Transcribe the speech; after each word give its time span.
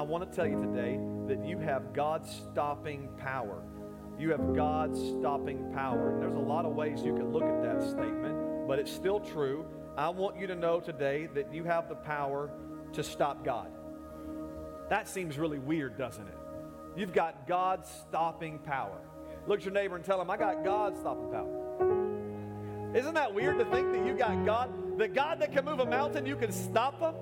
I 0.00 0.02
want 0.02 0.26
to 0.26 0.34
tell 0.34 0.46
you 0.46 0.58
today 0.58 0.98
that 1.28 1.46
you 1.46 1.58
have 1.58 1.92
God 1.92 2.26
stopping 2.26 3.10
power. 3.18 3.62
You 4.18 4.30
have 4.30 4.54
God 4.54 4.96
stopping 4.96 5.70
power. 5.74 6.14
And 6.14 6.22
there's 6.22 6.36
a 6.36 6.38
lot 6.38 6.64
of 6.64 6.74
ways 6.74 7.02
you 7.04 7.14
can 7.14 7.30
look 7.34 7.42
at 7.42 7.62
that 7.62 7.82
statement, 7.82 8.66
but 8.66 8.78
it's 8.78 8.90
still 8.90 9.20
true. 9.20 9.66
I 9.98 10.08
want 10.08 10.38
you 10.38 10.46
to 10.46 10.54
know 10.54 10.80
today 10.80 11.28
that 11.34 11.52
you 11.52 11.64
have 11.64 11.90
the 11.90 11.96
power 11.96 12.50
to 12.94 13.02
stop 13.02 13.44
God. 13.44 13.68
That 14.88 15.06
seems 15.06 15.36
really 15.36 15.58
weird, 15.58 15.98
doesn't 15.98 16.26
it? 16.26 16.38
You've 16.96 17.12
got 17.12 17.46
God 17.46 17.84
stopping 17.84 18.58
power. 18.58 19.02
Look 19.46 19.58
at 19.58 19.66
your 19.66 19.74
neighbor 19.74 19.96
and 19.96 20.04
tell 20.04 20.18
him, 20.18 20.30
I 20.30 20.38
got 20.38 20.64
God 20.64 20.96
stopping 20.96 21.30
power. 21.30 22.96
Isn't 22.96 23.12
that 23.12 23.34
weird 23.34 23.58
to 23.58 23.66
think 23.66 23.92
that 23.92 24.06
you 24.06 24.14
got 24.14 24.46
God, 24.46 24.98
the 24.98 25.08
God 25.08 25.40
that 25.40 25.52
can 25.52 25.66
move 25.66 25.80
a 25.80 25.84
mountain, 25.84 26.24
you 26.24 26.36
can 26.36 26.52
stop 26.52 26.98
him? 27.00 27.14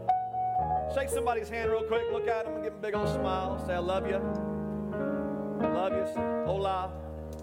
Shake 0.94 1.10
somebody's 1.10 1.50
hand 1.50 1.70
real 1.70 1.82
quick, 1.82 2.04
look 2.12 2.26
at 2.26 2.46
them 2.46 2.54
and 2.54 2.64
give 2.64 2.72
them 2.72 2.80
a 2.80 2.82
big 2.82 2.94
old 2.94 3.08
smile. 3.08 3.62
Say, 3.66 3.74
I 3.74 3.78
love 3.78 4.06
you. 4.06 4.18
Love 5.60 5.92
you. 5.92 6.04
Hola. 6.46 6.90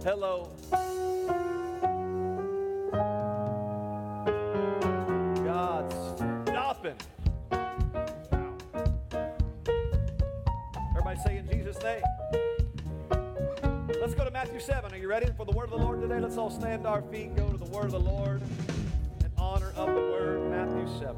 Hello. 0.03 0.49
God's 5.43 5.95
stopping. 6.49 6.95
Everybody 10.89 11.19
say 11.23 11.37
in 11.37 11.47
Jesus' 11.49 11.81
name. 11.83 12.01
Let's 14.01 14.15
go 14.15 14.25
to 14.25 14.31
Matthew 14.31 14.59
7. 14.59 14.91
Are 14.91 14.97
you 14.97 15.07
ready 15.07 15.31
for 15.37 15.45
the 15.45 15.51
word 15.51 15.65
of 15.65 15.71
the 15.71 15.77
Lord 15.77 16.01
today? 16.01 16.19
Let's 16.19 16.37
all 16.37 16.49
stand 16.49 16.83
to 16.83 16.89
our 16.89 17.01
feet, 17.03 17.35
go 17.35 17.47
to 17.49 17.57
the 17.57 17.65
word 17.65 17.85
of 17.85 17.91
the 17.91 17.99
Lord 17.99 18.41
in 19.21 19.31
honor 19.37 19.71
of 19.75 19.87
the 19.87 20.01
word. 20.01 20.49
Matthew 20.49 20.87
7. 20.99 21.15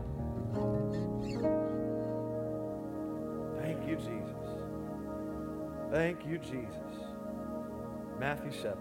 Thank 5.98 6.28
you, 6.28 6.38
Jesus. 6.38 6.94
Matthew 8.20 8.52
7. 8.52 8.78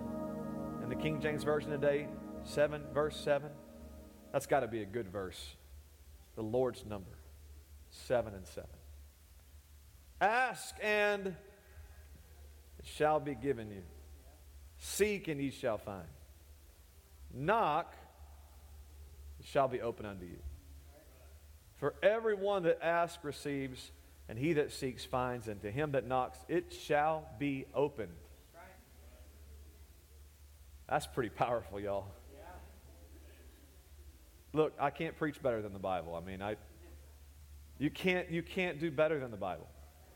In 0.82 0.90
the 0.90 0.94
King 0.94 1.18
James 1.18 1.44
Version 1.44 1.70
today, 1.70 2.08
7, 2.44 2.82
verse 2.92 3.16
7. 3.16 3.48
That's 4.34 4.44
got 4.44 4.60
to 4.60 4.68
be 4.68 4.82
a 4.82 4.84
good 4.84 5.08
verse. 5.08 5.56
The 6.34 6.42
Lord's 6.42 6.84
number. 6.84 7.16
7 7.88 8.34
and 8.34 8.46
7. 8.46 8.68
Ask 10.20 10.74
and 10.82 11.28
it 11.28 12.84
shall 12.84 13.18
be 13.18 13.34
given 13.34 13.70
you. 13.70 13.82
Seek 14.76 15.28
and 15.28 15.40
ye 15.40 15.50
shall 15.50 15.78
find. 15.78 16.08
Knock, 17.32 17.94
it 19.40 19.46
shall 19.46 19.68
be 19.68 19.80
open 19.80 20.04
unto 20.04 20.26
you. 20.26 20.42
For 21.76 21.94
everyone 22.02 22.64
that 22.64 22.82
asks 22.82 23.24
receives, 23.24 23.90
and 24.28 24.38
he 24.38 24.54
that 24.54 24.72
seeks 24.72 25.04
finds, 25.04 25.48
and 25.48 25.60
to 25.62 25.70
him 25.70 25.92
that 25.92 26.06
knocks 26.06 26.38
it 26.48 26.72
shall 26.72 27.28
be 27.38 27.66
opened. 27.74 28.12
That's 30.88 31.06
pretty 31.06 31.30
powerful, 31.30 31.80
y'all. 31.80 32.06
Look, 34.52 34.72
I 34.80 34.90
can't 34.90 35.16
preach 35.16 35.42
better 35.42 35.60
than 35.60 35.72
the 35.72 35.78
Bible. 35.78 36.14
I 36.14 36.20
mean, 36.20 36.40
I 36.40 36.56
you 37.78 37.90
can't 37.90 38.30
you 38.30 38.42
can't 38.42 38.80
do 38.80 38.90
better 38.90 39.20
than 39.20 39.30
the 39.30 39.36
Bible. 39.36 39.68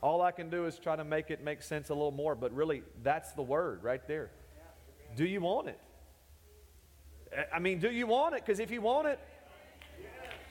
All 0.03 0.23
I 0.23 0.31
can 0.33 0.49
do 0.49 0.65
is 0.65 0.79
try 0.79 0.97
to 0.97 1.05
make 1.05 1.31
it 1.31 1.45
make 1.45 1.63
sense 1.63 1.91
a 1.91 1.95
little 1.95 2.11
more, 2.11 2.35
but 2.35 2.53
really 2.55 2.83
that's 3.03 3.33
the 3.33 3.43
word 3.43 3.83
right 3.83 4.07
there. 4.09 4.31
Do 5.17 5.27
you 5.27 5.41
want 5.41 5.69
it? 5.69 5.79
I 7.53 7.59
mean, 7.59 7.79
do 7.79 7.91
you 7.91 8.07
want 8.07 8.35
it? 8.35 8.45
Because 8.45 8.61
if 8.61 8.71
you 8.71 8.81
want 8.81 9.09
it, 9.09 9.21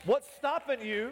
what's 0.05 0.27
stopping 0.37 0.81
you? 0.81 1.11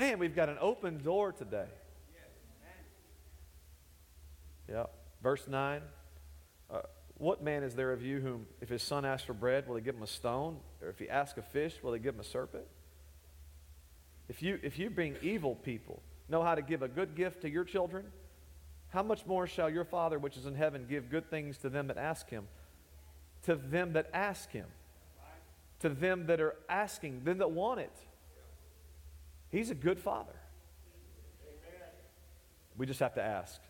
Man, 0.00 0.18
we've 0.18 0.34
got 0.34 0.48
an 0.48 0.56
open 0.62 1.02
door 1.02 1.30
today. 1.30 1.66
Yeah. 4.66 4.86
Verse 5.22 5.46
9. 5.46 5.82
Uh, 6.70 6.80
what 7.18 7.42
man 7.42 7.62
is 7.62 7.74
there 7.74 7.92
of 7.92 8.02
you 8.02 8.18
whom, 8.18 8.46
if 8.62 8.70
his 8.70 8.82
son 8.82 9.04
asks 9.04 9.26
for 9.26 9.34
bread, 9.34 9.68
will 9.68 9.76
he 9.76 9.82
give 9.82 9.94
him 9.94 10.02
a 10.02 10.06
stone? 10.06 10.56
Or 10.80 10.88
if 10.88 10.98
he 10.98 11.10
asks 11.10 11.36
a 11.36 11.42
fish, 11.42 11.82
will 11.82 11.92
he 11.92 12.00
give 12.00 12.14
him 12.14 12.20
a 12.20 12.24
serpent? 12.24 12.64
If 14.30 14.42
you, 14.42 14.58
if 14.62 14.78
you 14.78 14.88
being 14.88 15.16
evil 15.20 15.54
people 15.54 16.00
know 16.30 16.42
how 16.42 16.54
to 16.54 16.62
give 16.62 16.80
a 16.80 16.88
good 16.88 17.14
gift 17.14 17.42
to 17.42 17.50
your 17.50 17.64
children, 17.64 18.06
how 18.88 19.02
much 19.02 19.26
more 19.26 19.46
shall 19.46 19.68
your 19.68 19.84
Father 19.84 20.18
which 20.18 20.38
is 20.38 20.46
in 20.46 20.54
heaven 20.54 20.86
give 20.88 21.10
good 21.10 21.28
things 21.28 21.58
to 21.58 21.68
them 21.68 21.88
that 21.88 21.98
ask 21.98 22.30
him? 22.30 22.44
To 23.42 23.54
them 23.54 23.92
that 23.92 24.08
ask 24.14 24.50
him. 24.50 24.66
To 25.80 25.90
them 25.90 26.26
that 26.28 26.40
are 26.40 26.56
asking, 26.70 27.24
them 27.24 27.36
that 27.36 27.50
want 27.50 27.80
it. 27.80 27.92
He's 29.50 29.70
a 29.70 29.74
good 29.74 29.98
Father. 29.98 30.32
We 32.76 32.86
just 32.86 33.00
have 33.00 33.14
to 33.14 33.22
ask. 33.22 33.60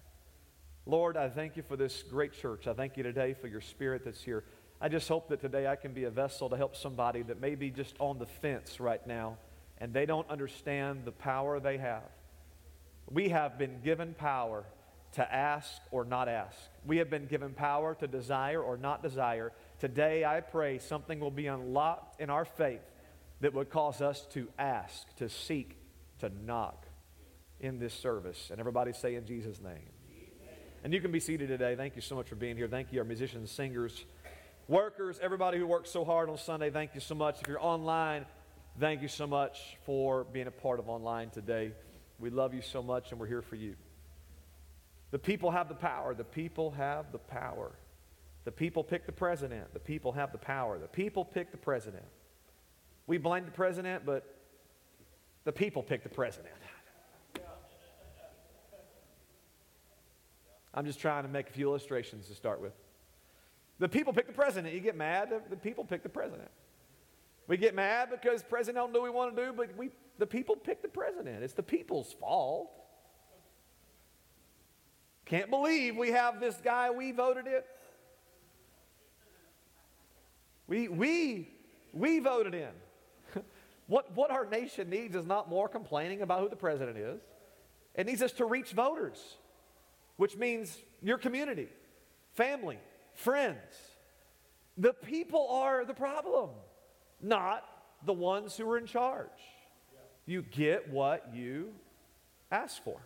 Lord, 0.86 1.16
I 1.16 1.28
thank 1.28 1.56
you 1.56 1.62
for 1.62 1.76
this 1.76 2.02
great 2.02 2.32
church. 2.32 2.66
I 2.66 2.74
thank 2.74 2.96
you 2.96 3.02
today 3.02 3.34
for 3.34 3.48
your 3.48 3.60
spirit 3.60 4.04
that's 4.04 4.22
here. 4.22 4.44
I 4.80 4.88
just 4.88 5.08
hope 5.08 5.28
that 5.28 5.40
today 5.40 5.66
I 5.66 5.76
can 5.76 5.92
be 5.92 6.04
a 6.04 6.10
vessel 6.10 6.48
to 6.48 6.56
help 6.56 6.76
somebody 6.76 7.22
that 7.22 7.40
may 7.40 7.54
be 7.54 7.70
just 7.70 7.96
on 7.98 8.18
the 8.18 8.26
fence 8.26 8.80
right 8.80 9.04
now 9.06 9.36
and 9.78 9.92
they 9.92 10.06
don't 10.06 10.28
understand 10.28 11.04
the 11.04 11.12
power 11.12 11.58
they 11.58 11.78
have. 11.78 12.04
We 13.10 13.30
have 13.30 13.58
been 13.58 13.80
given 13.82 14.14
power 14.14 14.64
to 15.12 15.34
ask 15.34 15.80
or 15.90 16.04
not 16.04 16.28
ask. 16.28 16.56
We 16.86 16.98
have 16.98 17.10
been 17.10 17.26
given 17.26 17.52
power 17.52 17.94
to 17.96 18.06
desire 18.06 18.62
or 18.62 18.76
not 18.76 19.02
desire. 19.02 19.52
Today, 19.80 20.24
I 20.24 20.40
pray 20.40 20.78
something 20.78 21.18
will 21.18 21.30
be 21.30 21.46
unlocked 21.46 22.20
in 22.20 22.30
our 22.30 22.44
faith 22.44 22.82
that 23.40 23.54
would 23.54 23.70
cause 23.70 24.00
us 24.00 24.26
to 24.32 24.48
ask, 24.58 25.14
to 25.16 25.28
seek, 25.28 25.76
to 26.20 26.30
knock 26.44 26.86
in 27.60 27.78
this 27.78 27.94
service. 27.94 28.48
And 28.50 28.60
everybody 28.60 28.92
say 28.92 29.14
in 29.14 29.26
Jesus' 29.26 29.60
name. 29.60 29.90
And 30.82 30.94
you 30.94 31.00
can 31.00 31.12
be 31.12 31.20
seated 31.20 31.48
today. 31.48 31.76
Thank 31.76 31.94
you 31.96 32.02
so 32.02 32.14
much 32.14 32.28
for 32.28 32.36
being 32.36 32.56
here. 32.56 32.68
Thank 32.68 32.92
you, 32.92 33.00
our 33.00 33.04
musicians, 33.04 33.50
singers, 33.50 34.04
workers, 34.66 35.18
everybody 35.22 35.58
who 35.58 35.66
works 35.66 35.90
so 35.90 36.04
hard 36.04 36.30
on 36.30 36.38
Sunday. 36.38 36.70
Thank 36.70 36.94
you 36.94 37.00
so 37.00 37.14
much. 37.14 37.40
If 37.42 37.48
you're 37.48 37.62
online, 37.62 38.24
thank 38.78 39.02
you 39.02 39.08
so 39.08 39.26
much 39.26 39.76
for 39.84 40.24
being 40.24 40.46
a 40.46 40.50
part 40.50 40.78
of 40.78 40.88
online 40.88 41.28
today. 41.30 41.72
We 42.18 42.30
love 42.30 42.54
you 42.54 42.62
so 42.62 42.82
much, 42.82 43.10
and 43.10 43.20
we're 43.20 43.26
here 43.26 43.42
for 43.42 43.56
you. 43.56 43.76
The 45.10 45.18
people 45.18 45.50
have 45.50 45.68
the 45.68 45.74
power. 45.74 46.14
The 46.14 46.24
people 46.24 46.70
have 46.72 47.12
the 47.12 47.18
power. 47.18 47.72
The 48.44 48.52
people 48.52 48.82
pick 48.82 49.04
the 49.04 49.12
president. 49.12 49.72
The 49.74 49.80
people 49.80 50.12
have 50.12 50.32
the 50.32 50.38
power. 50.38 50.78
The 50.78 50.88
people 50.88 51.24
pick 51.24 51.50
the 51.50 51.58
president. 51.58 52.04
We 53.10 53.18
blame 53.18 53.44
the 53.44 53.50
president, 53.50 54.06
but 54.06 54.24
the 55.42 55.50
people 55.50 55.82
pick 55.82 56.04
the 56.04 56.08
president. 56.08 56.54
I'm 60.72 60.86
just 60.86 61.00
trying 61.00 61.24
to 61.24 61.28
make 61.28 61.48
a 61.48 61.52
few 61.52 61.66
illustrations 61.66 62.28
to 62.28 62.36
start 62.36 62.62
with. 62.62 62.72
The 63.80 63.88
people 63.88 64.12
pick 64.12 64.28
the 64.28 64.32
president. 64.32 64.74
You 64.74 64.78
get 64.78 64.96
mad, 64.96 65.32
the, 65.50 65.56
people 65.56 65.84
pick 65.84 66.04
the 66.04 66.08
president. 66.08 66.52
We 67.48 67.56
get 67.56 67.74
mad 67.74 68.10
because 68.12 68.44
president 68.44 68.76
don't 68.76 68.92
do 68.92 69.00
what 69.00 69.06
we 69.06 69.10
want 69.10 69.34
to 69.34 69.44
do, 69.44 69.52
but 69.54 69.76
we, 69.76 69.90
the 70.18 70.26
people 70.26 70.54
pick 70.54 70.80
the 70.80 70.86
president. 70.86 71.42
It's 71.42 71.54
the 71.54 71.64
people's 71.64 72.12
fault. 72.12 72.70
Can't 75.24 75.50
believe 75.50 75.96
we 75.96 76.12
have 76.12 76.38
this 76.38 76.54
guy 76.62 76.92
we 76.92 77.10
voted 77.10 77.48
in. 77.48 77.62
We, 80.68 80.86
we, 80.86 81.48
we 81.92 82.20
voted 82.20 82.54
in. 82.54 82.70
What, 83.90 84.14
what 84.16 84.30
our 84.30 84.46
nation 84.46 84.88
needs 84.88 85.14
is 85.14 85.26
not 85.26 85.50
more 85.50 85.68
complaining 85.68 86.22
about 86.22 86.40
who 86.40 86.48
the 86.48 86.56
president 86.56 86.96
is. 86.96 87.20
It 87.94 88.06
needs 88.06 88.22
us 88.22 88.32
to 88.32 88.44
reach 88.44 88.70
voters 88.70 89.18
which 90.20 90.36
means 90.36 90.76
your 91.00 91.16
community, 91.16 91.66
family, 92.34 92.78
friends. 93.14 93.56
The 94.76 94.92
people 94.92 95.48
are 95.48 95.86
the 95.86 95.94
problem, 95.94 96.50
not 97.22 97.64
the 98.04 98.12
ones 98.12 98.54
who 98.54 98.70
are 98.70 98.76
in 98.76 98.84
charge. 98.84 99.30
You 100.26 100.42
get 100.42 100.90
what 100.90 101.30
you 101.32 101.70
ask 102.52 102.84
for. 102.84 103.00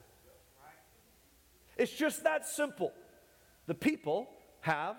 It's 1.76 1.92
just 1.92 2.24
that 2.24 2.48
simple. 2.48 2.92
The 3.68 3.74
people 3.74 4.28
have 4.62 4.96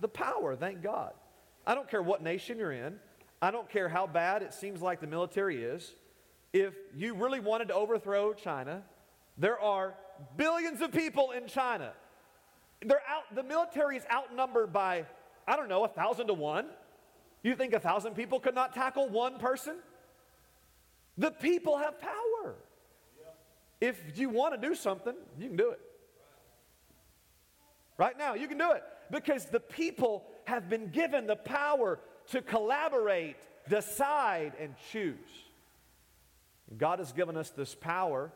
the 0.00 0.08
power, 0.08 0.56
thank 0.56 0.82
God. 0.82 1.12
I 1.66 1.74
don't 1.74 1.90
care 1.90 2.00
what 2.00 2.22
nation 2.22 2.56
you're 2.56 2.72
in. 2.72 2.98
I 3.42 3.50
don't 3.50 3.68
care 3.68 3.88
how 3.88 4.06
bad 4.06 4.42
it 4.42 4.52
seems 4.52 4.82
like 4.82 5.00
the 5.00 5.06
military 5.06 5.62
is. 5.62 5.94
If 6.52 6.74
you 6.94 7.14
really 7.14 7.40
wanted 7.40 7.68
to 7.68 7.74
overthrow 7.74 8.34
China, 8.34 8.82
there 9.38 9.58
are 9.58 9.94
billions 10.36 10.82
of 10.82 10.92
people 10.92 11.30
in 11.30 11.46
China. 11.46 11.92
They're 12.84 13.02
out, 13.08 13.34
the 13.34 13.42
military 13.42 13.96
is 13.96 14.04
outnumbered 14.12 14.72
by, 14.72 15.06
I 15.46 15.56
don't 15.56 15.68
know, 15.68 15.84
a 15.84 15.88
thousand 15.88 16.26
to 16.26 16.34
one. 16.34 16.66
You 17.42 17.54
think 17.54 17.72
a 17.72 17.80
thousand 17.80 18.14
people 18.14 18.40
could 18.40 18.54
not 18.54 18.74
tackle 18.74 19.08
one 19.08 19.38
person? 19.38 19.76
The 21.16 21.30
people 21.30 21.78
have 21.78 22.00
power. 22.00 22.56
If 23.80 24.18
you 24.18 24.28
want 24.28 24.60
to 24.60 24.68
do 24.68 24.74
something, 24.74 25.14
you 25.38 25.48
can 25.48 25.56
do 25.56 25.70
it. 25.70 25.80
Right 27.96 28.16
now, 28.18 28.34
you 28.34 28.48
can 28.48 28.58
do 28.58 28.72
it 28.72 28.82
because 29.10 29.46
the 29.46 29.60
people 29.60 30.24
have 30.44 30.68
been 30.68 30.88
given 30.88 31.26
the 31.26 31.36
power 31.36 31.98
to 32.30 32.42
collaborate, 32.42 33.36
decide, 33.68 34.52
and 34.60 34.74
choose. 34.92 35.16
God 36.76 36.98
has 37.00 37.12
given 37.12 37.36
us 37.36 37.50
this 37.50 37.74
power. 37.74 38.32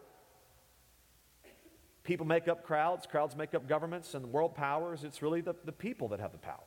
People 2.02 2.26
make 2.26 2.48
up 2.48 2.64
crowds, 2.64 3.06
crowds 3.06 3.36
make 3.36 3.54
up 3.54 3.68
governments, 3.68 4.14
and 4.14 4.24
the 4.24 4.28
world 4.28 4.54
powers. 4.54 5.04
It's 5.04 5.22
really 5.22 5.40
the, 5.40 5.54
the 5.64 5.72
people 5.72 6.08
that 6.08 6.20
have 6.20 6.32
the 6.32 6.38
power. 6.38 6.58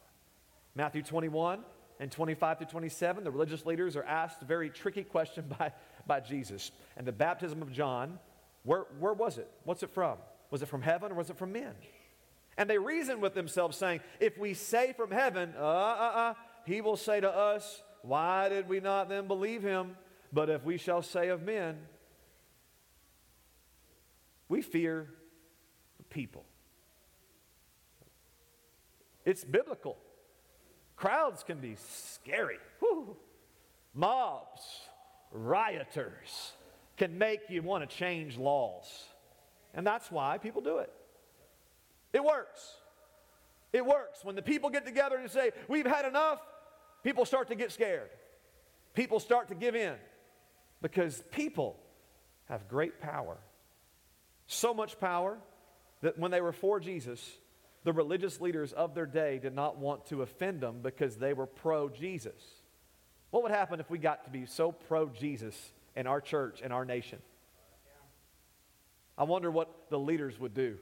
Matthew 0.76 1.02
21 1.02 1.60
and 2.00 2.12
25 2.12 2.60
to 2.60 2.66
27, 2.66 3.24
the 3.24 3.32
religious 3.32 3.66
leaders 3.66 3.96
are 3.98 4.04
asked 4.04 4.42
a 4.42 4.46
very 4.46 4.70
tricky 4.70 5.04
question 5.04 5.46
by, 5.60 5.74
by 6.06 6.20
Jesus. 6.20 6.72
And 6.96 7.06
the 7.06 7.12
baptism 7.12 7.62
of 7.62 7.72
John, 7.72 8.20
where, 8.64 8.86
where 9.00 9.14
was 9.14 9.38
it? 9.38 9.50
What's 9.64 9.84
it 9.84 9.90
from? 9.90 10.18
Was 10.50 10.62
it 10.62 10.68
from 10.68 10.82
heaven 10.82 11.12
or 11.12 11.16
was 11.16 11.30
it 11.30 11.38
from 11.38 11.52
men? 11.52 11.74
And 12.58 12.70
they 12.70 12.78
reason 12.78 13.22
with 13.22 13.36
themselves, 13.36 13.78
saying, 13.78 14.00
If 14.20 14.38
we 14.38 14.56
say 14.56 14.94
from 14.94 15.12
heaven, 15.12 15.54
uh, 15.58 15.62
uh, 15.62 16.12
uh, 16.16 16.34
he 16.68 16.82
will 16.82 16.98
say 16.98 17.20
to 17.22 17.30
us, 17.30 17.82
Why 18.02 18.50
did 18.50 18.68
we 18.68 18.80
not 18.80 19.08
then 19.08 19.28
believe 19.28 19.64
him? 19.64 19.96
But 20.34 20.50
if 20.50 20.66
we 20.66 20.78
shall 20.78 21.02
say 21.02 21.30
of 21.30 21.42
men, 21.42 21.78
we 24.50 24.62
fear 24.62 25.08
the 25.98 26.04
people. 26.04 26.44
It's 29.26 29.44
biblical. 29.44 29.98
Crowds 30.98 31.44
can 31.44 31.60
be 31.60 31.76
scary. 31.78 32.58
Whew. 32.80 33.16
Mobs, 33.94 34.62
rioters 35.32 36.52
can 36.98 37.18
make 37.18 37.42
you 37.50 37.62
want 37.62 37.90
to 37.90 37.96
change 37.96 38.38
laws. 38.38 39.06
And 39.74 39.88
that's 39.88 40.12
why 40.12 40.38
people 40.38 40.62
do 40.62 40.80
it. 40.80 40.92
It 42.14 42.24
works. 42.24 42.76
It 43.74 43.86
works. 43.86 44.24
When 44.24 44.36
the 44.36 44.42
people 44.42 44.70
get 44.70 44.86
together 44.86 45.18
and 45.18 45.30
say, 45.30 45.52
We've 45.68 45.86
had 45.86 46.06
enough, 46.06 46.40
people 47.08 47.24
start 47.24 47.48
to 47.48 47.56
get 47.56 47.72
scared. 47.72 48.10
People 48.94 49.22
start 49.22 49.48
to 49.48 49.56
give 49.56 49.78
in 49.78 49.94
because 50.82 51.24
people 51.32 51.80
have 52.50 52.68
great 52.68 53.00
power. 53.00 53.38
So 54.46 54.74
much 54.74 55.00
power 55.00 55.38
that 56.02 56.20
when 56.20 56.32
they 56.32 56.42
were 56.42 56.52
for 56.52 56.82
Jesus, 56.82 57.26
the 57.86 57.94
religious 57.94 58.42
leaders 58.42 58.74
of 58.74 58.94
their 58.94 59.06
day 59.06 59.40
did 59.40 59.56
not 59.56 59.78
want 59.78 60.08
to 60.08 60.22
offend 60.22 60.60
them 60.60 60.80
because 60.84 61.16
they 61.16 61.32
were 61.32 61.46
pro 61.46 61.88
Jesus. 61.88 62.44
What 63.30 63.42
would 63.44 63.54
happen 63.54 63.80
if 63.80 63.90
we 63.90 64.00
got 64.00 64.26
to 64.26 64.30
be 64.30 64.46
so 64.46 64.74
pro 64.74 65.08
Jesus 65.08 65.56
in 65.96 66.08
our 66.08 66.20
church 66.20 66.60
and 66.62 66.74
our 66.74 66.84
nation? 66.84 67.20
I 69.18 69.24
wonder 69.24 69.50
what 69.50 69.90
the 69.90 69.98
leaders 69.98 70.38
would 70.42 70.54
do 70.54 70.78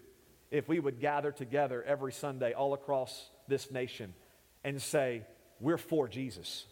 if 0.50 0.68
we 0.68 0.80
would 0.80 1.00
gather 1.00 1.32
together 1.32 1.84
every 1.84 2.14
Sunday 2.14 2.54
all 2.54 2.74
across 2.74 3.30
this 3.48 3.70
nation 3.70 4.16
and 4.64 4.82
say, 4.82 5.22
We're 5.60 5.78
for 5.78 6.08
Jesus. 6.08 6.66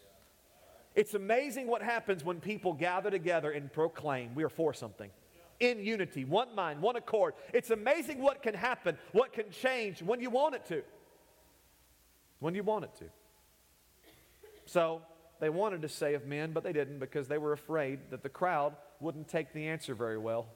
It's 0.96 1.14
amazing 1.14 1.68
what 1.68 1.82
happens 1.82 2.24
when 2.24 2.40
people 2.40 2.74
gather 2.74 3.10
together 3.10 3.52
and 3.52 3.72
proclaim 3.72 4.36
we 4.36 4.44
are 4.44 4.50
for 4.50 4.74
something 4.74 5.10
in 5.60 5.80
unity, 5.80 6.26
one 6.26 6.54
mind, 6.56 6.82
one 6.82 6.96
accord. 6.96 7.34
It's 7.54 7.70
amazing 7.70 8.22
what 8.22 8.42
can 8.42 8.54
happen, 8.54 8.98
what 9.12 9.34
can 9.34 9.50
change 9.50 10.02
when 10.02 10.20
you 10.20 10.30
want 10.30 10.56
it 10.56 10.66
to. 10.68 10.84
When 12.40 12.56
you 12.56 12.64
want 12.64 12.86
it 12.86 12.96
to. 13.00 13.06
So 14.66 15.02
they 15.40 15.50
wanted 15.50 15.82
to 15.84 15.90
say 15.90 16.14
of 16.14 16.26
men, 16.26 16.52
but 16.52 16.64
they 16.64 16.74
didn't 16.74 17.00
because 17.00 17.28
they 17.28 17.38
were 17.38 17.54
afraid 17.54 18.00
that 18.12 18.24
the 18.24 18.30
crowd 18.30 18.76
wouldn't 19.00 19.28
take 19.28 19.54
the 19.54 19.68
answer 19.68 19.96
very 19.96 20.18
well. 20.18 20.48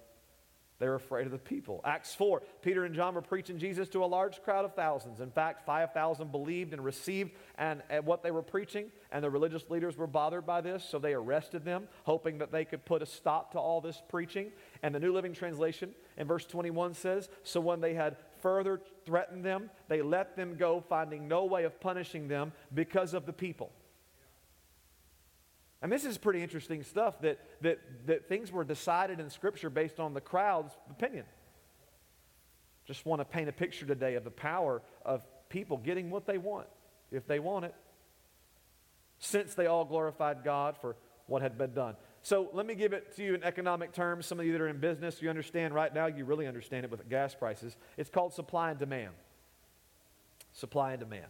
They 0.79 0.87
were 0.87 0.95
afraid 0.95 1.25
of 1.25 1.31
the 1.31 1.39
people. 1.39 1.81
Acts 1.83 2.13
4, 2.13 2.43
Peter 2.61 2.85
and 2.85 2.93
John 2.93 3.15
were 3.15 3.21
preaching 3.21 3.57
Jesus 3.57 3.89
to 3.89 4.03
a 4.03 4.05
large 4.05 4.43
crowd 4.43 4.63
of 4.63 4.75
thousands. 4.75 5.21
In 5.21 5.31
fact, 5.31 5.65
5,000 5.65 6.31
believed 6.31 6.71
and 6.71 6.83
received 6.83 7.31
and, 7.57 7.81
and 7.89 8.05
what 8.05 8.21
they 8.21 8.29
were 8.29 8.43
preaching, 8.43 8.91
and 9.11 9.23
the 9.23 9.29
religious 9.29 9.67
leaders 9.69 9.97
were 9.97 10.05
bothered 10.05 10.45
by 10.45 10.61
this, 10.61 10.83
so 10.83 10.99
they 10.99 11.13
arrested 11.13 11.65
them, 11.65 11.87
hoping 12.03 12.37
that 12.37 12.51
they 12.51 12.63
could 12.63 12.85
put 12.85 13.01
a 13.01 13.07
stop 13.07 13.53
to 13.53 13.59
all 13.59 13.81
this 13.81 14.03
preaching. 14.07 14.51
And 14.83 14.93
the 14.93 14.99
New 14.99 15.13
Living 15.13 15.33
Translation 15.33 15.95
in 16.15 16.27
verse 16.27 16.45
21 16.45 16.93
says, 16.93 17.27
So 17.41 17.59
when 17.59 17.81
they 17.81 17.95
had 17.95 18.17
further 18.41 18.79
threatened 19.03 19.43
them, 19.43 19.71
they 19.87 20.03
let 20.03 20.35
them 20.35 20.57
go, 20.57 20.79
finding 20.79 21.27
no 21.27 21.45
way 21.45 21.63
of 21.63 21.79
punishing 21.79 22.27
them 22.27 22.51
because 22.73 23.15
of 23.15 23.25
the 23.25 23.33
people. 23.33 23.71
And 25.87 25.91
this 25.93 26.03
is 26.03 26.17
pretty 26.17 26.43
interesting 26.43 26.83
stuff 26.83 27.21
that, 27.21 27.39
that, 27.61 27.79
that 28.07 28.27
things 28.27 28.51
were 28.51 28.65
decided 28.65 29.21
in 29.21 29.29
Scripture 29.29 29.69
based 29.69 30.01
on 30.01 30.13
the 30.13 30.19
crowd's 30.19 30.73
opinion. 30.91 31.23
Just 32.85 33.05
want 33.05 33.21
to 33.21 33.25
paint 33.25 33.47
a 33.47 33.53
picture 33.53 33.85
today 33.85 34.15
of 34.15 34.25
the 34.25 34.29
power 34.29 34.81
of 35.05 35.23
people 35.47 35.77
getting 35.77 36.09
what 36.09 36.25
they 36.25 36.37
want, 36.37 36.67
if 37.09 37.25
they 37.25 37.39
want 37.39 37.63
it, 37.63 37.73
since 39.19 39.53
they 39.53 39.67
all 39.67 39.85
glorified 39.85 40.43
God 40.43 40.75
for 40.81 40.97
what 41.25 41.41
had 41.41 41.57
been 41.57 41.73
done. 41.73 41.95
So 42.21 42.49
let 42.51 42.65
me 42.65 42.75
give 42.75 42.91
it 42.91 43.15
to 43.15 43.23
you 43.23 43.33
in 43.35 43.41
economic 43.45 43.93
terms. 43.93 44.25
Some 44.25 44.41
of 44.41 44.45
you 44.45 44.51
that 44.51 44.59
are 44.59 44.67
in 44.67 44.81
business, 44.81 45.21
you 45.21 45.29
understand 45.29 45.73
right 45.73 45.95
now, 45.95 46.07
you 46.07 46.25
really 46.25 46.47
understand 46.47 46.83
it 46.83 46.91
with 46.91 47.07
gas 47.07 47.33
prices. 47.33 47.77
It's 47.95 48.09
called 48.09 48.33
supply 48.33 48.71
and 48.71 48.77
demand. 48.77 49.13
Supply 50.51 50.91
and 50.91 50.99
demand. 50.99 51.27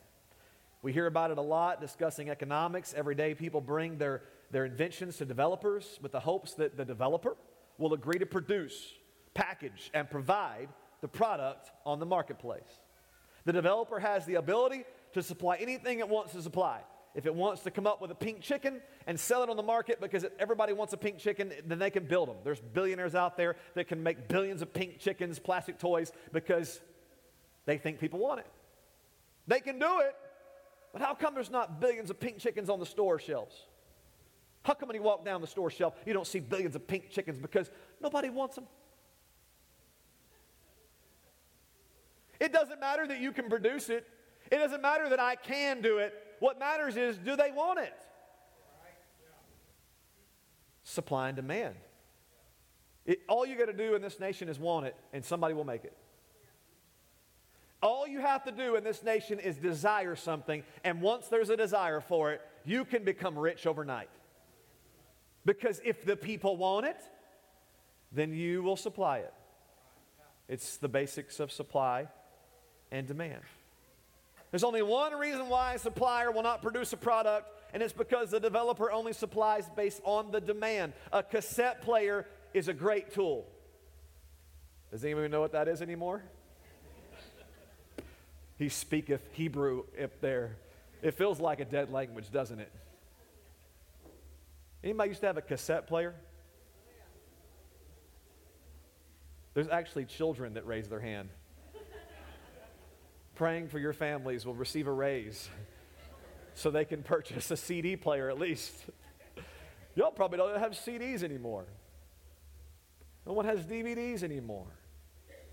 We 0.82 0.94
hear 0.94 1.06
about 1.06 1.30
it 1.30 1.38
a 1.38 1.42
lot 1.42 1.80
discussing 1.80 2.32
economics. 2.32 2.96
Every 2.96 3.14
day, 3.14 3.36
people 3.36 3.62
bring 3.62 4.00
their 4.00 4.24
their 4.52 4.66
inventions 4.66 5.18
to 5.18 5.26
developers 5.26 6.00
with 6.02 6.12
the 6.12 6.20
hopes 6.20 6.54
that 6.56 6.78
the 6.78 6.86
developer 6.86 7.36
will 7.78 7.94
agree 7.94 8.20
to 8.20 8.26
produce, 8.26 8.94
package, 9.34 9.92
and 9.94 10.10
provide 10.10 10.70
the 11.02 11.08
product 11.08 11.72
on 11.86 12.00
the 12.00 12.06
marketplace. 12.06 12.80
The 13.46 13.54
developer 13.54 14.00
has 14.00 14.26
the 14.26 14.36
ability 14.36 14.84
to 15.14 15.22
supply 15.22 15.58
anything 15.58 16.00
it 16.00 16.10
wants 16.10 16.34
to 16.34 16.42
supply. 16.42 16.82
If 17.16 17.26
it 17.26 17.34
wants 17.34 17.64
to 17.64 17.72
come 17.72 17.88
up 17.88 18.02
with 18.02 18.12
a 18.12 18.16
pink 18.16 18.42
chicken 18.42 18.82
and 19.08 19.20
sell 19.20 19.42
it 19.42 19.50
on 19.50 19.58
the 19.58 19.64
market 19.64 20.00
because 20.00 20.26
everybody 20.38 20.74
wants 20.74 20.94
a 20.94 20.98
pink 20.98 21.18
chicken, 21.18 21.52
then 21.66 21.80
they 21.80 21.90
can 21.90 22.06
build 22.06 22.30
them. 22.30 22.38
There's 22.44 22.60
billionaires 22.60 23.16
out 23.16 23.38
there 23.38 23.56
that 23.74 23.88
can 23.88 24.04
make 24.04 24.28
billions 24.28 24.62
of 24.62 24.74
pink 24.74 25.00
chickens, 25.00 25.40
plastic 25.40 25.80
toys, 25.80 26.12
because 26.32 26.80
they 27.66 27.78
think 27.78 28.00
people 28.00 28.20
want 28.20 28.42
it. 28.42 28.48
They 29.48 29.62
can 29.62 29.80
do 29.80 30.00
it, 30.02 30.16
but 30.94 31.02
how 31.02 31.16
come 31.16 31.34
there's 31.34 31.50
not 31.50 31.80
billions 31.80 32.10
of 32.10 32.20
pink 32.20 32.38
chickens 32.40 32.70
on 32.70 32.80
the 32.80 32.86
store 32.86 33.18
shelves? 33.18 33.56
How 34.64 34.74
come 34.74 34.88
when 34.88 34.96
you 34.96 35.04
walk 35.04 35.24
down 35.24 35.42
the 35.42 35.48
store 35.48 35.70
shelf, 35.70 35.94
you 36.06 36.14
don't 36.14 36.28
see 36.28 36.40
billions 36.40 36.76
of 36.76 36.88
pink 36.88 37.10
chickens? 37.10 37.38
Because 37.38 37.70
nobody 38.02 38.30
wants 38.30 38.56
them. 38.56 38.66
It 42.40 42.54
doesn't 42.54 42.80
matter 42.80 43.08
that 43.08 43.20
you 43.20 43.32
can 43.32 43.50
produce 43.50 43.90
it. 43.90 44.06
It 44.52 44.58
doesn't 44.58 44.82
matter 44.82 45.10
that 45.10 45.20
I 45.20 45.36
can 45.36 45.82
do 45.82 45.98
it. 45.98 46.14
What 46.40 46.60
matters 46.60 46.98
is, 46.98 47.18
do 47.18 47.36
they 47.36 47.52
want 47.52 47.80
it? 47.80 47.94
Supply 50.84 51.30
and 51.30 51.36
demand. 51.36 51.76
It, 53.06 53.22
all 53.28 53.46
you 53.46 53.58
got 53.58 53.66
to 53.66 53.74
do 53.74 53.96
in 53.96 54.02
this 54.02 54.20
nation 54.20 54.50
is 54.50 54.60
want 54.60 54.86
it, 54.86 54.96
and 55.14 55.24
somebody 55.24 55.54
will 55.54 55.64
make 55.64 55.84
it. 55.84 55.96
All 57.82 58.08
you 58.08 58.20
have 58.20 58.44
to 58.46 58.52
do 58.52 58.76
in 58.76 58.84
this 58.84 59.04
nation 59.04 59.40
is 59.40 59.58
desire 59.58 60.16
something, 60.16 60.64
and 60.84 61.02
once 61.02 61.28
there's 61.28 61.50
a 61.50 61.58
desire 61.58 62.02
for 62.02 62.32
it, 62.34 62.42
you 62.66 62.86
can 62.86 63.04
become 63.04 63.38
rich 63.38 63.66
overnight. 63.66 64.10
Because 65.48 65.80
if 65.86 66.04
the 66.04 66.18
people 66.18 66.58
want 66.58 66.86
it, 66.88 66.98
then 68.12 68.34
you 68.34 68.62
will 68.62 68.76
supply 68.76 69.20
it. 69.20 69.34
It's 70.50 70.76
the 70.76 70.90
basics 70.90 71.40
of 71.40 71.54
supply 71.54 72.10
and 72.92 73.08
demand. 73.08 73.40
There's 74.52 74.66
only 74.66 74.82
one 74.82 75.14
reason 75.14 75.48
why 75.48 75.76
a 75.76 75.80
supplier 75.80 76.32
will 76.32 76.44
not 76.44 76.62
produce 76.62 76.92
a 76.92 76.98
product, 76.98 77.50
and 77.74 77.82
it's 77.82 77.94
because 77.94 78.30
the 78.30 78.42
developer 78.42 78.92
only 78.92 79.14
supplies 79.14 79.70
based 79.74 80.02
on 80.04 80.32
the 80.32 80.42
demand. 80.42 80.92
A 81.14 81.24
cassette 81.24 81.82
player 81.82 82.26
is 82.54 82.68
a 82.68 82.74
great 82.74 83.14
tool. 83.14 83.48
Does 84.92 85.06
anyone 85.06 85.32
know 85.32 85.40
what 85.40 85.54
that 85.54 85.70
is 85.70 85.82
anymore? 85.82 86.24
he 88.58 88.68
speaketh 88.68 89.22
Hebrew 89.32 89.86
up 90.02 90.20
there. 90.20 90.58
It 91.02 91.14
feels 91.14 91.40
like 91.40 91.62
a 91.62 91.66
dead 91.66 91.90
language, 91.90 92.32
doesn't 92.34 92.60
it? 92.60 92.72
Anybody 94.84 95.10
used 95.10 95.22
to 95.22 95.28
have 95.28 95.38
a 95.38 95.42
cassette 95.42 95.88
player? 95.88 96.16
There's 99.54 99.68
actually 99.70 100.06
children 100.06 100.54
that 100.54 100.68
raise 100.68 100.88
their 100.88 101.00
hand. 101.00 101.30
Praying 103.36 103.70
for 103.70 103.80
your 103.80 103.94
families 103.94 104.46
will 104.46 104.54
receive 104.54 104.88
a 104.88 104.92
raise 104.92 105.50
so 106.54 106.70
they 106.72 106.86
can 106.86 107.04
purchase 107.04 107.50
a 107.52 107.58
CD 107.58 107.96
player 107.96 108.30
at 108.30 108.40
least. 108.40 108.74
Y'all 109.96 110.12
probably 110.12 110.38
don't 110.38 110.58
have 110.60 110.74
CDs 110.74 111.24
anymore. 111.24 111.66
No 113.26 113.34
one 113.34 113.46
has 113.46 113.66
DVDs 113.66 114.22
anymore. 114.22 114.68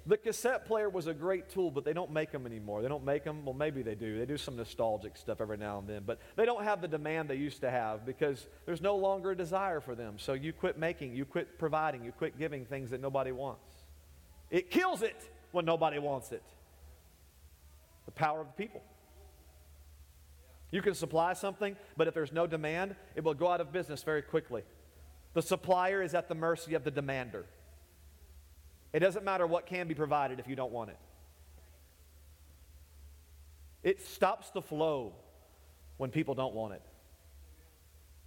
The 0.06 0.18
cassette 0.18 0.66
player 0.66 0.90
was 0.90 1.06
a 1.06 1.14
great 1.14 1.48
tool, 1.48 1.70
but 1.70 1.84
they 1.84 1.94
don't 1.94 2.10
make 2.10 2.30
them 2.30 2.44
anymore. 2.44 2.82
They 2.82 2.88
don't 2.88 3.04
make 3.04 3.24
them. 3.24 3.44
Well, 3.44 3.54
maybe 3.54 3.82
they 3.82 3.94
do. 3.94 4.18
They 4.18 4.26
do 4.26 4.36
some 4.36 4.54
nostalgic 4.54 5.16
stuff 5.16 5.40
every 5.40 5.56
now 5.56 5.78
and 5.78 5.88
then, 5.88 6.02
but 6.04 6.18
they 6.36 6.44
don't 6.44 6.62
have 6.62 6.82
the 6.82 6.88
demand 6.88 7.30
they 7.30 7.36
used 7.36 7.62
to 7.62 7.70
have 7.70 8.04
because 8.04 8.46
there's 8.66 8.82
no 8.82 8.96
longer 8.96 9.30
a 9.30 9.36
desire 9.36 9.80
for 9.80 9.94
them. 9.94 10.16
So 10.18 10.34
you 10.34 10.52
quit 10.52 10.78
making, 10.78 11.14
you 11.14 11.24
quit 11.24 11.58
providing, 11.58 12.04
you 12.04 12.12
quit 12.12 12.38
giving 12.38 12.66
things 12.66 12.90
that 12.90 13.00
nobody 13.00 13.32
wants. 13.32 13.64
It 14.50 14.70
kills 14.70 15.00
it 15.00 15.30
when 15.52 15.64
nobody 15.64 15.98
wants 15.98 16.32
it. 16.32 16.42
The 18.04 18.12
power 18.12 18.42
of 18.42 18.48
the 18.48 18.62
people. 18.62 18.82
You 20.70 20.82
can 20.82 20.94
supply 20.94 21.32
something, 21.32 21.76
but 21.96 22.08
if 22.08 22.14
there's 22.14 22.32
no 22.32 22.46
demand, 22.46 22.94
it 23.14 23.24
will 23.24 23.32
go 23.32 23.48
out 23.48 23.62
of 23.62 23.72
business 23.72 24.02
very 24.02 24.20
quickly. 24.20 24.64
The 25.32 25.40
supplier 25.40 26.02
is 26.02 26.14
at 26.14 26.28
the 26.28 26.34
mercy 26.34 26.74
of 26.74 26.84
the 26.84 26.90
demander. 26.90 27.46
It 28.94 29.00
doesn't 29.00 29.24
matter 29.24 29.44
what 29.44 29.66
can 29.66 29.88
be 29.88 29.94
provided 29.94 30.38
if 30.38 30.46
you 30.46 30.54
don't 30.54 30.70
want 30.70 30.90
it. 30.90 30.96
It 33.82 34.00
stops 34.00 34.50
the 34.50 34.62
flow 34.62 35.14
when 35.96 36.10
people 36.10 36.36
don't 36.36 36.54
want 36.54 36.74
it. 36.74 36.82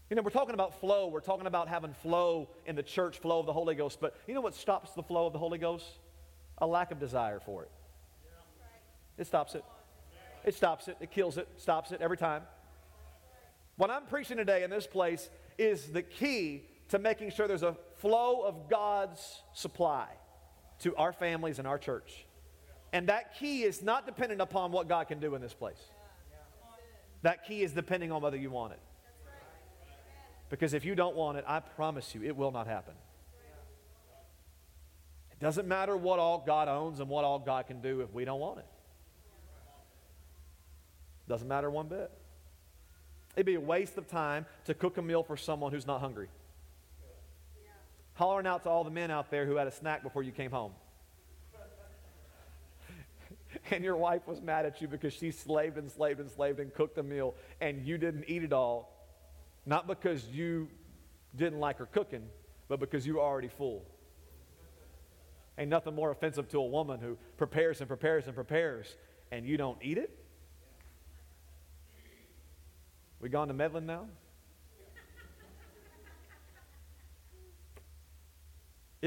You 0.10 0.18
know, 0.18 0.22
we're 0.22 0.30
talking 0.30 0.54
about 0.54 0.82
flow. 0.82 1.08
We're 1.08 1.22
talking 1.22 1.48
about 1.48 1.70
having 1.70 1.94
flow 1.94 2.50
in 2.66 2.76
the 2.76 2.84
church, 2.84 3.20
flow 3.20 3.40
of 3.40 3.46
the 3.46 3.54
Holy 3.54 3.76
Ghost. 3.76 4.00
But 4.02 4.18
you 4.28 4.34
know 4.34 4.42
what 4.42 4.56
stops 4.56 4.92
the 4.92 5.04
flow 5.04 5.26
of 5.26 5.32
the 5.32 5.40
Holy 5.40 5.58
Ghost? 5.58 5.86
A 6.58 6.68
lack 6.68 6.92
of 6.92 7.00
desire 7.00 7.40
for 7.40 7.64
it. 7.64 7.72
It 9.18 9.26
stops 9.26 9.56
it. 9.56 9.64
It 10.44 10.54
stops 10.54 10.90
it. 10.90 10.98
It 11.00 11.12
kills 11.12 11.38
it. 11.38 11.48
Stops 11.56 11.94
it 11.94 12.02
every 12.02 12.18
time. 12.18 12.42
What 13.78 13.90
I'm 13.90 14.06
preaching 14.06 14.36
today 14.36 14.64
in 14.64 14.70
this 14.70 14.86
place 14.86 15.30
is 15.58 15.88
the 15.88 16.02
key 16.02 16.66
to 16.90 17.00
making 17.00 17.32
sure 17.32 17.48
there's 17.48 17.64
a 17.64 17.78
flow 17.96 18.42
of 18.42 18.70
God's 18.70 19.44
supply 19.54 20.08
to 20.80 20.96
our 20.96 21.14
families 21.14 21.60
and 21.60 21.68
our 21.68 21.78
church. 21.78 22.26
And 22.94 23.08
that 23.10 23.38
key 23.38 23.64
is 23.64 23.82
not 23.82 24.06
dependent 24.06 24.42
upon 24.42 24.72
what 24.72 24.88
God 24.88 25.08
can 25.08 25.20
do 25.20 25.36
in 25.36 25.42
this 25.42 25.54
place. 25.54 25.82
That 27.24 27.46
key 27.46 27.64
is 27.64 27.74
depending 27.74 28.12
on 28.12 28.22
whether 28.22 28.38
you 28.38 28.50
want 28.50 28.74
it. 28.74 28.80
Because 30.50 30.74
if 30.74 30.86
you 30.86 30.96
don't 30.96 31.16
want 31.16 31.38
it, 31.38 31.44
I 31.48 31.60
promise 31.60 32.16
you, 32.16 32.24
it 32.24 32.36
will 32.36 32.52
not 32.52 32.68
happen. 32.68 32.94
It 35.32 35.40
doesn't 35.40 35.68
matter 35.68 35.96
what 35.98 36.20
all 36.20 36.44
God 36.46 36.68
owns 36.68 37.00
and 37.00 37.10
what 37.10 37.26
all 37.26 37.40
God 37.40 37.68
can 37.68 37.82
do 37.82 38.02
if 38.02 38.14
we 38.14 38.26
don't 38.26 38.40
want 38.40 38.60
it. 38.60 38.66
Doesn't 41.28 41.48
matter 41.48 41.70
one 41.70 41.88
bit. 41.88 42.10
It'd 43.36 43.46
be 43.46 43.56
a 43.56 43.60
waste 43.60 43.98
of 43.98 44.08
time 44.08 44.46
to 44.66 44.74
cook 44.74 44.98
a 44.98 45.02
meal 45.02 45.22
for 45.22 45.38
someone 45.38 45.72
who's 45.72 45.86
not 45.86 46.00
hungry. 46.00 46.30
Hollering 48.18 48.48
out 48.48 48.64
to 48.64 48.70
all 48.70 48.84
the 48.84 48.90
men 48.90 49.12
out 49.12 49.30
there 49.30 49.46
who 49.46 49.56
had 49.56 49.68
a 49.68 49.72
snack 49.72 50.02
before 50.02 50.24
you 50.24 50.32
came 50.32 50.52
home. 50.52 50.72
and 53.72 53.84
your 53.84 53.96
wife 53.96 54.28
was 54.28 54.42
mad 54.42 54.66
at 54.66 54.82
you 54.82 54.88
because 54.88 55.14
she 55.14 55.30
slaved 55.32 55.78
and 55.78 55.92
slaved 55.92 56.20
and 56.20 56.30
slaved 56.30 56.60
and 56.60 56.74
cooked 56.74 56.98
a 56.98 57.04
meal 57.04 57.36
and 57.62 57.86
you 57.86 57.98
didn't 57.98 58.26
eat 58.28 58.44
it 58.44 58.52
all 58.52 58.98
not 59.68 59.86
because 59.86 60.26
you 60.28 60.70
didn't 61.36 61.60
like 61.60 61.78
her 61.78 61.86
cooking, 61.86 62.24
but 62.70 62.80
because 62.80 63.06
you 63.06 63.16
were 63.16 63.22
already 63.22 63.50
full. 63.50 63.86
Ain't 65.58 65.70
nothing 65.70 65.94
more 65.94 66.10
offensive 66.10 66.48
to 66.50 66.60
a 66.60 66.66
woman 66.66 67.00
who 67.02 67.18
prepares 67.36 67.82
and 67.82 67.88
prepares 67.88 68.26
and 68.26 68.34
prepares 68.34 68.96
and 69.32 69.46
you 69.46 69.58
don't 69.58 69.78
eat 69.82 69.98
it. 69.98 70.18
We 73.20 73.30
gone 73.30 73.50
to 73.50 73.54
meddling 73.54 73.86
now? 73.86 74.08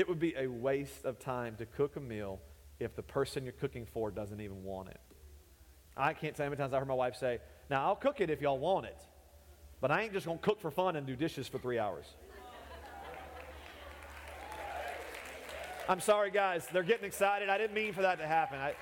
It 0.00 0.08
would 0.08 0.18
be 0.18 0.34
a 0.34 0.46
waste 0.46 1.04
of 1.04 1.18
time 1.18 1.56
to 1.56 1.66
cook 1.66 1.96
a 1.96 2.00
meal 2.00 2.40
if 2.78 2.96
the 2.96 3.02
person 3.02 3.44
you're 3.44 3.52
cooking 3.52 3.84
for 3.84 4.10
doesn't 4.10 4.40
even 4.40 4.64
want 4.64 4.88
it. 4.88 4.98
I 5.94 6.14
can't 6.14 6.34
tell 6.34 6.46
you 6.46 6.48
how 6.48 6.50
many 6.52 6.62
times 6.62 6.72
I 6.72 6.78
heard 6.78 6.88
my 6.88 6.94
wife 6.94 7.16
say, 7.16 7.38
Now 7.68 7.84
I'll 7.84 7.96
cook 7.96 8.22
it 8.22 8.30
if 8.30 8.40
y'all 8.40 8.58
want 8.58 8.86
it. 8.86 8.96
But 9.78 9.90
I 9.90 10.00
ain't 10.00 10.14
just 10.14 10.24
to 10.24 10.38
cook 10.38 10.58
for 10.58 10.70
fun 10.70 10.96
and 10.96 11.06
do 11.06 11.16
dishes 11.16 11.48
for 11.48 11.58
three 11.58 11.78
hours. 11.78 12.06
I'm 15.86 16.00
sorry, 16.00 16.30
guys. 16.30 16.66
They're 16.72 16.82
getting 16.82 17.04
excited. 17.04 17.50
I 17.50 17.58
didn't 17.58 17.74
mean 17.74 17.92
for 17.92 18.00
that 18.00 18.20
to 18.20 18.26
happen. 18.26 18.58
I, 18.58 18.72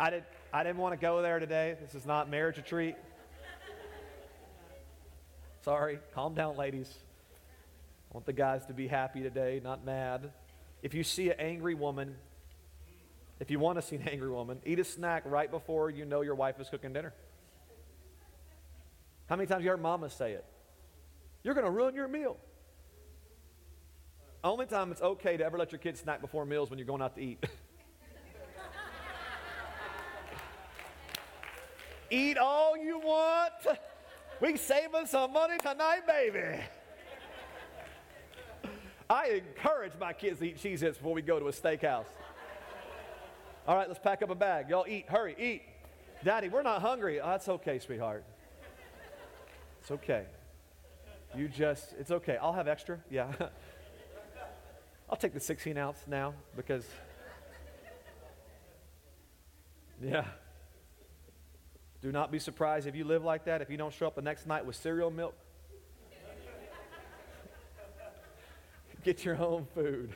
I, 0.00 0.10
did, 0.10 0.24
I 0.52 0.64
didn't 0.64 0.78
want 0.78 0.94
to 0.94 1.00
go 1.00 1.22
there 1.22 1.38
today. 1.38 1.76
This 1.80 1.94
is 1.94 2.06
not 2.06 2.28
marriage 2.28 2.56
retreat. 2.56 2.96
Sorry. 5.62 6.00
Calm 6.12 6.34
down, 6.34 6.56
ladies. 6.56 6.92
Want 8.14 8.26
the 8.26 8.32
guys 8.32 8.64
to 8.66 8.72
be 8.72 8.86
happy 8.86 9.22
today, 9.22 9.60
not 9.62 9.84
mad. 9.84 10.30
If 10.84 10.94
you 10.94 11.02
see 11.02 11.30
an 11.30 11.40
angry 11.40 11.74
woman, 11.74 12.14
if 13.40 13.50
you 13.50 13.58
want 13.58 13.76
to 13.80 13.82
see 13.82 13.96
an 13.96 14.08
angry 14.08 14.30
woman, 14.30 14.60
eat 14.64 14.78
a 14.78 14.84
snack 14.84 15.24
right 15.26 15.50
before 15.50 15.90
you 15.90 16.04
know 16.04 16.20
your 16.20 16.36
wife 16.36 16.60
is 16.60 16.68
cooking 16.68 16.92
dinner. 16.92 17.12
How 19.26 19.34
many 19.34 19.48
times 19.48 19.64
you 19.64 19.70
heard 19.70 19.82
mama 19.82 20.08
say 20.10 20.30
it? 20.32 20.44
You're 21.42 21.54
going 21.54 21.66
to 21.66 21.72
ruin 21.72 21.96
your 21.96 22.06
meal. 22.06 22.36
Only 24.44 24.66
time 24.66 24.92
it's 24.92 25.02
okay 25.02 25.36
to 25.36 25.44
ever 25.44 25.58
let 25.58 25.72
your 25.72 25.80
kids 25.80 25.98
snack 25.98 26.20
before 26.20 26.46
meals 26.46 26.70
when 26.70 26.78
you're 26.78 26.86
going 26.86 27.02
out 27.02 27.16
to 27.16 27.20
eat. 27.20 27.44
eat 32.10 32.38
all 32.38 32.76
you 32.76 33.00
want. 33.00 33.78
We 34.40 34.56
saving 34.56 35.06
some 35.06 35.32
money 35.32 35.56
tonight, 35.58 36.06
baby. 36.06 36.60
I 39.08 39.42
encourage 39.56 39.92
my 40.00 40.12
kids 40.12 40.38
to 40.40 40.46
eat 40.46 40.56
Cheez 40.56 40.82
Its 40.82 40.96
before 40.96 41.14
we 41.14 41.22
go 41.22 41.38
to 41.38 41.48
a 41.48 41.52
steakhouse. 41.52 42.06
All 43.66 43.76
right, 43.76 43.88
let's 43.88 44.00
pack 44.00 44.22
up 44.22 44.30
a 44.30 44.34
bag. 44.34 44.68
Y'all 44.68 44.86
eat. 44.88 45.06
Hurry, 45.08 45.34
eat. 45.38 45.62
Daddy, 46.22 46.48
we're 46.48 46.62
not 46.62 46.80
hungry. 46.80 47.20
Oh, 47.20 47.28
that's 47.28 47.48
okay, 47.48 47.78
sweetheart. 47.78 48.24
It's 49.80 49.90
okay. 49.90 50.24
You 51.36 51.48
just, 51.48 51.94
it's 51.98 52.10
okay. 52.10 52.38
I'll 52.40 52.52
have 52.52 52.68
extra. 52.68 52.98
Yeah. 53.10 53.32
I'll 55.10 55.16
take 55.16 55.34
the 55.34 55.40
16 55.40 55.76
ounce 55.76 55.98
now 56.06 56.34
because, 56.56 56.84
yeah. 60.02 60.24
Do 62.00 62.12
not 62.12 62.30
be 62.30 62.38
surprised 62.38 62.86
if 62.86 62.94
you 62.94 63.04
live 63.04 63.24
like 63.24 63.44
that, 63.44 63.62
if 63.62 63.70
you 63.70 63.76
don't 63.76 63.92
show 63.92 64.06
up 64.06 64.14
the 64.14 64.22
next 64.22 64.46
night 64.46 64.64
with 64.64 64.76
cereal 64.76 65.10
milk. 65.10 65.34
Get 69.04 69.24
your 69.24 69.36
own 69.36 69.66
food. 69.74 70.14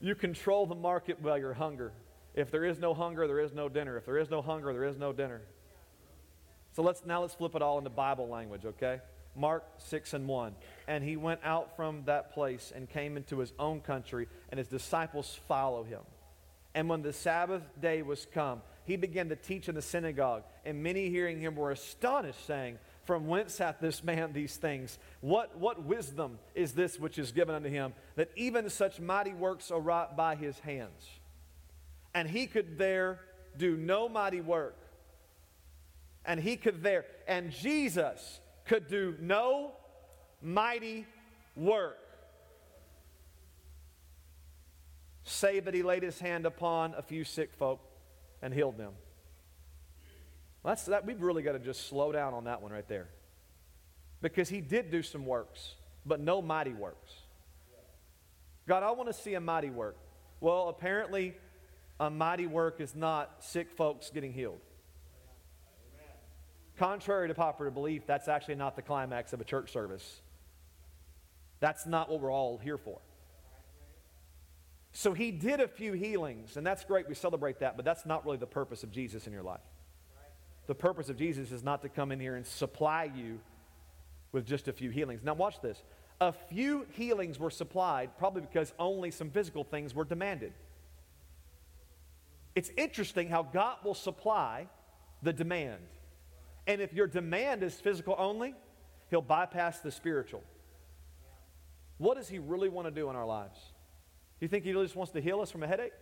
You 0.00 0.14
control 0.14 0.66
the 0.66 0.74
market 0.76 1.22
by 1.22 1.38
your 1.38 1.52
hunger. 1.52 1.92
If 2.34 2.50
there 2.50 2.64
is 2.64 2.78
no 2.78 2.94
hunger, 2.94 3.26
there 3.26 3.40
is 3.40 3.52
no 3.52 3.68
dinner. 3.68 3.96
If 3.96 4.06
there 4.06 4.18
is 4.18 4.30
no 4.30 4.40
hunger, 4.40 4.72
there 4.72 4.84
is 4.84 4.96
no 4.96 5.12
dinner. 5.12 5.42
So 6.74 6.82
let's 6.82 7.04
now 7.04 7.20
let's 7.20 7.34
flip 7.34 7.54
it 7.54 7.62
all 7.62 7.78
into 7.78 7.90
Bible 7.90 8.28
language, 8.28 8.64
okay? 8.64 9.00
Mark 9.34 9.64
6 9.78 10.14
and 10.14 10.28
1. 10.28 10.54
And 10.86 11.02
he 11.02 11.16
went 11.16 11.40
out 11.44 11.76
from 11.76 12.04
that 12.06 12.32
place 12.32 12.72
and 12.74 12.88
came 12.88 13.16
into 13.16 13.38
his 13.38 13.52
own 13.58 13.80
country, 13.80 14.28
and 14.50 14.58
his 14.58 14.68
disciples 14.68 15.38
follow 15.48 15.82
him. 15.84 16.00
And 16.74 16.88
when 16.88 17.02
the 17.02 17.12
Sabbath 17.12 17.62
day 17.80 18.02
was 18.02 18.26
come, 18.32 18.62
he 18.84 18.96
began 18.96 19.28
to 19.28 19.36
teach 19.36 19.68
in 19.68 19.74
the 19.74 19.82
synagogue, 19.82 20.44
and 20.64 20.82
many 20.82 21.10
hearing 21.10 21.40
him 21.40 21.56
were 21.56 21.70
astonished, 21.70 22.46
saying, 22.46 22.78
From 23.04 23.26
whence 23.26 23.58
hath 23.58 23.80
this 23.80 24.04
man 24.04 24.32
these 24.32 24.56
things? 24.56 24.98
What, 25.20 25.58
what 25.58 25.84
wisdom 25.84 26.38
is 26.54 26.72
this 26.72 27.00
which 27.00 27.18
is 27.18 27.32
given 27.32 27.54
unto 27.54 27.68
him, 27.68 27.94
that 28.16 28.30
even 28.36 28.70
such 28.70 29.00
mighty 29.00 29.32
works 29.32 29.70
are 29.70 29.80
wrought 29.80 30.16
by 30.16 30.36
his 30.36 30.58
hands? 30.60 31.08
And 32.14 32.28
he 32.28 32.46
could 32.46 32.78
there 32.78 33.20
do 33.56 33.76
no 33.76 34.08
mighty 34.08 34.40
work 34.40 34.76
and 36.24 36.40
he 36.40 36.56
could 36.56 36.82
there. 36.82 37.04
And 37.26 37.50
Jesus 37.50 38.40
could 38.64 38.88
do 38.88 39.16
no 39.20 39.72
mighty 40.40 41.06
work 41.56 41.98
save 45.24 45.64
that 45.64 45.74
he 45.74 45.82
laid 45.82 46.02
his 46.02 46.18
hand 46.18 46.46
upon 46.46 46.94
a 46.94 47.02
few 47.02 47.24
sick 47.24 47.54
folk 47.54 47.80
and 48.40 48.52
healed 48.52 48.76
them. 48.76 48.92
That's 50.64 50.84
that 50.84 51.04
we've 51.04 51.20
really 51.20 51.42
got 51.42 51.52
to 51.52 51.58
just 51.58 51.88
slow 51.88 52.12
down 52.12 52.34
on 52.34 52.44
that 52.44 52.62
one 52.62 52.72
right 52.72 52.86
there. 52.88 53.08
Because 54.20 54.48
he 54.48 54.60
did 54.60 54.90
do 54.90 55.02
some 55.02 55.26
works, 55.26 55.74
but 56.06 56.20
no 56.20 56.40
mighty 56.40 56.72
works. 56.72 57.12
God, 58.68 58.82
I 58.84 58.92
want 58.92 59.08
to 59.08 59.12
see 59.12 59.34
a 59.34 59.40
mighty 59.40 59.70
work. 59.70 59.96
Well, 60.40 60.68
apparently 60.68 61.34
a 61.98 62.10
mighty 62.10 62.46
work 62.46 62.80
is 62.80 62.94
not 62.94 63.36
sick 63.40 63.72
folks 63.72 64.10
getting 64.10 64.32
healed. 64.32 64.60
Contrary 66.78 67.28
to 67.28 67.34
popular 67.34 67.70
belief, 67.70 68.06
that's 68.06 68.28
actually 68.28 68.54
not 68.54 68.76
the 68.76 68.82
climax 68.82 69.32
of 69.32 69.40
a 69.40 69.44
church 69.44 69.72
service. 69.72 70.20
That's 71.60 71.86
not 71.86 72.08
what 72.08 72.20
we're 72.20 72.32
all 72.32 72.58
here 72.58 72.78
for. 72.78 72.98
So 74.92 75.12
he 75.12 75.30
did 75.30 75.60
a 75.60 75.68
few 75.68 75.92
healings, 75.92 76.56
and 76.56 76.66
that's 76.66 76.84
great. 76.84 77.08
We 77.08 77.14
celebrate 77.14 77.60
that, 77.60 77.76
but 77.76 77.84
that's 77.84 78.04
not 78.04 78.24
really 78.24 78.36
the 78.36 78.46
purpose 78.46 78.82
of 78.82 78.90
Jesus 78.90 79.26
in 79.26 79.32
your 79.32 79.42
life. 79.42 79.60
The 80.66 80.74
purpose 80.74 81.08
of 81.08 81.16
Jesus 81.16 81.52
is 81.52 81.62
not 81.62 81.82
to 81.82 81.88
come 81.88 82.12
in 82.12 82.20
here 82.20 82.36
and 82.36 82.46
supply 82.46 83.10
you 83.14 83.40
with 84.30 84.46
just 84.46 84.68
a 84.68 84.72
few 84.72 84.90
healings. 84.90 85.22
Now, 85.22 85.34
watch 85.34 85.60
this. 85.60 85.82
A 86.20 86.32
few 86.32 86.86
healings 86.92 87.38
were 87.38 87.50
supplied, 87.50 88.16
probably 88.16 88.42
because 88.42 88.72
only 88.78 89.10
some 89.10 89.30
physical 89.30 89.64
things 89.64 89.94
were 89.94 90.04
demanded. 90.04 90.52
It's 92.54 92.70
interesting 92.76 93.28
how 93.28 93.42
God 93.42 93.78
will 93.84 93.94
supply 93.94 94.68
the 95.22 95.32
demand. 95.32 95.80
And 96.66 96.80
if 96.80 96.92
your 96.92 97.06
demand 97.06 97.62
is 97.62 97.74
physical 97.74 98.14
only, 98.18 98.54
he'll 99.10 99.22
bypass 99.22 99.80
the 99.80 99.90
spiritual. 99.90 100.42
What 101.98 102.16
does 102.16 102.28
he 102.28 102.38
really 102.38 102.68
want 102.68 102.86
to 102.86 102.90
do 102.90 103.10
in 103.10 103.16
our 103.16 103.26
lives? 103.26 103.58
Do 104.38 104.44
you 104.44 104.48
think 104.48 104.64
he 104.64 104.72
just 104.72 104.96
wants 104.96 105.12
to 105.12 105.20
heal 105.20 105.40
us 105.40 105.50
from 105.50 105.62
a 105.62 105.66
headache? 105.66 105.92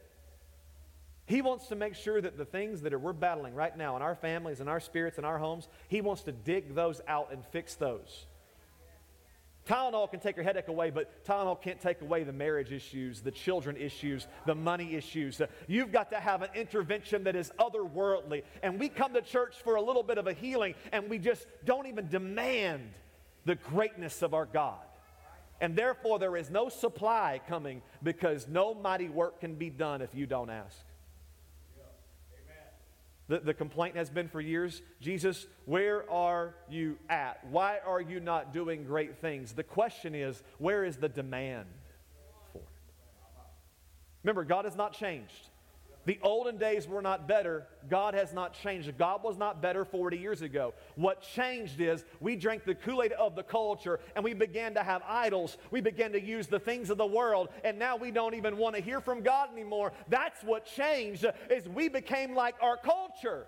He 1.31 1.43
wants 1.43 1.69
to 1.69 1.77
make 1.77 1.95
sure 1.95 2.21
that 2.21 2.37
the 2.37 2.45
things 2.45 2.81
that 2.81 2.93
are, 2.93 2.99
we're 2.99 3.13
battling 3.13 3.55
right 3.55 3.77
now 3.77 3.95
in 3.95 4.03
our 4.03 4.17
families, 4.17 4.61
in 4.61 4.67
our 4.67 4.81
spirits, 4.81 5.17
in 5.17 5.25
our 5.25 5.39
homes, 5.39 5.69
he 5.87 6.01
wants 6.01 6.25
to 6.25 6.33
dig 6.33 6.75
those 6.75 7.01
out 7.07 7.29
and 7.31 7.45
fix 7.53 7.77
those. 7.77 8.27
Tylenol 9.65 10.11
can 10.11 10.19
take 10.19 10.35
your 10.35 10.43
headache 10.43 10.67
away, 10.67 10.91
but 10.91 11.25
Tylenol 11.25 11.63
can't 11.63 11.81
take 11.81 12.01
away 12.01 12.25
the 12.25 12.33
marriage 12.33 12.73
issues, 12.73 13.21
the 13.21 13.31
children 13.31 13.77
issues, 13.77 14.27
the 14.45 14.57
money 14.57 14.97
issues. 14.97 15.41
You've 15.69 15.93
got 15.93 16.11
to 16.11 16.19
have 16.19 16.43
an 16.43 16.51
intervention 16.57 17.23
that 17.23 17.37
is 17.37 17.53
otherworldly. 17.61 18.43
And 18.65 18.81
we 18.81 18.89
come 18.89 19.15
to 19.15 19.23
church 19.23 19.55
for 19.63 19.77
a 19.77 19.83
little 19.83 20.03
bit 20.03 20.19
of 20.19 20.27
a 20.27 20.33
healing, 20.33 20.75
and 20.91 21.09
we 21.09 21.21
just 21.21 21.47
don't 21.65 21.87
even 21.87 22.09
demand 22.09 22.91
the 23.45 23.55
greatness 23.55 24.23
of 24.23 24.35
our 24.35 24.47
God. 24.47 24.81
And 25.61 25.77
therefore, 25.77 26.19
there 26.19 26.37
is 26.37 26.51
no 26.51 26.71
supply 26.71 27.41
coming 27.47 27.83
because 28.03 28.49
no 28.49 28.75
mighty 28.75 29.09
work 29.09 29.39
can 29.39 29.55
be 29.55 29.71
done 29.71 30.03
if 30.03 30.13
you 30.13 30.27
don't 30.27 30.51
ask. 30.51 30.77
The, 33.31 33.39
the 33.39 33.55
complaint 33.55 33.95
has 33.95 34.11
been 34.11 34.27
for 34.27 34.41
years 34.41 34.83
Jesus, 35.01 35.47
where 35.65 36.11
are 36.11 36.57
you 36.69 36.99
at? 37.09 37.39
Why 37.49 37.79
are 37.87 38.01
you 38.01 38.19
not 38.19 38.53
doing 38.53 38.83
great 38.83 39.19
things? 39.19 39.53
The 39.53 39.63
question 39.63 40.17
is, 40.17 40.43
where 40.59 40.85
is 40.85 40.97
the 40.97 41.09
demand 41.09 41.67
for 42.53 42.59
it? 42.59 42.65
Remember, 44.25 44.43
God 44.43 44.65
has 44.65 44.75
not 44.75 44.95
changed. 44.95 45.49
The 46.07 46.19
olden 46.23 46.57
days 46.57 46.89
were 46.89 47.03
not 47.03 47.29
better. 47.29 47.67
God 47.89 48.15
has 48.15 48.33
not 48.33 48.55
changed. 48.55 48.97
God 48.97 49.23
was 49.23 49.37
not 49.37 49.61
better 49.61 49.85
40 49.85 50.17
years 50.17 50.41
ago. 50.41 50.73
What 50.95 51.23
changed 51.23 51.81
is 51.81 52.05
we 52.21 52.37
drank 52.37 52.65
the 52.65 52.75
Kool 52.75 53.03
Aid 53.03 53.13
of 53.13 53.37
the 53.37 53.43
culture 53.43 54.01
and 54.15 54.25
we 54.25 54.33
began 54.33 54.75
to 54.75 54.83
have 54.83 55.03
idols. 55.07 55.59
We 55.71 55.81
began 55.81 56.13
to 56.13 56.21
use 56.21 56.47
the 56.47 56.59
things 56.59 56.89
of 56.89 56.97
the 56.97 57.07
world 57.07 57.51
and 57.65 57.79
now 57.79 57.97
we 57.97 58.11
don't 58.11 58.35
even 58.35 58.57
want 58.57 58.77
to 58.77 58.83
hear 58.83 59.01
from 59.01 59.23
God 59.23 59.53
anymore. 59.53 59.93
That's 60.09 60.43
what 60.43 60.65
changed 60.65 61.27
is 61.51 61.69
we 61.69 61.89
became 61.89 62.35
like 62.35 62.55
our 62.63 62.79
culture. 62.79 63.47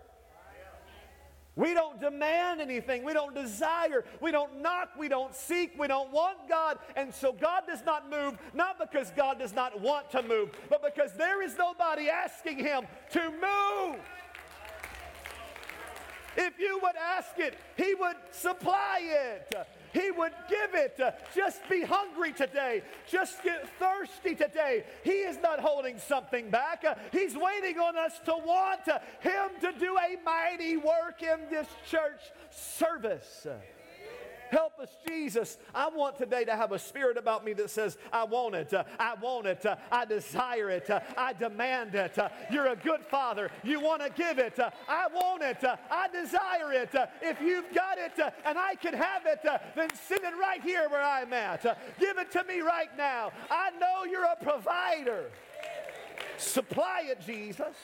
We 1.55 1.75
don't 1.75 2.01
demand 2.01 2.63
anything. 2.63 3.05
We 3.05 3.13
don't 3.13 3.35
desire. 3.35 4.05
We 4.21 4.31
don't 4.31 4.63
knock. 4.63 4.91
We 4.99 5.09
don't 5.09 5.35
seek. 5.35 5.79
We 5.79 5.87
don't 5.87 6.11
want 6.11 6.49
God. 6.49 6.79
And 6.97 7.15
so 7.15 7.33
God 7.33 7.65
does 7.67 7.85
not 7.85 8.11
move, 8.11 8.39
not 8.55 8.79
because 8.79 9.11
God 9.15 9.39
does 9.39 9.55
not 9.55 9.79
want 9.79 10.11
to 10.13 10.23
move, 10.23 10.51
but 10.71 10.83
because 10.83 11.13
there 11.13 11.43
is 11.43 11.57
nobody 11.59 12.09
asking 12.09 12.59
Him 12.59 12.87
to 13.13 13.31
move. 13.31 14.01
If 16.37 16.59
you 16.59 16.81
would 16.83 16.97
ask 16.97 17.39
it, 17.39 17.59
He 17.77 17.95
would 17.95 18.17
supply 18.31 19.01
it. 19.03 19.55
He 19.93 20.11
would 20.11 20.33
give 20.49 20.75
it. 20.75 20.99
Uh, 21.01 21.13
just 21.35 21.69
be 21.69 21.83
hungry 21.83 22.33
today. 22.33 22.83
Just 23.09 23.43
get 23.43 23.69
thirsty 23.79 24.35
today. 24.35 24.85
He 25.05 25.11
is 25.11 25.39
not 25.43 25.61
holding 25.61 25.99
something 25.99 26.51
back. 26.51 26.85
Uh, 26.85 26.95
he's 27.11 27.37
waiting 27.37 27.79
on 27.79 27.97
us 27.97 28.19
to 28.25 28.33
want 28.33 28.89
uh, 28.89 28.99
Him 29.21 29.51
to 29.61 29.73
do 29.79 29.97
a 29.99 30.17
mighty 30.25 30.77
work 30.77 31.23
in 31.23 31.41
this 31.51 31.69
church 31.89 32.21
service. 32.51 33.47
Help 34.53 34.79
us, 34.81 34.91
Jesus. 35.09 35.57
I 35.75 35.89
want 35.89 36.19
today 36.19 36.45
to 36.45 36.55
have 36.55 36.73
a 36.73 36.79
spirit 36.79 37.17
about 37.17 37.43
me 37.43 37.55
that 37.55 37.71
says, 37.71 37.97
I 38.13 38.25
want 38.25 38.55
it. 38.55 38.71
I 39.01 39.15
want 39.15 39.47
it. 39.47 39.65
I 39.91 40.05
desire 40.05 40.69
it. 40.69 40.91
I 41.17 41.33
demand 41.33 41.95
it. 41.95 42.19
You're 42.51 42.67
a 42.67 42.77
good 42.77 43.01
father. 43.01 43.51
You 43.65 43.81
want 43.81 44.03
to 44.03 44.11
give 44.11 44.39
it. 44.39 44.59
I 44.61 45.07
want 45.07 45.43
it. 45.43 45.57
I 45.65 46.09
desire 46.09 46.71
it. 46.71 46.91
if 47.23 47.41
you've 47.41 47.73
got 47.75 47.97
it 47.97 48.13
and 48.45 48.59
I 48.59 48.75
can 48.75 48.93
have 48.93 49.25
it, 49.25 49.41
then 49.75 49.89
send 50.07 50.23
it 50.23 50.35
right 50.39 50.61
here 50.61 50.87
where 50.91 51.03
I'm 51.03 51.33
at. 51.33 51.63
give 51.99 52.19
it 52.19 52.31
to 52.33 52.45
me 52.45 52.61
right 52.61 52.95
now. 52.99 53.33
I 53.51 53.71
know 53.81 54.05
you're 54.05 54.23
a 54.23 54.37
provider. 54.45 55.31
Supply 56.37 57.05
it, 57.07 57.25
Jesus. 57.25 57.75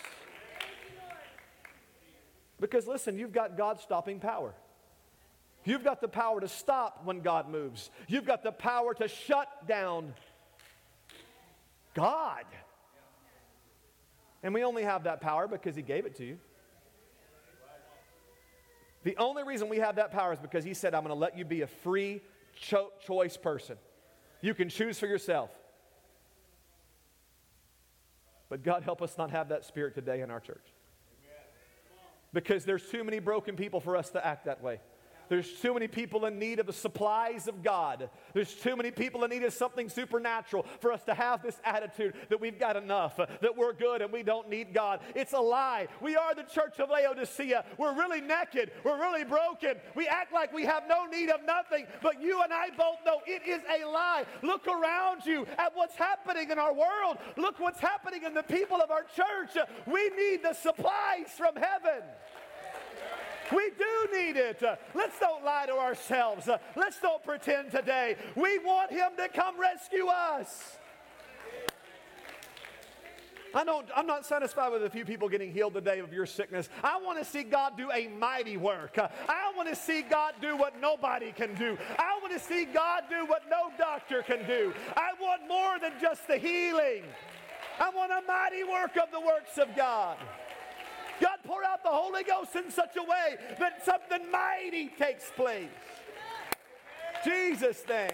Because 2.60 2.86
listen, 2.86 3.16
you've 3.16 3.32
got 3.32 3.56
God 3.56 3.80
stopping 3.80 4.20
power. 4.20 4.52
You've 5.68 5.84
got 5.84 6.00
the 6.00 6.08
power 6.08 6.40
to 6.40 6.48
stop 6.48 7.02
when 7.04 7.20
God 7.20 7.50
moves. 7.50 7.90
You've 8.06 8.24
got 8.24 8.42
the 8.42 8.52
power 8.52 8.94
to 8.94 9.06
shut 9.06 9.68
down 9.68 10.14
God. 11.92 12.44
And 14.42 14.54
we 14.54 14.64
only 14.64 14.82
have 14.82 15.04
that 15.04 15.20
power 15.20 15.46
because 15.46 15.76
He 15.76 15.82
gave 15.82 16.06
it 16.06 16.16
to 16.16 16.24
you. 16.24 16.38
The 19.02 19.14
only 19.18 19.42
reason 19.42 19.68
we 19.68 19.76
have 19.76 19.96
that 19.96 20.10
power 20.10 20.32
is 20.32 20.38
because 20.38 20.64
He 20.64 20.72
said, 20.72 20.94
I'm 20.94 21.02
going 21.02 21.14
to 21.14 21.20
let 21.20 21.36
you 21.36 21.44
be 21.44 21.60
a 21.60 21.66
free 21.66 22.22
cho- 22.58 22.92
choice 23.06 23.36
person. 23.36 23.76
You 24.40 24.54
can 24.54 24.70
choose 24.70 24.98
for 24.98 25.06
yourself. 25.06 25.50
But 28.48 28.62
God, 28.62 28.84
help 28.84 29.02
us 29.02 29.18
not 29.18 29.32
have 29.32 29.50
that 29.50 29.66
spirit 29.66 29.94
today 29.94 30.22
in 30.22 30.30
our 30.30 30.40
church. 30.40 30.64
Because 32.32 32.64
there's 32.64 32.88
too 32.88 33.04
many 33.04 33.18
broken 33.18 33.54
people 33.54 33.80
for 33.80 33.98
us 33.98 34.08
to 34.10 34.26
act 34.26 34.46
that 34.46 34.62
way. 34.62 34.80
There's 35.28 35.52
too 35.60 35.74
many 35.74 35.88
people 35.88 36.26
in 36.26 36.38
need 36.38 36.58
of 36.58 36.66
the 36.66 36.72
supplies 36.72 37.48
of 37.48 37.62
God. 37.62 38.10
There's 38.34 38.54
too 38.54 38.76
many 38.76 38.90
people 38.90 39.24
in 39.24 39.30
need 39.30 39.44
of 39.44 39.52
something 39.52 39.88
supernatural 39.88 40.66
for 40.80 40.92
us 40.92 41.02
to 41.04 41.14
have 41.14 41.42
this 41.42 41.60
attitude 41.64 42.14
that 42.28 42.40
we've 42.40 42.58
got 42.58 42.76
enough, 42.76 43.16
that 43.16 43.56
we're 43.56 43.72
good 43.72 44.02
and 44.02 44.12
we 44.12 44.22
don't 44.22 44.48
need 44.48 44.72
God. 44.72 45.00
It's 45.14 45.32
a 45.32 45.40
lie. 45.40 45.88
We 46.00 46.16
are 46.16 46.34
the 46.34 46.42
church 46.44 46.78
of 46.78 46.90
Laodicea. 46.90 47.64
We're 47.76 47.94
really 47.94 48.20
naked. 48.20 48.70
We're 48.84 48.98
really 48.98 49.24
broken. 49.24 49.74
We 49.94 50.06
act 50.06 50.32
like 50.32 50.52
we 50.52 50.64
have 50.64 50.84
no 50.88 51.06
need 51.06 51.30
of 51.30 51.44
nothing, 51.44 51.86
but 52.02 52.22
you 52.22 52.42
and 52.42 52.52
I 52.52 52.70
both 52.70 52.98
know 53.04 53.20
it 53.26 53.42
is 53.46 53.60
a 53.68 53.86
lie. 53.86 54.24
Look 54.42 54.66
around 54.66 55.24
you 55.26 55.46
at 55.58 55.74
what's 55.74 55.94
happening 55.96 56.50
in 56.50 56.58
our 56.58 56.72
world. 56.72 57.18
Look 57.36 57.60
what's 57.60 57.80
happening 57.80 58.22
in 58.24 58.34
the 58.34 58.42
people 58.42 58.80
of 58.80 58.90
our 58.90 59.04
church. 59.04 59.56
We 59.86 60.10
need 60.10 60.42
the 60.42 60.54
supplies 60.54 61.28
from 61.36 61.56
heaven. 61.56 62.02
We 63.52 63.70
do 63.78 64.18
need 64.18 64.36
it. 64.36 64.62
Let's 64.94 65.18
don't 65.18 65.44
lie 65.44 65.66
to 65.66 65.74
ourselves. 65.74 66.48
Let's 66.76 67.00
don't 67.00 67.22
pretend 67.24 67.70
today. 67.70 68.16
We 68.36 68.58
want 68.58 68.90
Him 68.90 69.10
to 69.16 69.28
come 69.28 69.58
rescue 69.60 70.06
us. 70.06 70.78
I 73.54 73.64
don't, 73.64 73.86
I'm 73.96 74.06
not 74.06 74.26
satisfied 74.26 74.72
with 74.72 74.84
a 74.84 74.90
few 74.90 75.04
people 75.04 75.28
getting 75.28 75.50
healed 75.50 75.74
today 75.74 76.00
of 76.00 76.12
your 76.12 76.26
sickness. 76.26 76.68
I 76.84 77.00
want 77.00 77.18
to 77.18 77.24
see 77.24 77.42
God 77.42 77.76
do 77.76 77.90
a 77.90 78.08
mighty 78.08 78.56
work. 78.56 78.98
I 78.98 79.52
want 79.56 79.68
to 79.68 79.76
see 79.76 80.02
God 80.02 80.34
do 80.40 80.56
what 80.56 80.78
nobody 80.80 81.32
can 81.32 81.54
do. 81.54 81.78
I 81.98 82.18
want 82.20 82.34
to 82.34 82.38
see 82.38 82.66
God 82.66 83.04
do 83.08 83.24
what 83.26 83.44
no 83.50 83.70
doctor 83.78 84.22
can 84.22 84.46
do. 84.46 84.74
I 84.96 85.10
want 85.20 85.48
more 85.48 85.78
than 85.80 85.92
just 86.00 86.26
the 86.28 86.36
healing. 86.36 87.04
I 87.80 87.90
want 87.90 88.12
a 88.12 88.22
mighty 88.26 88.64
work 88.64 88.96
of 88.96 89.10
the 89.12 89.20
works 89.20 89.56
of 89.56 89.74
God. 89.74 90.18
God, 91.20 91.38
pour 91.44 91.64
out 91.64 91.82
the 91.82 91.90
Holy 91.90 92.22
Ghost 92.24 92.54
in 92.56 92.70
such 92.70 92.96
a 92.96 93.02
way 93.02 93.36
that 93.58 93.84
something 93.84 94.30
mighty 94.30 94.88
takes 94.88 95.30
place. 95.30 95.68
Jesus' 97.24 97.82
name. 97.88 98.10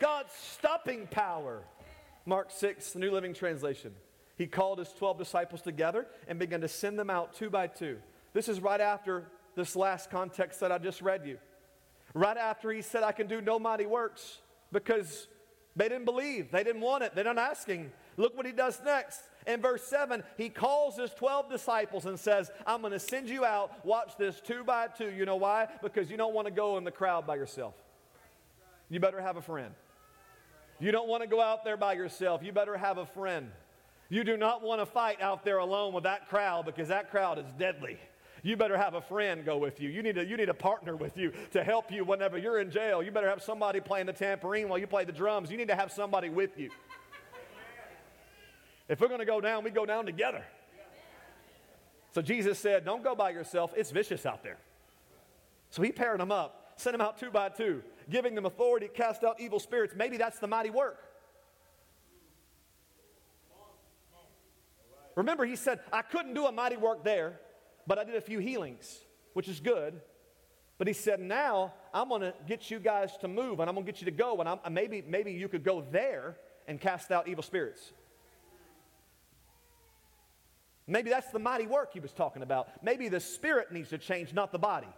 God's 0.00 0.32
stopping 0.32 1.06
power. 1.06 1.62
Mark 2.26 2.50
6, 2.50 2.92
the 2.92 2.98
New 2.98 3.10
Living 3.10 3.34
Translation. 3.34 3.92
He 4.36 4.46
called 4.46 4.78
his 4.78 4.92
12 4.92 5.18
disciples 5.18 5.60
together 5.62 6.06
and 6.26 6.38
began 6.38 6.62
to 6.62 6.68
send 6.68 6.98
them 6.98 7.10
out 7.10 7.34
two 7.34 7.50
by 7.50 7.66
two. 7.66 7.98
This 8.32 8.48
is 8.48 8.60
right 8.60 8.80
after 8.80 9.26
this 9.54 9.76
last 9.76 10.10
context 10.10 10.60
that 10.60 10.72
I 10.72 10.78
just 10.78 11.02
read 11.02 11.26
you. 11.26 11.38
Right 12.14 12.36
after 12.36 12.70
he 12.72 12.82
said, 12.82 13.02
I 13.02 13.12
can 13.12 13.26
do 13.26 13.40
no 13.40 13.58
mighty 13.58 13.86
works 13.86 14.38
because 14.72 15.28
they 15.76 15.88
didn't 15.88 16.06
believe. 16.06 16.50
They 16.50 16.64
didn't 16.64 16.80
want 16.80 17.04
it. 17.04 17.14
They're 17.14 17.24
not 17.24 17.38
asking. 17.38 17.92
Look 18.16 18.36
what 18.36 18.46
he 18.46 18.52
does 18.52 18.80
next. 18.84 19.20
In 19.50 19.60
verse 19.60 19.82
7, 19.82 20.22
he 20.36 20.48
calls 20.48 20.96
his 20.96 21.10
12 21.10 21.50
disciples 21.50 22.06
and 22.06 22.18
says, 22.18 22.50
I'm 22.66 22.80
going 22.82 22.92
to 22.92 23.00
send 23.00 23.28
you 23.28 23.44
out. 23.44 23.84
Watch 23.84 24.12
this 24.16 24.40
two 24.40 24.62
by 24.62 24.86
two. 24.86 25.10
You 25.10 25.24
know 25.24 25.36
why? 25.36 25.66
Because 25.82 26.08
you 26.08 26.16
don't 26.16 26.34
want 26.34 26.46
to 26.46 26.52
go 26.52 26.78
in 26.78 26.84
the 26.84 26.92
crowd 26.92 27.26
by 27.26 27.34
yourself. 27.34 27.74
You 28.88 29.00
better 29.00 29.20
have 29.20 29.36
a 29.36 29.42
friend. 29.42 29.74
You 30.78 30.92
don't 30.92 31.08
want 31.08 31.22
to 31.24 31.28
go 31.28 31.40
out 31.40 31.64
there 31.64 31.76
by 31.76 31.94
yourself. 31.94 32.42
You 32.44 32.52
better 32.52 32.76
have 32.76 32.98
a 32.98 33.06
friend. 33.06 33.50
You 34.08 34.22
do 34.22 34.36
not 34.36 34.62
want 34.62 34.80
to 34.80 34.86
fight 34.86 35.20
out 35.20 35.44
there 35.44 35.58
alone 35.58 35.94
with 35.94 36.04
that 36.04 36.28
crowd 36.28 36.64
because 36.64 36.88
that 36.88 37.10
crowd 37.10 37.38
is 37.38 37.46
deadly. 37.58 37.98
You 38.42 38.56
better 38.56 38.76
have 38.76 38.94
a 38.94 39.02
friend 39.02 39.44
go 39.44 39.58
with 39.58 39.80
you. 39.80 39.90
You 39.90 40.02
need, 40.02 40.16
a, 40.16 40.24
you 40.24 40.36
need 40.36 40.48
a 40.48 40.54
partner 40.54 40.96
with 40.96 41.16
you 41.16 41.32
to 41.50 41.62
help 41.62 41.90
you 41.90 42.04
whenever 42.04 42.38
you're 42.38 42.60
in 42.60 42.70
jail. 42.70 43.02
You 43.02 43.10
better 43.10 43.28
have 43.28 43.42
somebody 43.42 43.80
playing 43.80 44.06
the 44.06 44.12
tambourine 44.12 44.68
while 44.68 44.78
you 44.78 44.86
play 44.86 45.04
the 45.04 45.12
drums. 45.12 45.50
You 45.50 45.56
need 45.56 45.68
to 45.68 45.74
have 45.74 45.92
somebody 45.92 46.30
with 46.30 46.56
you. 46.56 46.70
If 48.90 49.00
we're 49.00 49.06
going 49.06 49.20
to 49.20 49.24
go 49.24 49.40
down, 49.40 49.62
we 49.62 49.70
go 49.70 49.86
down 49.86 50.04
together. 50.04 50.44
So 52.10 52.20
Jesus 52.20 52.58
said, 52.58 52.84
Don't 52.84 53.04
go 53.04 53.14
by 53.14 53.30
yourself. 53.30 53.72
It's 53.76 53.92
vicious 53.92 54.26
out 54.26 54.42
there. 54.42 54.58
So 55.70 55.80
he 55.80 55.92
paired 55.92 56.18
them 56.18 56.32
up, 56.32 56.72
sent 56.74 56.94
them 56.94 57.00
out 57.00 57.16
two 57.16 57.30
by 57.30 57.50
two, 57.50 57.84
giving 58.10 58.34
them 58.34 58.46
authority 58.46 58.88
to 58.88 58.92
cast 58.92 59.22
out 59.22 59.40
evil 59.40 59.60
spirits. 59.60 59.94
Maybe 59.96 60.16
that's 60.16 60.40
the 60.40 60.48
mighty 60.48 60.70
work. 60.70 60.98
Remember, 65.14 65.44
he 65.44 65.54
said, 65.54 65.78
I 65.92 66.02
couldn't 66.02 66.34
do 66.34 66.46
a 66.46 66.52
mighty 66.52 66.76
work 66.76 67.04
there, 67.04 67.38
but 67.86 67.96
I 67.96 68.02
did 68.02 68.16
a 68.16 68.20
few 68.20 68.40
healings, 68.40 69.04
which 69.34 69.46
is 69.46 69.60
good. 69.60 70.00
But 70.78 70.88
he 70.88 70.94
said, 70.94 71.20
now 71.20 71.74
I'm 71.94 72.08
going 72.08 72.22
to 72.22 72.34
get 72.48 72.72
you 72.72 72.80
guys 72.80 73.16
to 73.18 73.28
move 73.28 73.60
and 73.60 73.68
I'm 73.68 73.76
going 73.76 73.86
to 73.86 73.92
get 73.92 74.00
you 74.00 74.06
to 74.06 74.10
go. 74.16 74.40
And 74.40 74.48
I'm, 74.48 74.58
maybe, 74.72 75.04
maybe 75.06 75.30
you 75.30 75.46
could 75.46 75.62
go 75.62 75.84
there 75.92 76.38
and 76.66 76.80
cast 76.80 77.12
out 77.12 77.28
evil 77.28 77.44
spirits. 77.44 77.92
Maybe 80.90 81.08
that's 81.08 81.30
the 81.30 81.38
mighty 81.38 81.66
work 81.66 81.92
he 81.92 82.00
was 82.00 82.12
talking 82.12 82.42
about. 82.42 82.68
Maybe 82.82 83.08
the 83.08 83.20
spirit 83.20 83.70
needs 83.70 83.90
to 83.90 83.98
change, 83.98 84.34
not 84.34 84.50
the 84.50 84.58
body. 84.58 84.88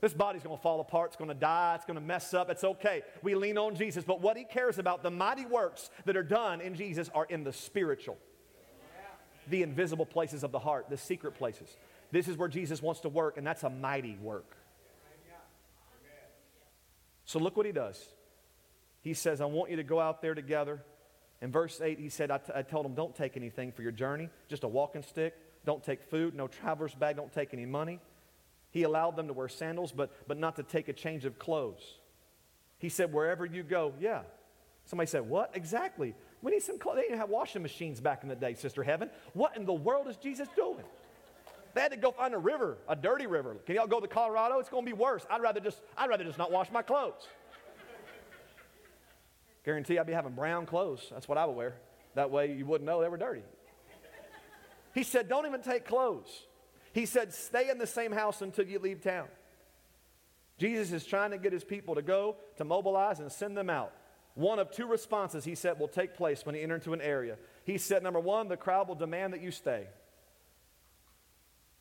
This 0.00 0.12
body's 0.12 0.42
going 0.42 0.56
to 0.56 0.62
fall 0.62 0.80
apart. 0.80 1.10
It's 1.10 1.16
going 1.16 1.28
to 1.28 1.34
die. 1.34 1.74
It's 1.76 1.84
going 1.84 1.98
to 1.98 2.04
mess 2.04 2.34
up. 2.34 2.50
It's 2.50 2.64
okay. 2.64 3.02
We 3.22 3.34
lean 3.34 3.58
on 3.58 3.76
Jesus. 3.76 4.02
But 4.02 4.20
what 4.20 4.36
he 4.36 4.44
cares 4.44 4.78
about, 4.78 5.02
the 5.02 5.10
mighty 5.10 5.44
works 5.44 5.90
that 6.06 6.16
are 6.16 6.22
done 6.22 6.60
in 6.60 6.74
Jesus, 6.74 7.10
are 7.14 7.26
in 7.26 7.44
the 7.44 7.52
spiritual, 7.52 8.16
the 9.48 9.62
invisible 9.62 10.06
places 10.06 10.42
of 10.42 10.52
the 10.52 10.58
heart, 10.58 10.86
the 10.88 10.96
secret 10.96 11.34
places. 11.34 11.76
This 12.10 12.28
is 12.28 12.36
where 12.36 12.48
Jesus 12.48 12.82
wants 12.82 13.02
to 13.02 13.08
work, 13.08 13.36
and 13.36 13.46
that's 13.46 13.62
a 13.62 13.70
mighty 13.70 14.16
work. 14.16 14.56
So 17.26 17.38
look 17.38 17.56
what 17.56 17.66
he 17.66 17.72
does. 17.72 18.02
He 19.02 19.14
says, 19.14 19.40
I 19.40 19.44
want 19.44 19.70
you 19.70 19.76
to 19.76 19.84
go 19.84 20.00
out 20.00 20.22
there 20.22 20.34
together. 20.34 20.82
In 21.42 21.50
verse 21.50 21.80
8, 21.80 21.98
he 21.98 22.08
said, 22.08 22.30
I, 22.30 22.38
t- 22.38 22.52
I 22.54 22.62
told 22.62 22.84
him, 22.84 22.94
don't 22.94 23.14
take 23.14 23.36
anything 23.36 23.72
for 23.72 23.82
your 23.82 23.92
journey, 23.92 24.28
just 24.48 24.64
a 24.64 24.68
walking 24.68 25.02
stick. 25.02 25.34
Don't 25.64 25.82
take 25.82 26.02
food, 26.02 26.34
no 26.34 26.48
traveler's 26.48 26.94
bag, 26.94 27.16
don't 27.16 27.32
take 27.32 27.52
any 27.52 27.66
money. 27.66 28.00
He 28.70 28.84
allowed 28.84 29.16
them 29.16 29.26
to 29.26 29.32
wear 29.32 29.48
sandals, 29.48 29.92
but, 29.92 30.10
but 30.28 30.38
not 30.38 30.56
to 30.56 30.62
take 30.62 30.88
a 30.88 30.92
change 30.92 31.24
of 31.24 31.38
clothes. 31.38 31.82
He 32.78 32.88
said, 32.88 33.12
wherever 33.12 33.44
you 33.44 33.62
go, 33.62 33.92
yeah. 34.00 34.22
Somebody 34.86 35.08
said, 35.08 35.28
what? 35.28 35.50
Exactly. 35.54 36.14
We 36.42 36.52
need 36.52 36.62
some 36.62 36.78
clothes. 36.78 36.96
They 36.96 37.02
didn't 37.02 37.18
have 37.18 37.28
washing 37.28 37.62
machines 37.62 38.00
back 38.00 38.22
in 38.22 38.28
the 38.28 38.36
day, 38.36 38.54
Sister 38.54 38.82
Heaven. 38.82 39.10
What 39.34 39.56
in 39.56 39.66
the 39.66 39.72
world 39.72 40.08
is 40.08 40.16
Jesus 40.16 40.48
doing? 40.56 40.84
They 41.74 41.82
had 41.82 41.92
to 41.92 41.96
go 41.96 42.10
find 42.10 42.34
a 42.34 42.38
river, 42.38 42.78
a 42.88 42.96
dirty 42.96 43.26
river. 43.26 43.56
Can 43.66 43.76
y'all 43.76 43.86
go 43.86 44.00
to 44.00 44.08
Colorado? 44.08 44.58
It's 44.58 44.68
going 44.68 44.84
to 44.84 44.90
be 44.90 44.96
worse. 44.96 45.24
I'd 45.30 45.42
rather 45.42 45.60
just, 45.60 45.80
I'd 45.96 46.08
rather 46.08 46.24
just 46.24 46.38
not 46.38 46.50
wash 46.50 46.70
my 46.72 46.82
clothes. 46.82 47.28
Guarantee 49.64 49.98
I'd 49.98 50.06
be 50.06 50.12
having 50.12 50.32
brown 50.32 50.66
clothes. 50.66 51.06
That's 51.10 51.28
what 51.28 51.38
I 51.38 51.44
would 51.44 51.56
wear. 51.56 51.76
That 52.14 52.30
way 52.30 52.52
you 52.52 52.66
wouldn't 52.66 52.86
know 52.86 53.00
they 53.00 53.08
were 53.08 53.16
dirty. 53.16 53.42
He 54.94 55.02
said, 55.02 55.28
Don't 55.28 55.46
even 55.46 55.62
take 55.62 55.84
clothes. 55.84 56.46
He 56.92 57.06
said, 57.06 57.32
Stay 57.32 57.70
in 57.70 57.78
the 57.78 57.86
same 57.86 58.12
house 58.12 58.42
until 58.42 58.66
you 58.66 58.78
leave 58.78 59.02
town. 59.02 59.28
Jesus 60.58 60.92
is 60.92 61.06
trying 61.06 61.30
to 61.30 61.38
get 61.38 61.52
his 61.52 61.64
people 61.64 61.94
to 61.94 62.02
go, 62.02 62.36
to 62.56 62.64
mobilize, 62.64 63.20
and 63.20 63.30
send 63.30 63.56
them 63.56 63.70
out. 63.70 63.92
One 64.34 64.58
of 64.58 64.70
two 64.70 64.86
responses, 64.86 65.44
he 65.44 65.54
said, 65.54 65.78
will 65.78 65.88
take 65.88 66.14
place 66.14 66.44
when 66.44 66.54
he 66.54 66.60
enter 66.60 66.74
into 66.74 66.92
an 66.92 67.00
area. 67.00 67.36
He 67.64 67.78
said, 67.78 68.02
Number 68.02 68.20
one, 68.20 68.48
the 68.48 68.56
crowd 68.56 68.88
will 68.88 68.94
demand 68.94 69.32
that 69.32 69.42
you 69.42 69.50
stay. 69.50 69.86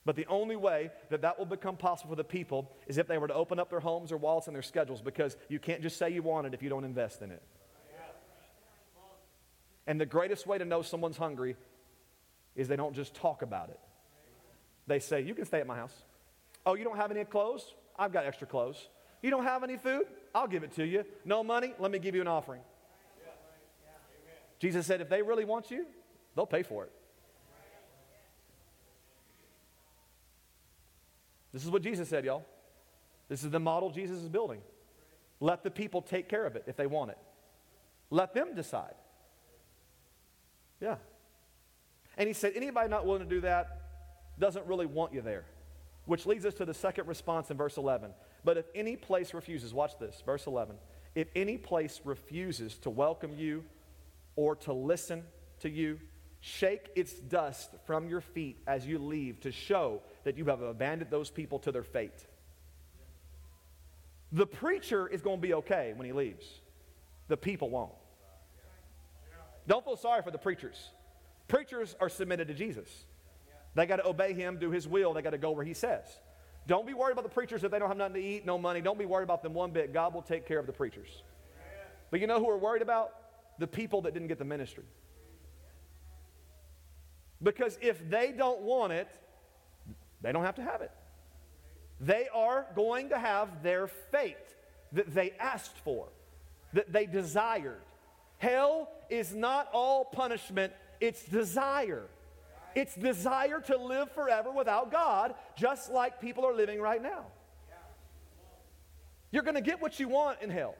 But 0.06 0.16
the 0.16 0.26
only 0.28 0.56
way 0.56 0.92
that 1.10 1.22
that 1.22 1.38
will 1.38 1.46
become 1.46 1.78
possible 1.78 2.12
for 2.12 2.16
the 2.16 2.24
people 2.24 2.72
is 2.88 2.98
if 2.98 3.08
they 3.08 3.18
were 3.18 3.28
to 3.28 3.34
open 3.34 3.60
up 3.60 3.70
their 3.70 3.80
homes, 3.80 4.10
their 4.10 4.18
wallets, 4.18 4.48
and 4.48 4.56
their 4.56 4.64
schedules 4.64 5.02
because 5.02 5.36
you 5.50 5.60
can't 5.60 5.82
just 5.82 5.98
say 5.98 6.10
you 6.10 6.24
want 6.24 6.48
it 6.48 6.54
if 6.54 6.64
you 6.64 6.70
don't 6.70 6.86
invest 6.86 7.22
in 7.22 7.32
it. 7.32 7.44
And 9.90 10.00
the 10.00 10.06
greatest 10.06 10.46
way 10.46 10.60
to 10.60 10.66
know 10.66 10.84
someone's 10.84 11.18
hungry 11.18 11.58
is 12.56 12.68
they 12.68 12.76
don't 12.76 12.96
just 12.96 13.16
talk 13.16 13.42
about 13.42 13.70
it. 13.70 13.80
They 14.86 15.00
say, 15.00 15.22
You 15.22 15.34
can 15.34 15.46
stay 15.46 15.60
at 15.60 15.66
my 15.66 15.76
house. 15.76 15.96
Oh, 16.64 16.76
you 16.76 16.84
don't 16.84 16.96
have 16.96 17.10
any 17.10 17.26
clothes? 17.26 17.74
I've 17.98 18.14
got 18.14 18.28
extra 18.28 18.46
clothes. 18.46 18.88
You 19.24 19.32
don't 19.32 19.46
have 19.46 19.64
any 19.64 19.78
food? 19.78 20.04
I'll 20.36 20.48
give 20.48 20.62
it 20.62 20.74
to 20.74 20.86
you. 20.86 21.06
No 21.26 21.44
money? 21.44 21.74
Let 21.80 21.90
me 21.90 21.98
give 21.98 22.14
you 22.14 22.22
an 22.22 22.28
offering. 22.28 22.62
Jesus 24.60 24.86
said, 24.86 25.02
If 25.02 25.10
they 25.10 25.24
really 25.24 25.44
want 25.44 25.72
you, 25.72 25.88
they'll 26.36 26.46
pay 26.46 26.62
for 26.62 26.84
it. 26.84 26.92
This 31.52 31.64
is 31.66 31.72
what 31.72 31.82
Jesus 31.82 32.08
said, 32.08 32.26
y'all. 32.26 32.46
This 33.28 33.44
is 33.44 33.50
the 33.50 33.60
model 33.60 33.90
Jesus 33.90 34.22
is 34.22 34.30
building. 34.30 34.62
Let 35.40 35.64
the 35.64 35.72
people 35.72 36.04
take 36.04 36.30
care 36.30 36.46
of 36.46 36.56
it 36.56 36.66
if 36.68 36.78
they 36.78 36.86
want 36.86 37.10
it. 37.10 37.18
Let 38.12 38.36
them 38.36 38.54
decide. 38.54 38.94
Yeah. 40.80 40.96
And 42.18 42.28
he 42.28 42.34
said, 42.34 42.54
anybody 42.56 42.90
not 42.90 43.06
willing 43.06 43.24
to 43.24 43.30
do 43.30 43.42
that 43.42 43.82
doesn't 44.40 44.66
really 44.66 44.86
want 44.86 45.14
you 45.14 45.22
there. 45.22 45.46
Which 46.06 46.26
leads 46.26 46.46
us 46.46 46.54
to 46.56 46.66
the 46.66 46.74
second 46.74 47.08
response 47.08 47.52
in 47.52 47.58
verse 47.58 47.78
11. 47.78 48.12
But 48.44 48.58
if 48.58 48.66
any 48.74 48.96
place 48.96 49.34
refuses, 49.34 49.74
watch 49.74 49.98
this, 50.00 50.22
verse 50.26 50.48
11. 50.48 50.76
If 51.16 51.28
any 51.36 51.58
place 51.58 52.02
refuses 52.04 52.78
to 52.80 52.90
welcome 52.90 53.34
you 53.38 53.64
or 54.36 54.56
to 54.58 54.74
listen 54.74 55.24
to 55.60 55.70
you, 55.70 56.00
shake 56.42 56.90
its 56.96 57.14
dust 57.14 57.72
from 57.86 58.08
your 58.08 58.22
feet 58.22 58.58
as 58.66 58.86
you 58.86 58.98
leave 58.98 59.42
to 59.42 59.52
show 59.52 60.02
that 60.24 60.38
you 60.38 60.46
have 60.46 60.62
abandoned 60.62 61.12
those 61.12 61.30
people 61.30 61.60
to 61.60 61.72
their 61.72 61.84
fate. 61.84 62.26
The 64.32 64.46
preacher 64.46 65.08
is 65.08 65.22
going 65.22 65.38
to 65.38 65.42
be 65.42 65.54
okay 65.56 65.94
when 65.96 66.06
he 66.06 66.14
leaves, 66.14 66.46
the 67.28 67.38
people 67.38 67.70
won't. 67.70 67.92
Don't 69.70 69.86
feel 69.86 69.96
sorry 69.96 70.24
for 70.24 70.32
the 70.32 70.40
preachers. 70.40 70.90
Preachers 71.48 71.96
are 72.02 72.10
submitted 72.10 72.48
to 72.48 72.56
Jesus. 72.56 72.90
They 73.76 73.86
got 73.86 73.98
to 73.98 74.08
obey 74.08 74.34
him, 74.34 74.58
do 74.58 74.72
his 74.72 74.88
will. 74.88 75.14
They 75.14 75.22
got 75.22 75.30
to 75.30 75.38
go 75.38 75.52
where 75.52 75.64
he 75.64 75.76
says. 75.76 76.06
Don't 76.66 76.88
be 76.88 76.96
worried 76.96 77.14
about 77.14 77.24
the 77.24 77.30
preachers 77.30 77.64
if 77.64 77.70
they 77.70 77.78
don't 77.78 77.88
have 77.88 77.98
nothing 77.98 78.16
to 78.16 78.28
eat, 78.28 78.46
no 78.48 78.58
money. 78.58 78.82
Don't 78.82 78.98
be 78.98 79.06
worried 79.06 79.24
about 79.24 79.44
them 79.44 79.54
one 79.54 79.70
bit. 79.70 79.94
God 79.94 80.16
will 80.16 80.24
take 80.24 80.48
care 80.48 80.58
of 80.58 80.66
the 80.66 80.74
preachers. 80.74 81.22
But 82.10 82.20
you 82.20 82.26
know 82.26 82.40
who 82.40 82.48
we're 82.48 82.58
worried 82.58 82.82
about? 82.82 83.12
The 83.60 83.68
people 83.68 84.02
that 84.02 84.14
didn't 84.16 84.28
get 84.28 84.40
the 84.40 84.46
ministry. 84.46 84.86
Because 87.42 87.78
if 87.80 88.10
they 88.10 88.32
don't 88.32 88.62
want 88.62 88.92
it, 88.92 89.08
they 90.22 90.32
don't 90.32 90.44
have 90.44 90.56
to 90.56 90.64
have 90.64 90.82
it. 90.82 90.92
They 92.02 92.28
are 92.34 92.66
going 92.76 93.10
to 93.10 93.20
have 93.20 93.62
their 93.62 93.88
fate 93.88 94.36
that 94.94 95.14
they 95.14 95.32
asked 95.40 95.78
for, 95.84 96.08
that 96.74 96.92
they 96.92 97.06
desired. 97.06 97.82
Hell 98.40 98.90
is 99.10 99.34
not 99.34 99.70
all 99.72 100.06
punishment, 100.06 100.74
it's 101.00 101.24
desire. 101.24 102.06
It's 102.76 102.96
desire 102.96 103.62
to 103.62 103.78
live 103.78 104.12
forever 104.12 104.52
without 104.52 104.92
God, 104.92 105.36
just 105.58 105.92
like 105.92 106.22
people 106.22 106.46
are 106.46 106.54
living 106.54 106.82
right 106.82 107.02
now. 107.02 107.26
You're 109.32 109.44
going 109.44 109.56
to 109.56 109.62
get 109.62 109.82
what 109.82 110.00
you 110.00 110.08
want 110.08 110.42
in 110.42 110.50
hell. 110.50 110.76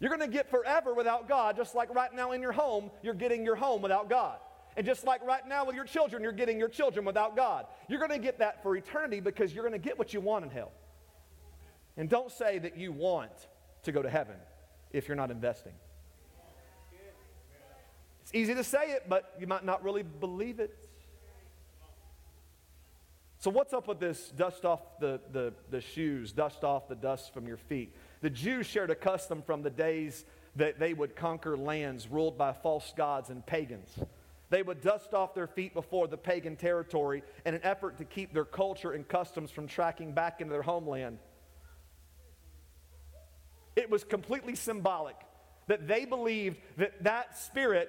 You're 0.00 0.10
going 0.10 0.20
to 0.20 0.32
get 0.32 0.50
forever 0.50 0.94
without 0.94 1.28
God, 1.28 1.56
just 1.56 1.74
like 1.74 1.94
right 1.94 2.12
now 2.14 2.32
in 2.32 2.40
your 2.40 2.52
home, 2.52 2.90
you're 3.02 3.14
getting 3.14 3.44
your 3.44 3.56
home 3.56 3.82
without 3.82 4.08
God. 4.08 4.38
And 4.76 4.86
just 4.86 5.04
like 5.04 5.22
right 5.22 5.46
now 5.46 5.64
with 5.64 5.76
your 5.76 5.84
children, 5.84 6.22
you're 6.22 6.32
getting 6.32 6.58
your 6.58 6.68
children 6.68 7.04
without 7.04 7.36
God. 7.36 7.66
You're 7.88 7.98
going 7.98 8.10
to 8.10 8.18
get 8.18 8.38
that 8.38 8.62
for 8.62 8.74
eternity 8.76 9.20
because 9.20 9.52
you're 9.52 9.68
going 9.68 9.78
to 9.80 9.86
get 9.86 9.98
what 9.98 10.14
you 10.14 10.20
want 10.20 10.44
in 10.44 10.50
hell. 10.50 10.72
And 11.96 12.08
don't 12.08 12.30
say 12.30 12.58
that 12.58 12.76
you 12.76 12.90
want 12.90 13.32
to 13.82 13.92
go 13.92 14.02
to 14.02 14.08
heaven 14.08 14.36
if 14.92 15.08
you're 15.08 15.16
not 15.16 15.30
investing. 15.30 15.72
Easy 18.32 18.54
to 18.54 18.64
say 18.64 18.92
it, 18.92 19.04
but 19.08 19.34
you 19.38 19.46
might 19.46 19.64
not 19.64 19.84
really 19.84 20.02
believe 20.02 20.58
it. 20.58 20.76
So, 23.38 23.50
what's 23.50 23.72
up 23.72 23.88
with 23.88 23.98
this 23.98 24.30
dust 24.30 24.64
off 24.64 24.80
the, 25.00 25.20
the, 25.32 25.52
the 25.70 25.80
shoes, 25.80 26.32
dust 26.32 26.62
off 26.62 26.88
the 26.88 26.94
dust 26.94 27.34
from 27.34 27.46
your 27.46 27.56
feet? 27.56 27.94
The 28.20 28.30
Jews 28.30 28.66
shared 28.66 28.90
a 28.90 28.94
custom 28.94 29.42
from 29.42 29.62
the 29.62 29.70
days 29.70 30.24
that 30.56 30.78
they 30.78 30.94
would 30.94 31.16
conquer 31.16 31.56
lands 31.56 32.08
ruled 32.08 32.38
by 32.38 32.52
false 32.52 32.92
gods 32.96 33.30
and 33.30 33.44
pagans. 33.44 33.98
They 34.50 34.62
would 34.62 34.80
dust 34.80 35.14
off 35.14 35.34
their 35.34 35.46
feet 35.46 35.74
before 35.74 36.06
the 36.08 36.16
pagan 36.16 36.56
territory 36.56 37.22
in 37.46 37.54
an 37.54 37.62
effort 37.64 37.98
to 37.98 38.04
keep 38.04 38.32
their 38.32 38.44
culture 38.44 38.92
and 38.92 39.08
customs 39.08 39.50
from 39.50 39.66
tracking 39.66 40.12
back 40.12 40.40
into 40.40 40.52
their 40.52 40.62
homeland. 40.62 41.18
It 43.74 43.90
was 43.90 44.04
completely 44.04 44.54
symbolic 44.54 45.16
that 45.68 45.88
they 45.88 46.04
believed 46.04 46.58
that 46.76 47.02
that 47.04 47.38
spirit, 47.38 47.88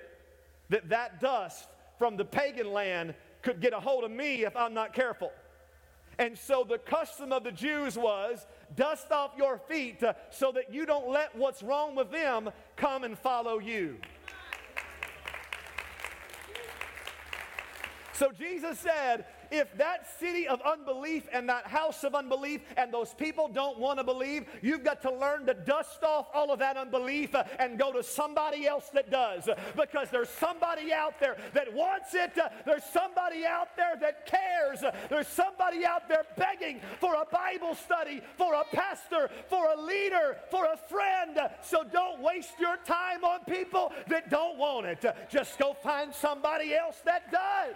that 0.69 0.89
that 0.89 1.19
dust 1.19 1.67
from 1.97 2.17
the 2.17 2.25
pagan 2.25 2.71
land 2.71 3.13
could 3.41 3.59
get 3.59 3.73
a 3.73 3.79
hold 3.79 4.03
of 4.03 4.11
me 4.11 4.45
if 4.45 4.55
I'm 4.55 4.73
not 4.73 4.93
careful. 4.93 5.31
And 6.19 6.37
so 6.37 6.63
the 6.67 6.77
custom 6.77 7.31
of 7.31 7.43
the 7.43 7.51
Jews 7.51 7.97
was 7.97 8.45
dust 8.75 9.11
off 9.11 9.31
your 9.37 9.57
feet 9.57 10.03
uh, 10.03 10.13
so 10.29 10.51
that 10.51 10.73
you 10.73 10.85
don't 10.85 11.09
let 11.09 11.35
what's 11.35 11.63
wrong 11.63 11.95
with 11.95 12.11
them 12.11 12.49
come 12.75 13.03
and 13.03 13.17
follow 13.17 13.59
you. 13.59 13.97
So 18.13 18.31
Jesus 18.31 18.77
said, 18.79 19.25
if 19.53 19.77
that 19.77 20.07
city 20.19 20.47
of 20.47 20.59
unbelief 20.61 21.27
and 21.31 21.47
that 21.47 21.67
house 21.67 22.03
of 22.03 22.15
unbelief 22.15 22.61
and 22.75 22.91
those 22.91 23.13
people 23.13 23.47
don't 23.47 23.77
want 23.77 23.99
to 23.99 24.03
believe, 24.03 24.45
you've 24.63 24.83
got 24.83 24.99
to 25.03 25.13
learn 25.13 25.45
to 25.45 25.53
dust 25.53 26.03
off 26.03 26.27
all 26.33 26.51
of 26.51 26.57
that 26.57 26.75
unbelief 26.75 27.35
uh, 27.35 27.43
and 27.59 27.77
go 27.77 27.93
to 27.93 28.01
somebody 28.01 28.65
else 28.65 28.89
that 28.95 29.11
does. 29.11 29.47
Because 29.75 30.09
there's 30.09 30.29
somebody 30.29 30.91
out 30.91 31.19
there 31.19 31.37
that 31.53 31.71
wants 31.71 32.15
it. 32.15 32.35
Uh, 32.35 32.49
there's 32.65 32.83
somebody 32.83 33.45
out 33.45 33.77
there 33.77 33.95
that 34.01 34.25
cares. 34.25 34.83
There's 35.07 35.27
somebody 35.27 35.85
out 35.85 36.09
there 36.09 36.25
begging 36.35 36.81
for 36.99 37.13
a 37.13 37.25
Bible 37.31 37.75
study, 37.75 38.21
for 38.37 38.55
a 38.55 38.63
pastor, 38.73 39.29
for 39.49 39.67
a 39.71 39.79
leader, 39.79 40.37
for 40.49 40.65
a 40.65 40.77
friend. 40.77 41.37
So 41.61 41.83
don't 41.83 42.21
waste 42.21 42.59
your 42.59 42.77
time 42.77 43.23
on 43.23 43.41
people 43.45 43.93
that 44.07 44.31
don't 44.31 44.57
want 44.57 44.87
it. 44.87 45.05
Just 45.29 45.59
go 45.59 45.75
find 45.83 46.11
somebody 46.11 46.73
else 46.73 46.97
that 47.05 47.31
does. 47.31 47.75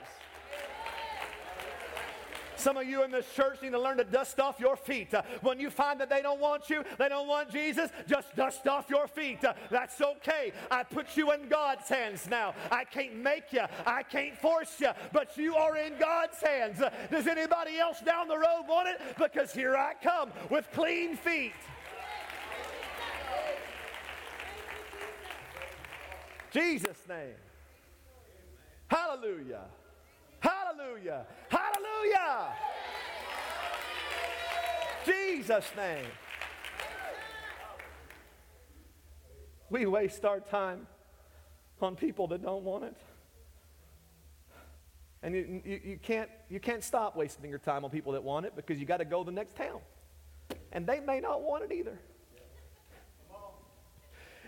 Some 2.57 2.75
of 2.75 2.87
you 2.87 3.03
in 3.03 3.11
this 3.11 3.25
church 3.35 3.61
need 3.61 3.71
to 3.71 3.79
learn 3.79 3.97
to 3.97 4.03
dust 4.03 4.39
off 4.39 4.59
your 4.59 4.75
feet. 4.75 5.13
Uh, 5.13 5.21
when 5.41 5.59
you 5.59 5.69
find 5.69 5.99
that 6.01 6.09
they 6.09 6.21
don't 6.21 6.39
want 6.39 6.69
you, 6.69 6.83
they 6.97 7.07
don't 7.07 7.27
want 7.27 7.51
Jesus, 7.51 7.91
just 8.07 8.35
dust 8.35 8.67
off 8.67 8.89
your 8.89 9.07
feet. 9.07 9.43
Uh, 9.43 9.53
that's 9.69 10.01
okay. 10.01 10.51
I 10.69 10.83
put 10.83 11.15
you 11.15 11.31
in 11.31 11.47
God's 11.47 11.87
hands 11.87 12.27
now. 12.29 12.53
I 12.71 12.83
can't 12.83 13.15
make 13.15 13.53
you, 13.53 13.61
I 13.85 14.03
can't 14.03 14.37
force 14.37 14.79
you, 14.79 14.89
but 15.13 15.37
you 15.37 15.55
are 15.55 15.77
in 15.77 15.93
God's 15.99 16.41
hands. 16.41 16.81
Uh, 16.81 16.89
does 17.11 17.27
anybody 17.27 17.77
else 17.77 18.01
down 18.01 18.27
the 18.27 18.37
road 18.37 18.65
want 18.67 18.89
it? 18.89 18.99
Because 19.17 19.53
here 19.53 19.75
I 19.75 19.93
come 20.01 20.31
with 20.49 20.67
clean 20.73 21.15
feet. 21.15 21.53
Jesus' 26.51 26.97
name. 27.07 27.35
Hallelujah. 28.87 29.65
Hallelujah. 30.77 31.25
Hallelujah. 31.49 32.53
Jesus' 35.05 35.71
name. 35.75 36.05
We 39.69 39.85
waste 39.85 40.23
our 40.25 40.39
time 40.39 40.87
on 41.81 41.95
people 41.95 42.27
that 42.27 42.41
don't 42.43 42.63
want 42.63 42.83
it. 42.85 42.95
And 45.23 45.33
you, 45.33 45.61
you, 45.65 45.81
you, 45.83 45.99
can't, 46.01 46.29
you 46.49 46.59
can't 46.59 46.83
stop 46.83 47.15
wasting 47.15 47.49
your 47.49 47.59
time 47.59 47.83
on 47.83 47.89
people 47.89 48.13
that 48.13 48.23
want 48.23 48.45
it 48.45 48.55
because 48.55 48.79
you 48.79 48.85
got 48.85 48.97
to 48.97 49.05
go 49.05 49.23
the 49.23 49.31
next 49.31 49.55
town. 49.55 49.79
And 50.71 50.85
they 50.85 50.99
may 50.99 51.19
not 51.19 51.41
want 51.41 51.63
it 51.63 51.71
either. 51.71 51.99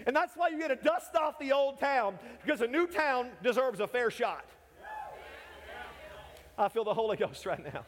And 0.05 0.15
that's 0.15 0.35
why 0.35 0.49
you 0.49 0.59
got 0.59 0.67
to 0.67 0.75
dust 0.75 1.15
off 1.15 1.39
the 1.39 1.51
old 1.51 1.79
town 1.79 2.19
because 2.45 2.61
a 2.61 2.67
new 2.67 2.87
town 2.87 3.29
deserves 3.43 3.79
a 3.79 3.87
fair 3.87 4.11
shot. 4.11 4.45
I 6.59 6.67
feel 6.67 6.83
the 6.83 6.93
Holy 6.93 7.17
Ghost 7.25 7.45
right 7.45 7.63
now. 7.73 7.85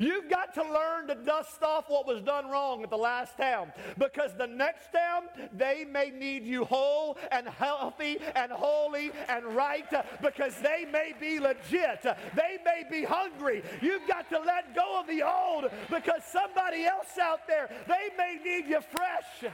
You've 0.00 0.30
got 0.30 0.54
to 0.54 0.62
learn 0.62 1.06
to 1.08 1.14
dust 1.14 1.62
off 1.62 1.84
what 1.88 2.06
was 2.06 2.22
done 2.22 2.48
wrong 2.48 2.82
at 2.82 2.90
the 2.90 2.96
last 2.96 3.36
town 3.36 3.72
because 3.98 4.32
the 4.36 4.46
next 4.46 4.90
town, 4.90 5.24
they 5.52 5.84
may 5.84 6.10
need 6.10 6.44
you 6.44 6.64
whole 6.64 7.18
and 7.30 7.46
healthy 7.46 8.18
and 8.34 8.50
holy 8.50 9.12
and 9.28 9.44
right 9.44 9.84
because 10.22 10.54
they 10.62 10.86
may 10.90 11.12
be 11.20 11.38
legit. 11.38 12.02
They 12.02 12.58
may 12.64 12.84
be 12.90 13.04
hungry. 13.04 13.62
You've 13.82 14.08
got 14.08 14.28
to 14.30 14.38
let 14.40 14.74
go 14.74 14.98
of 15.00 15.06
the 15.06 15.22
old 15.22 15.70
because 15.90 16.22
somebody 16.24 16.84
else 16.84 17.18
out 17.20 17.46
there, 17.46 17.70
they 17.86 18.10
may 18.16 18.40
need 18.42 18.66
you 18.66 18.80
fresh. 18.80 19.52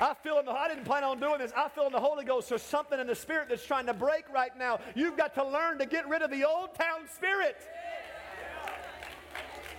I 0.00 0.14
feel 0.14 0.38
in 0.38 0.46
the, 0.46 0.52
I 0.52 0.68
didn't 0.68 0.84
plan 0.84 1.04
on 1.04 1.18
doing 1.18 1.38
this. 1.38 1.52
I 1.56 1.68
feel 1.68 1.86
in 1.86 1.92
the 1.92 2.00
Holy 2.00 2.24
Ghost 2.24 2.48
there's 2.48 2.62
something 2.62 2.98
in 2.98 3.06
the 3.06 3.14
spirit 3.14 3.48
that's 3.48 3.64
trying 3.64 3.86
to 3.86 3.94
break 3.94 4.28
right 4.32 4.56
now. 4.56 4.78
You've 4.94 5.16
got 5.16 5.34
to 5.34 5.46
learn 5.46 5.78
to 5.78 5.86
get 5.86 6.08
rid 6.08 6.22
of 6.22 6.30
the 6.30 6.44
old 6.44 6.74
town 6.74 7.08
spirit. 7.14 7.56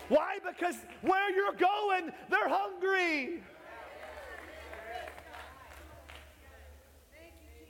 Why? 0.10 0.40
Because 0.46 0.76
where 1.02 1.34
you're 1.34 1.54
going, 1.54 2.12
they're 2.30 2.50
hungry. 2.50 3.44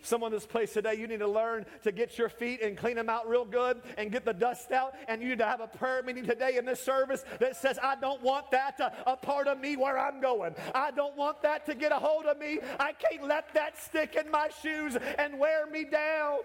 Someone 0.02 0.32
in 0.32 0.38
this 0.38 0.46
place 0.46 0.74
today, 0.74 0.96
you 0.96 1.08
need 1.08 1.20
to 1.20 1.28
learn 1.28 1.66
to 1.84 1.92
get 1.92 2.18
your 2.18 2.30
feet 2.30 2.62
and 2.62 2.78
clean 2.78 2.96
them 2.96 3.10
out 3.10 3.28
real 3.28 3.46
good 3.46 3.82
and 3.98 4.12
get 4.12 4.26
the 4.26 4.34
dust 4.34 4.72
out. 4.72 4.94
And 5.08 5.22
you 5.22 5.30
need 5.30 5.40
to 5.40 5.46
have 5.46 5.62
a 5.62 5.68
prayer 5.68 6.02
meeting 6.04 6.26
today 6.26 6.58
in 6.58 6.66
this 6.66 6.82
service 6.82 7.24
that 7.40 7.56
says, 7.56 7.78
I 7.82 7.96
don't 7.96 8.22
want 8.22 8.52
that 8.52 8.80
uh, 8.80 8.90
a 9.06 9.18
part 9.18 9.48
of 9.48 9.60
me 9.60 9.76
where 9.76 9.98
I'm 9.98 10.22
going. 10.22 10.56
I 10.74 10.92
don't 10.92 11.16
want 11.18 11.42
that 11.42 11.66
to 11.66 11.76
get 11.76 11.92
a 11.92 11.96
hold 11.96 12.26
of 12.26 12.38
me. 12.38 12.60
I 12.80 12.94
can't 12.94 13.28
let 13.28 13.54
that 13.54 13.78
stick 13.82 14.16
in 14.16 14.32
my 14.32 14.50
shoes 14.62 14.98
and 15.18 15.38
wear 15.40 15.68
me 15.68 15.84
down. 15.84 16.40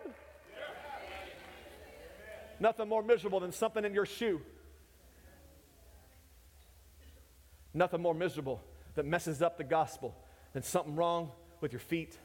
Nothing 2.61 2.89
more 2.89 3.03
miserable 3.03 3.41
than 3.41 3.53
something 3.53 3.85
in 3.85 3.95
your 3.95 4.07
shoe. 4.07 4.41
Nothing 7.73 8.01
more 8.01 8.15
miserable 8.15 8.63
that 8.95 9.05
messes 9.05 9.43
up 9.43 9.59
the 9.59 9.65
gospel 9.65 10.15
than 10.53 10.63
something 10.63 10.95
wrong 10.95 11.33
with 11.61 11.73
your 11.73 11.81
feet 11.81 12.17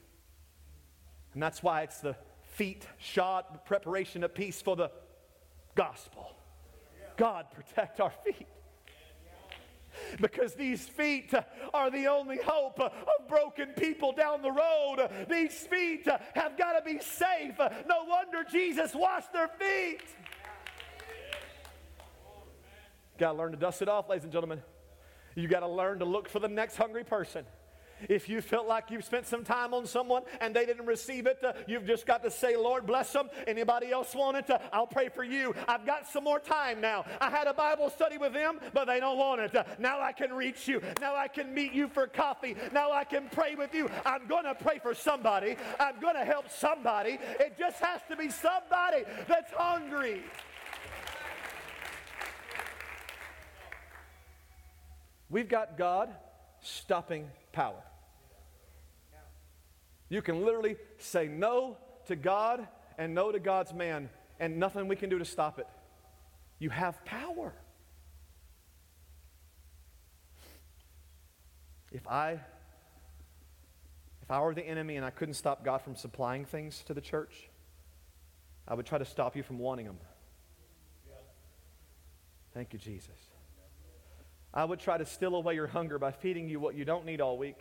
and 1.40 1.44
that's 1.46 1.64
why 1.64 1.84
it's 1.84 2.02
the 2.02 2.18
feet 2.44 2.86
shod, 2.98 3.46
preparation 3.64 4.26
of 4.26 4.36
peace 4.36 4.62
for 4.62 4.76
the 4.76 4.92
gospel. 5.74 6.34
God, 7.16 7.46
protect 7.56 8.02
our 8.02 8.12
feet. 8.26 8.46
Because 10.20 10.54
these 10.56 10.86
feet 10.86 11.34
are 11.74 11.90
the 11.90 12.08
only 12.08 12.40
hope 12.44 12.82
of 12.82 12.92
broken 13.30 13.70
people 13.70 14.12
down 14.12 14.42
the 14.42 14.52
road. 14.52 15.10
These 15.30 15.54
feet 15.54 16.06
have 16.36 16.58
got 16.58 16.74
to 16.74 16.82
be 16.84 17.00
safe. 17.00 17.58
No 17.88 18.04
wonder 18.04 18.44
Jesus 18.52 18.94
washed 18.94 19.32
their 19.32 19.48
feet. 19.48 20.02
Got 23.18 23.32
to 23.32 23.38
learn 23.38 23.52
to 23.52 23.58
dust 23.58 23.82
it 23.82 23.88
off, 23.88 24.10
ladies 24.10 24.26
and 24.26 24.34
gentlemen. 24.34 24.62
You 25.36 25.48
got 25.48 25.62
to 25.62 25.70
learn 25.70 26.00
to 26.00 26.06
look 26.06 26.28
for 26.28 26.40
the 26.40 26.50
next 26.50 26.76
hungry 26.76 27.06
person. 27.06 27.46
If 28.08 28.30
you 28.30 28.42
felt 28.42 28.68
like 28.68 28.92
you've 28.92 29.04
spent 29.04 29.28
some 29.28 29.44
time 29.44 29.74
on 29.74 29.86
someone 29.86 30.24
and 30.40 30.56
they 30.56 30.66
didn't 30.66 30.86
receive 30.86 31.26
it, 31.26 31.44
uh, 31.44 31.54
you've 31.68 31.86
just 31.86 32.06
got 32.06 32.24
to 32.24 32.32
say, 32.32 32.56
Lord, 32.56 32.86
bless 32.86 33.12
them. 33.12 33.30
Anybody 33.48 33.92
else 33.92 34.14
want 34.16 34.38
it? 34.38 34.50
Uh, 34.50 34.60
I'll 34.72 34.88
pray 34.88 35.10
for 35.10 35.24
you. 35.24 35.54
I've 35.68 35.86
got 35.86 36.08
some 36.08 36.24
more 36.24 36.40
time 36.40 36.80
now. 36.82 37.06
I 37.20 37.30
had 37.30 37.48
a 37.48 37.54
Bible 37.54 37.90
study 37.90 38.18
with 38.18 38.34
them, 38.34 38.60
but 38.74 38.86
they 38.86 39.00
don't 39.00 39.18
want 39.18 39.42
it. 39.42 39.56
Uh, 39.56 39.64
now 39.80 40.00
I 40.00 40.12
can 40.12 40.32
reach 40.32 40.68
you. 40.68 40.82
Now 41.02 41.16
I 41.16 41.28
can 41.28 41.54
meet 41.54 41.74
you 41.74 41.88
for 41.88 42.08
coffee. 42.08 42.56
Now 42.72 42.92
I 42.92 43.04
can 43.04 43.30
pray 43.32 43.56
with 43.56 43.74
you. 43.74 43.90
I'm 44.06 44.28
going 44.28 44.46
to 44.46 44.56
pray 44.56 44.80
for 44.80 44.94
somebody. 44.94 45.56
I'm 45.80 46.00
going 46.00 46.16
to 46.16 46.26
help 46.26 46.50
somebody. 46.50 47.20
It 47.40 47.58
just 47.58 47.78
has 47.80 48.02
to 48.10 48.16
be 48.16 48.30
somebody 48.30 49.04
that's 49.28 49.52
hungry. 49.54 50.24
We've 55.30 55.50
got 55.50 55.78
God 55.78 56.10
stopping 56.62 57.30
power. 57.52 57.84
You 60.10 60.22
can 60.22 60.44
literally 60.44 60.76
say 60.98 61.28
no 61.28 61.78
to 62.08 62.16
God 62.16 62.68
and 62.98 63.14
no 63.14 63.32
to 63.32 63.40
God's 63.40 63.74
man, 63.74 64.10
and 64.40 64.58
nothing 64.58 64.88
we 64.88 64.96
can 64.96 65.10
do 65.10 65.20
to 65.20 65.26
stop 65.26 65.60
it. 65.60 65.68
You 66.58 66.70
have 66.70 67.04
power. 67.06 67.54
If 71.92 72.08
I 72.08 72.40
if 74.22 74.30
I 74.30 74.42
were 74.42 74.54
the 74.54 74.68
enemy 74.68 74.96
and 74.96 75.04
I 75.04 75.10
couldn't 75.10 75.34
stop 75.34 75.66
God 75.66 75.82
from 75.82 75.96
supplying 75.96 76.46
things 76.46 76.84
to 76.86 76.94
the 76.94 77.02
church, 77.02 77.50
I 78.68 78.76
would 78.76 78.86
try 78.86 79.00
to 79.00 79.06
stop 79.06 79.36
you 79.36 79.42
from 79.42 79.58
wanting 79.58 79.88
them. 79.88 79.98
Thank 82.54 82.74
you, 82.74 82.80
Jesus. 82.80 83.16
I 84.54 84.66
would 84.66 84.80
try 84.80 84.98
to 84.98 85.06
steal 85.06 85.36
away 85.36 85.56
your 85.56 85.68
hunger 85.68 85.98
by 85.98 86.12
feeding 86.12 86.48
you 86.48 86.60
what 86.60 86.76
you 86.76 86.86
don't 86.86 87.06
need 87.06 87.22
all 87.22 87.38
week. 87.38 87.58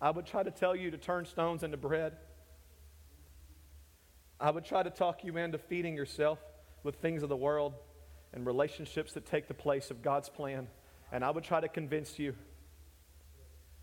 I 0.00 0.10
would 0.10 0.26
try 0.26 0.42
to 0.42 0.50
tell 0.50 0.74
you 0.74 0.90
to 0.90 0.98
turn 0.98 1.26
stones 1.26 1.62
into 1.62 1.76
bread. 1.76 2.16
I 4.40 4.50
would 4.50 4.64
try 4.64 4.82
to 4.82 4.90
talk 4.90 5.24
you 5.24 5.36
into 5.36 5.58
feeding 5.58 5.94
yourself 5.94 6.38
with 6.82 6.96
things 6.96 7.22
of 7.22 7.28
the 7.28 7.36
world 7.36 7.74
and 8.32 8.46
relationships 8.46 9.12
that 9.12 9.26
take 9.26 9.48
the 9.48 9.54
place 9.54 9.90
of 9.90 10.02
God's 10.02 10.30
plan. 10.30 10.68
And 11.12 11.24
I 11.24 11.30
would 11.30 11.44
try 11.44 11.60
to 11.60 11.68
convince 11.68 12.18
you 12.18 12.34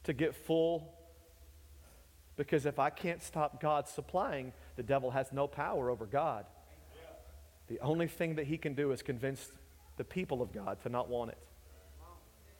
to 0.06 0.13
get 0.13 0.34
full 0.36 0.93
because 2.38 2.65
if 2.65 2.80
I 2.80 2.89
can't 2.89 3.21
stop 3.21 3.60
God 3.60 3.88
supplying, 3.88 4.53
the 4.75 4.84
devil 4.84 5.12
has 5.12 5.34
no 5.34 5.47
power 5.47 5.89
over 5.89 6.06
God. 6.06 6.45
The 7.67 7.80
only 7.82 8.08
thing 8.08 8.36
that 8.36 8.45
he 8.45 8.58
can 8.58 8.75
do 8.75 8.91
is 8.91 9.01
convince 9.01 9.51
the 9.97 10.03
people 10.03 10.41
of 10.41 10.53
God 10.53 10.82
to 10.84 10.89
not 10.89 11.10
want 11.10 11.32
it. 11.32 11.38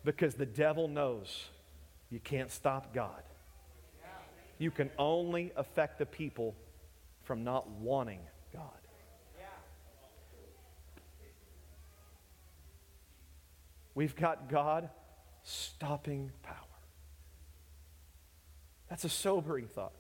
Because 0.04 0.34
the 0.36 0.46
devil 0.46 0.88
knows 0.88 1.46
you 2.10 2.20
can't 2.20 2.52
stop 2.52 2.94
God. 2.94 3.24
You 4.58 4.72
can 4.72 4.90
only 4.98 5.52
affect 5.56 6.00
the 6.00 6.06
people 6.06 6.56
from 7.24 7.44
not 7.44 7.70
wanting 7.70 8.20
God. 8.54 8.64
We've 13.94 14.16
got 14.16 14.48
God 14.48 14.90
stopping 15.42 16.32
power. 16.44 16.56
That's 18.90 19.04
a 19.04 19.10
sobering 19.10 19.66
thought. 19.66 19.94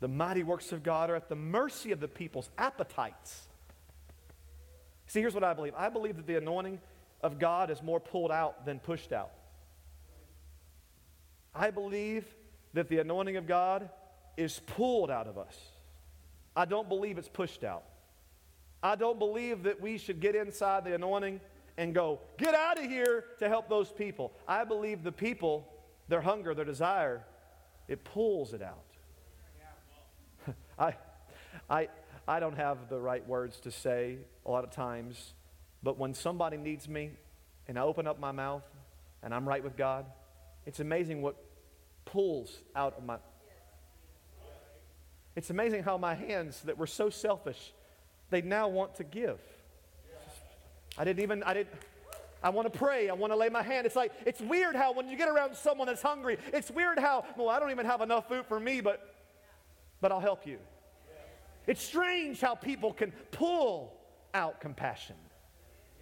The 0.00 0.08
mighty 0.08 0.42
works 0.42 0.72
of 0.72 0.82
God 0.82 1.08
are 1.08 1.16
at 1.16 1.28
the 1.28 1.36
mercy 1.36 1.90
of 1.92 2.00
the 2.00 2.08
people's 2.08 2.50
appetites. 2.58 3.46
See, 5.06 5.20
here's 5.20 5.32
what 5.32 5.44
I 5.44 5.54
believe 5.54 5.74
I 5.74 5.88
believe 5.88 6.16
that 6.16 6.26
the 6.26 6.36
anointing 6.36 6.80
of 7.22 7.38
God 7.38 7.70
is 7.70 7.82
more 7.82 8.00
pulled 8.00 8.30
out 8.30 8.66
than 8.66 8.78
pushed 8.78 9.12
out. 9.12 9.30
I 11.54 11.70
believe 11.70 12.24
that 12.74 12.88
the 12.88 12.98
anointing 12.98 13.36
of 13.36 13.46
God 13.46 13.90
is 14.36 14.60
pulled 14.66 15.10
out 15.10 15.26
of 15.26 15.38
us. 15.38 15.56
I 16.56 16.64
don't 16.64 16.88
believe 16.88 17.18
it's 17.18 17.28
pushed 17.28 17.64
out. 17.64 17.84
I 18.82 18.96
don't 18.96 19.18
believe 19.18 19.64
that 19.64 19.80
we 19.80 19.98
should 19.98 20.20
get 20.20 20.34
inside 20.34 20.84
the 20.84 20.94
anointing 20.94 21.40
and 21.76 21.94
go, 21.94 22.20
get 22.36 22.54
out 22.54 22.78
of 22.78 22.90
here 22.90 23.24
to 23.38 23.48
help 23.48 23.68
those 23.68 23.90
people. 23.90 24.32
I 24.46 24.64
believe 24.64 25.02
the 25.02 25.12
people 25.12 25.68
their 26.08 26.20
hunger, 26.20 26.54
their 26.54 26.64
desire, 26.64 27.24
it 27.88 28.04
pulls 28.04 28.52
it 28.52 28.62
out. 28.62 28.84
I, 30.78 30.94
I, 31.70 31.88
I 32.28 32.40
don't 32.40 32.56
have 32.56 32.90
the 32.90 32.98
right 32.98 33.26
words 33.26 33.60
to 33.60 33.70
say 33.70 34.18
a 34.44 34.50
lot 34.50 34.64
of 34.64 34.70
times, 34.70 35.32
but 35.82 35.98
when 35.98 36.12
somebody 36.12 36.56
needs 36.56 36.88
me 36.88 37.12
and 37.66 37.78
I 37.78 37.82
open 37.82 38.06
up 38.06 38.20
my 38.20 38.32
mouth 38.32 38.64
and 39.22 39.34
I'm 39.34 39.48
right 39.48 39.64
with 39.64 39.76
God, 39.76 40.04
it's 40.66 40.80
amazing 40.80 41.22
what 41.22 41.36
pulls 42.04 42.58
out 42.74 42.94
of 42.96 43.04
my. 43.04 43.18
It's 45.34 45.50
amazing 45.50 45.82
how 45.82 45.96
my 45.96 46.14
hands 46.14 46.60
that 46.62 46.76
were 46.76 46.86
so 46.86 47.08
selfish, 47.10 47.72
they 48.30 48.42
now 48.42 48.68
want 48.68 48.96
to 48.96 49.04
give. 49.04 49.40
I 50.98 51.04
didn't 51.04 51.22
even, 51.22 51.42
I 51.42 51.54
didn't. 51.54 51.70
I 52.42 52.50
want 52.50 52.70
to 52.70 52.76
pray. 52.76 53.08
I 53.08 53.14
want 53.14 53.32
to 53.32 53.36
lay 53.36 53.48
my 53.48 53.62
hand. 53.62 53.86
It's 53.86 53.96
like, 53.96 54.12
it's 54.26 54.40
weird 54.40 54.74
how 54.74 54.92
when 54.92 55.08
you 55.08 55.16
get 55.16 55.28
around 55.28 55.54
someone 55.54 55.86
that's 55.86 56.02
hungry, 56.02 56.38
it's 56.52 56.70
weird 56.70 56.98
how, 56.98 57.24
well, 57.36 57.48
I 57.48 57.60
don't 57.60 57.70
even 57.70 57.86
have 57.86 58.00
enough 58.00 58.28
food 58.28 58.46
for 58.46 58.58
me, 58.58 58.80
but, 58.80 59.14
but 60.00 60.10
I'll 60.10 60.20
help 60.20 60.46
you. 60.46 60.58
It's 61.66 61.82
strange 61.82 62.40
how 62.40 62.56
people 62.56 62.92
can 62.92 63.12
pull 63.30 63.94
out 64.34 64.60
compassion. 64.60 65.16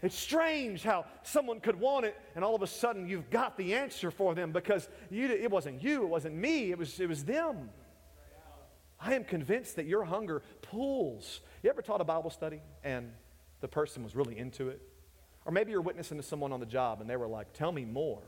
It's 0.02 0.16
strange 0.16 0.82
how 0.82 1.04
someone 1.22 1.60
could 1.60 1.78
want 1.78 2.06
it 2.06 2.16
and 2.34 2.42
all 2.42 2.54
of 2.54 2.62
a 2.62 2.66
sudden 2.66 3.06
you've 3.06 3.28
got 3.28 3.58
the 3.58 3.74
answer 3.74 4.10
for 4.10 4.34
them 4.34 4.50
because 4.50 4.88
you, 5.10 5.26
it 5.26 5.50
wasn't 5.50 5.82
you, 5.82 6.04
it 6.04 6.08
wasn't 6.08 6.34
me, 6.34 6.70
it 6.70 6.78
was, 6.78 6.98
it 7.00 7.08
was 7.08 7.24
them. 7.24 7.70
I 8.98 9.14
am 9.14 9.24
convinced 9.24 9.76
that 9.76 9.86
your 9.86 10.04
hunger 10.04 10.42
pulls. 10.62 11.40
You 11.62 11.70
ever 11.70 11.82
taught 11.82 12.00
a 12.00 12.04
Bible 12.04 12.30
study 12.30 12.60
and 12.82 13.12
the 13.60 13.68
person 13.68 14.02
was 14.02 14.16
really 14.16 14.38
into 14.38 14.68
it? 14.68 14.80
Or 15.44 15.52
maybe 15.52 15.70
you're 15.70 15.80
witnessing 15.80 16.16
to 16.16 16.22
someone 16.22 16.52
on 16.52 16.60
the 16.60 16.66
job 16.66 17.00
and 17.00 17.08
they 17.08 17.16
were 17.16 17.28
like, 17.28 17.52
Tell 17.52 17.72
me 17.72 17.84
more. 17.84 18.22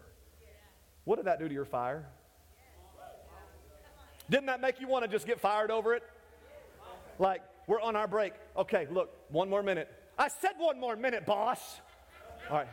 What 1.05 1.17
did 1.17 1.27
that 1.27 1.39
do 1.39 1.49
to 1.49 1.55
your 1.55 1.65
fire? 1.65 2.07
Didn't 4.31 4.47
that 4.47 4.61
make 4.61 4.81
you 4.81 4.89
want 4.89 5.05
to 5.05 5.11
just 5.11 5.27
get 5.27 5.41
fired 5.41 5.71
over 5.71 5.95
it? 5.95 6.03
Like, 7.19 7.43
we're 7.67 7.81
on 7.81 7.97
our 7.97 8.07
break. 8.07 8.33
Okay, 8.57 8.87
look, 8.91 9.11
one 9.31 9.51
more 9.51 9.63
minute. 9.63 9.91
I 10.19 10.29
said 10.29 10.53
one 10.59 10.79
more 10.79 10.97
minute, 10.97 11.27
boss. 11.27 11.81
All 12.51 12.59
right. 12.59 12.69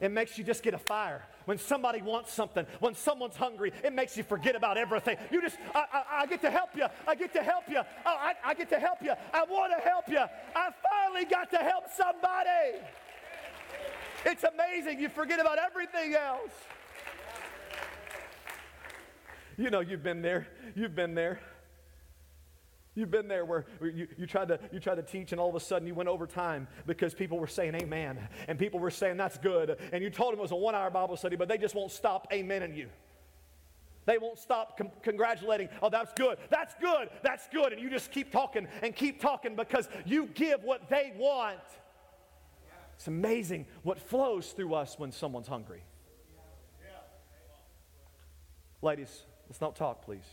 It 0.00 0.10
makes 0.10 0.36
you 0.36 0.42
just 0.42 0.62
get 0.62 0.74
a 0.74 0.78
fire. 0.78 1.22
When 1.44 1.58
somebody 1.58 2.02
wants 2.02 2.32
something, 2.32 2.66
when 2.80 2.94
someone's 2.94 3.36
hungry, 3.36 3.72
it 3.84 3.92
makes 3.92 4.16
you 4.16 4.22
forget 4.22 4.56
about 4.56 4.76
everything. 4.76 5.16
You 5.30 5.40
just, 5.40 5.56
I, 5.74 5.84
I, 5.92 6.02
I 6.22 6.26
get 6.26 6.40
to 6.42 6.50
help 6.50 6.70
you. 6.76 6.86
I 7.06 7.14
get 7.14 7.32
to 7.34 7.42
help 7.42 7.68
you. 7.68 7.78
Oh, 7.78 8.16
I, 8.18 8.34
I 8.44 8.54
get 8.54 8.68
to 8.70 8.78
help 8.78 9.02
you. 9.02 9.12
I 9.32 9.44
want 9.44 9.72
to 9.76 9.88
help 9.88 10.08
you. 10.08 10.24
I 10.56 10.70
finally 10.90 11.24
got 11.24 11.50
to 11.50 11.58
help 11.58 11.84
somebody. 11.96 12.80
It's 14.24 14.44
amazing. 14.44 15.00
You 15.00 15.08
forget 15.08 15.40
about 15.40 15.58
everything 15.58 16.14
else. 16.14 16.52
You 19.56 19.70
know, 19.70 19.80
you've 19.80 20.02
been 20.02 20.22
there. 20.22 20.46
You've 20.74 20.94
been 20.94 21.14
there. 21.14 21.40
You've 22.94 23.10
been 23.10 23.26
there 23.26 23.46
where 23.46 23.64
you, 23.80 24.06
you, 24.18 24.26
tried 24.26 24.48
to, 24.48 24.60
you 24.70 24.78
tried 24.78 24.96
to 24.96 25.02
teach 25.02 25.32
and 25.32 25.40
all 25.40 25.48
of 25.48 25.54
a 25.54 25.60
sudden 25.60 25.88
you 25.88 25.94
went 25.94 26.10
over 26.10 26.26
time 26.26 26.68
because 26.86 27.14
people 27.14 27.38
were 27.38 27.46
saying 27.46 27.74
amen 27.74 28.18
and 28.48 28.58
people 28.58 28.80
were 28.80 28.90
saying 28.90 29.16
that's 29.16 29.38
good. 29.38 29.78
And 29.92 30.04
you 30.04 30.10
told 30.10 30.32
them 30.32 30.40
it 30.40 30.42
was 30.42 30.50
a 30.52 30.56
one 30.56 30.74
hour 30.74 30.90
Bible 30.90 31.16
study, 31.16 31.36
but 31.36 31.48
they 31.48 31.56
just 31.56 31.74
won't 31.74 31.90
stop 31.90 32.30
amening 32.30 32.76
you. 32.76 32.88
They 34.04 34.18
won't 34.18 34.38
stop 34.38 34.76
com- 34.76 34.90
congratulating. 35.02 35.70
Oh, 35.80 35.88
that's 35.88 36.12
good. 36.14 36.36
That's 36.50 36.74
good. 36.80 37.08
That's 37.22 37.48
good. 37.48 37.72
And 37.72 37.80
you 37.80 37.88
just 37.88 38.10
keep 38.10 38.30
talking 38.30 38.68
and 38.82 38.94
keep 38.94 39.20
talking 39.20 39.56
because 39.56 39.88
you 40.04 40.26
give 40.26 40.62
what 40.62 40.90
they 40.90 41.14
want. 41.16 41.60
It's 42.96 43.06
amazing 43.06 43.66
what 43.84 43.98
flows 43.98 44.52
through 44.52 44.74
us 44.74 44.98
when 44.98 45.12
someone's 45.12 45.48
hungry. 45.48 45.82
Ladies, 48.82 49.22
let's 49.48 49.60
not 49.60 49.76
talk, 49.76 50.04
please. 50.04 50.26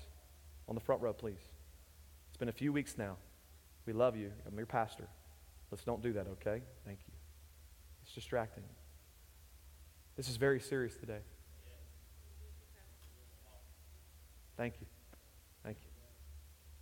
On 0.67 0.75
the 0.75 0.81
front 0.81 1.01
row, 1.01 1.13
please 1.13 1.48
been 2.39 2.49
a 2.49 2.53
few 2.53 2.71
weeks 2.71 2.97
now. 2.97 3.17
We 3.85 3.93
love 3.93 4.15
you. 4.15 4.31
I'm 4.47 4.55
your 4.55 4.65
pastor. 4.65 5.07
Let's 5.71 5.83
don't 5.83 6.01
do 6.01 6.13
that, 6.13 6.25
okay? 6.27 6.61
Thank 6.85 6.99
you. 7.05 7.13
It's 8.03 8.13
distracting. 8.13 8.63
This 10.15 10.29
is 10.29 10.37
very 10.37 10.59
serious 10.59 10.95
today. 10.95 11.19
Thank 14.57 14.75
you. 14.79 14.87
Thank 15.63 15.77
you. 15.77 15.89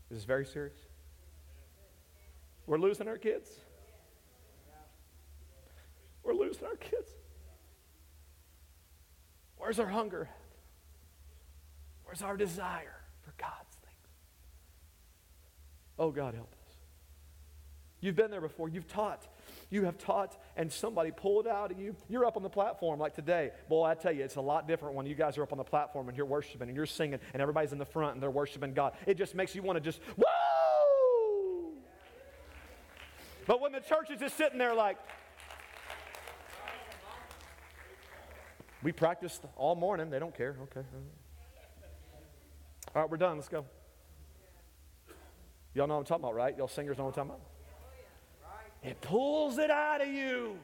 This 0.09 0.19
is 0.19 0.25
very 0.25 0.45
serious. 0.45 0.77
We're 2.65 2.79
losing 2.79 3.07
our 3.07 3.17
kids. 3.17 3.49
We're 6.23 6.33
losing 6.33 6.65
our 6.65 6.75
kids. 6.75 7.09
Where's 9.57 9.79
our 9.79 9.87
hunger? 9.87 10.29
Where's 12.03 12.21
our 12.21 12.37
desire 12.37 13.01
for 13.21 13.33
God? 13.37 13.67
Oh, 15.99 16.11
God, 16.11 16.35
help 16.35 16.51
us. 16.53 16.75
You've 17.99 18.15
been 18.15 18.29
there 18.29 18.41
before. 18.41 18.69
You've 18.69 18.87
taught. 18.87 19.27
You 19.69 19.85
have 19.85 19.97
taught, 19.97 20.39
and 20.55 20.71
somebody 20.71 21.11
pulled 21.11 21.47
out 21.47 21.71
of 21.71 21.79
you. 21.79 21.95
You're 22.07 22.25
up 22.25 22.37
on 22.37 22.43
the 22.43 22.49
platform 22.49 22.99
like 22.99 23.15
today. 23.15 23.51
Boy, 23.67 23.85
I 23.85 23.95
tell 23.95 24.11
you, 24.11 24.23
it's 24.23 24.35
a 24.35 24.41
lot 24.41 24.67
different 24.67 24.95
when 24.95 25.07
you 25.07 25.15
guys 25.15 25.37
are 25.37 25.43
up 25.43 25.51
on 25.51 25.57
the 25.57 25.63
platform 25.63 26.07
and 26.07 26.15
you're 26.15 26.27
worshiping 26.27 26.67
and 26.67 26.77
you're 26.77 26.85
singing 26.85 27.19
and 27.33 27.41
everybody's 27.41 27.71
in 27.71 27.79
the 27.79 27.85
front 27.85 28.13
and 28.13 28.21
they're 28.21 28.29
worshiping 28.29 28.73
God. 28.73 28.93
It 29.07 29.17
just 29.17 29.33
makes 29.33 29.55
you 29.55 29.63
want 29.63 29.77
to 29.77 29.81
just, 29.81 29.99
whoa! 30.15 31.71
But 33.47 33.61
when 33.61 33.71
the 33.71 33.79
church 33.79 34.11
is 34.11 34.19
just 34.19 34.37
sitting 34.37 34.59
there 34.59 34.75
like, 34.75 34.97
we 38.83 38.91
practiced 38.91 39.43
all 39.55 39.75
morning. 39.75 40.11
They 40.11 40.19
don't 40.19 40.37
care. 40.37 40.55
Okay. 40.63 40.85
All 42.95 43.01
right, 43.01 43.09
we're 43.09 43.17
done. 43.17 43.37
Let's 43.37 43.49
go. 43.49 43.65
Y'all 45.77 45.85
know 45.85 45.93
what 45.93 45.99
I'm 45.99 46.05
talking 46.05 46.23
about, 46.23 46.33
right? 46.33 46.57
Y'all 46.57 46.67
singers 46.67 46.97
know 46.97 47.05
what 47.05 47.19
I'm 47.19 47.27
talking 47.27 47.39
about? 47.39 48.89
It 48.89 48.99
pulls 48.99 49.59
it 49.59 49.69
out 49.69 50.01
of 50.01 50.07
you. 50.07 50.57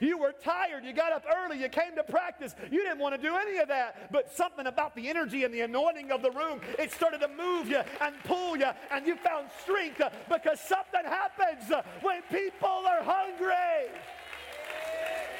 You 0.00 0.18
were 0.18 0.34
tired. 0.44 0.84
You 0.84 0.92
got 0.92 1.14
up 1.14 1.24
early. 1.34 1.58
You 1.58 1.70
came 1.70 1.96
to 1.96 2.02
practice. 2.02 2.54
You 2.70 2.82
didn't 2.82 2.98
want 2.98 3.14
to 3.14 3.22
do 3.22 3.34
any 3.36 3.56
of 3.56 3.68
that. 3.68 4.12
But 4.12 4.30
something 4.36 4.66
about 4.66 4.94
the 4.94 5.08
energy 5.08 5.44
and 5.44 5.54
the 5.54 5.62
anointing 5.62 6.12
of 6.12 6.20
the 6.20 6.30
room, 6.32 6.60
it 6.78 6.92
started 6.92 7.22
to 7.22 7.28
move 7.28 7.70
you 7.70 7.80
and 8.02 8.14
pull 8.24 8.58
you, 8.58 8.66
and 8.90 9.06
you 9.06 9.16
found 9.16 9.48
strength 9.62 9.98
uh, 9.98 10.10
because 10.28 10.60
something 10.60 11.04
happens 11.04 11.70
uh, 11.70 11.80
when 12.02 12.20
people 12.30 12.68
are 12.86 13.02
hungry. 13.02 13.90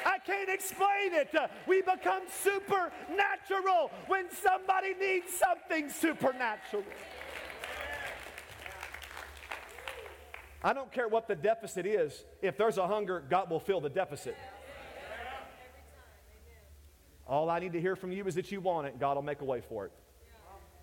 I 0.03 0.17
can't 0.25 0.49
explain 0.49 1.13
it. 1.13 1.35
Uh, 1.35 1.47
we 1.67 1.81
become 1.83 2.23
supernatural 2.41 3.91
when 4.07 4.25
somebody 4.31 4.95
needs 4.99 5.31
something 5.31 5.91
supernatural. 5.91 6.83
I 10.63 10.73
don't 10.73 10.91
care 10.91 11.07
what 11.07 11.27
the 11.27 11.35
deficit 11.35 11.85
is. 11.85 12.23
If 12.41 12.57
there's 12.57 12.77
a 12.77 12.87
hunger, 12.87 13.23
God 13.29 13.49
will 13.49 13.59
fill 13.59 13.81
the 13.81 13.89
deficit. 13.89 14.35
All 17.27 17.49
I 17.49 17.59
need 17.59 17.73
to 17.73 17.81
hear 17.81 17.95
from 17.95 18.11
you 18.11 18.25
is 18.25 18.35
that 18.35 18.51
you 18.51 18.61
want 18.61 18.87
it. 18.87 18.99
God 18.99 19.15
will 19.15 19.23
make 19.23 19.41
a 19.41 19.45
way 19.45 19.61
for 19.61 19.85
it. 19.85 19.91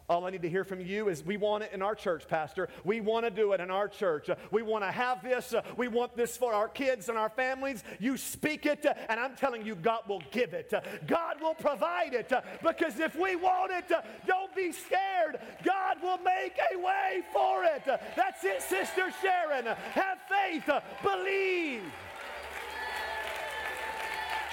All 0.09 0.25
I 0.25 0.31
need 0.31 0.40
to 0.40 0.49
hear 0.49 0.64
from 0.64 0.81
you 0.81 1.11
is 1.11 1.23
we 1.23 1.37
want 1.37 1.64
it 1.64 1.73
in 1.75 1.83
our 1.83 1.94
church, 1.94 2.27
Pastor. 2.27 2.71
We 2.83 3.01
want 3.01 3.27
to 3.27 3.31
do 3.31 3.53
it 3.53 3.61
in 3.61 3.71
our 3.71 3.88
church. 3.88 4.31
We 4.51 4.62
want 4.62 4.83
to 4.83 4.90
have 4.90 5.23
this. 5.23 5.55
We 5.77 5.88
want 5.88 6.16
this 6.16 6.35
for 6.35 6.55
our 6.55 6.68
kids 6.68 7.11
and 7.11 7.18
our 7.18 7.29
families. 7.29 7.85
You 7.99 8.16
speak 8.16 8.64
it, 8.64 8.87
and 8.87 9.21
I'm 9.21 9.37
telling 9.37 9.66
you, 9.66 9.75
God 9.75 10.01
will 10.09 10.23
give 10.31 10.55
it. 10.55 10.73
God 11.07 11.42
will 11.42 11.55
provide 11.55 12.14
it. 12.14 12.33
Because 12.62 12.99
if 12.99 13.16
we 13.16 13.37
want 13.37 13.71
it, 13.71 13.92
don't 14.27 14.55
be 14.57 14.73
scared. 14.73 15.40
God 15.62 15.99
will 16.03 16.18
make 16.18 16.57
a 16.73 16.79
way 16.79 17.23
for 17.31 17.64
it. 17.64 17.83
that's 17.85 18.44
it, 18.44 18.62
Sister 18.62 19.12
Sharon. 19.21 19.66
Have 19.66 20.18
faith. 20.27 20.71
believe. 21.03 21.83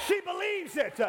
She 0.06 0.20
believes 0.20 0.76
it. 0.76 1.00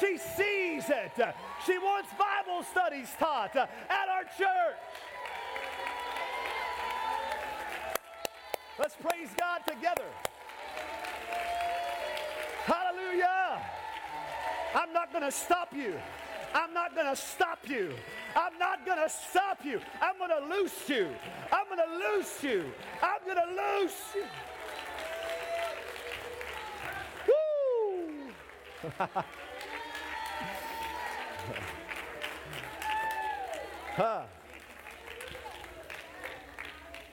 She 0.00 0.18
sees 0.18 0.84
it. 0.88 1.34
She 1.64 1.78
wants 1.78 2.10
Bible 2.18 2.64
studies 2.70 3.10
taught 3.18 3.54
at 3.54 3.68
our 4.10 4.24
church. 4.36 4.76
Let's 8.78 8.96
praise 8.96 9.28
God 9.38 9.60
together. 9.66 10.08
Hallelujah. 12.64 13.62
I'm 14.74 14.92
not 14.92 15.12
going 15.12 15.22
to 15.22 15.30
stop 15.30 15.72
you. 15.72 15.94
I'm 16.54 16.72
not 16.72 16.94
going 16.94 17.06
to 17.06 17.16
stop 17.16 17.60
you. 17.68 17.94
I'm 18.34 18.58
not 18.58 18.84
going 18.84 18.98
to 18.98 19.08
stop 19.08 19.64
you. 19.64 19.80
I'm 20.00 20.18
going 20.18 20.30
to 20.30 20.56
loose 20.56 20.88
you. 20.88 21.08
I'm 21.52 21.66
going 21.66 21.78
to 21.78 22.16
loose 22.16 22.42
you. 22.42 22.64
I'm 23.00 23.24
going 23.24 23.36
to 23.36 23.82
loose 23.82 24.14
you. 24.14 24.24
Woo! 28.98 29.22
huh. 33.96 34.22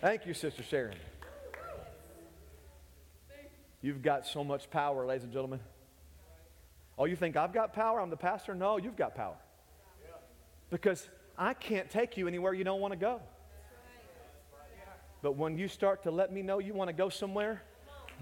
Thank 0.01 0.25
you, 0.25 0.34
Sister 0.34 0.63
Sharon. 0.63 0.97
You've 3.82 4.01
got 4.01 4.27
so 4.27 4.43
much 4.43 4.69
power, 4.69 5.05
ladies 5.05 5.23
and 5.23 5.34
gentlemen. 5.34 5.59
Oh, 6.97 7.05
you 7.05 7.15
think 7.15 7.36
I've 7.36 7.53
got 7.53 7.73
power? 7.73 7.99
I'm 7.99 8.09
the 8.09 8.17
pastor? 8.17 8.53
No, 8.53 8.77
you've 8.77 8.95
got 8.95 9.15
power. 9.15 9.36
Because 10.69 11.09
I 11.38 11.53
can't 11.53 11.89
take 11.89 12.17
you 12.17 12.27
anywhere 12.27 12.53
you 12.53 12.63
don't 12.63 12.79
want 12.79 12.93
to 12.93 12.99
go. 12.99 13.21
But 15.21 15.36
when 15.36 15.57
you 15.57 15.67
start 15.67 16.03
to 16.03 16.11
let 16.11 16.32
me 16.32 16.41
know 16.41 16.59
you 16.59 16.73
want 16.73 16.89
to 16.89 16.93
go 16.93 17.09
somewhere, 17.09 17.61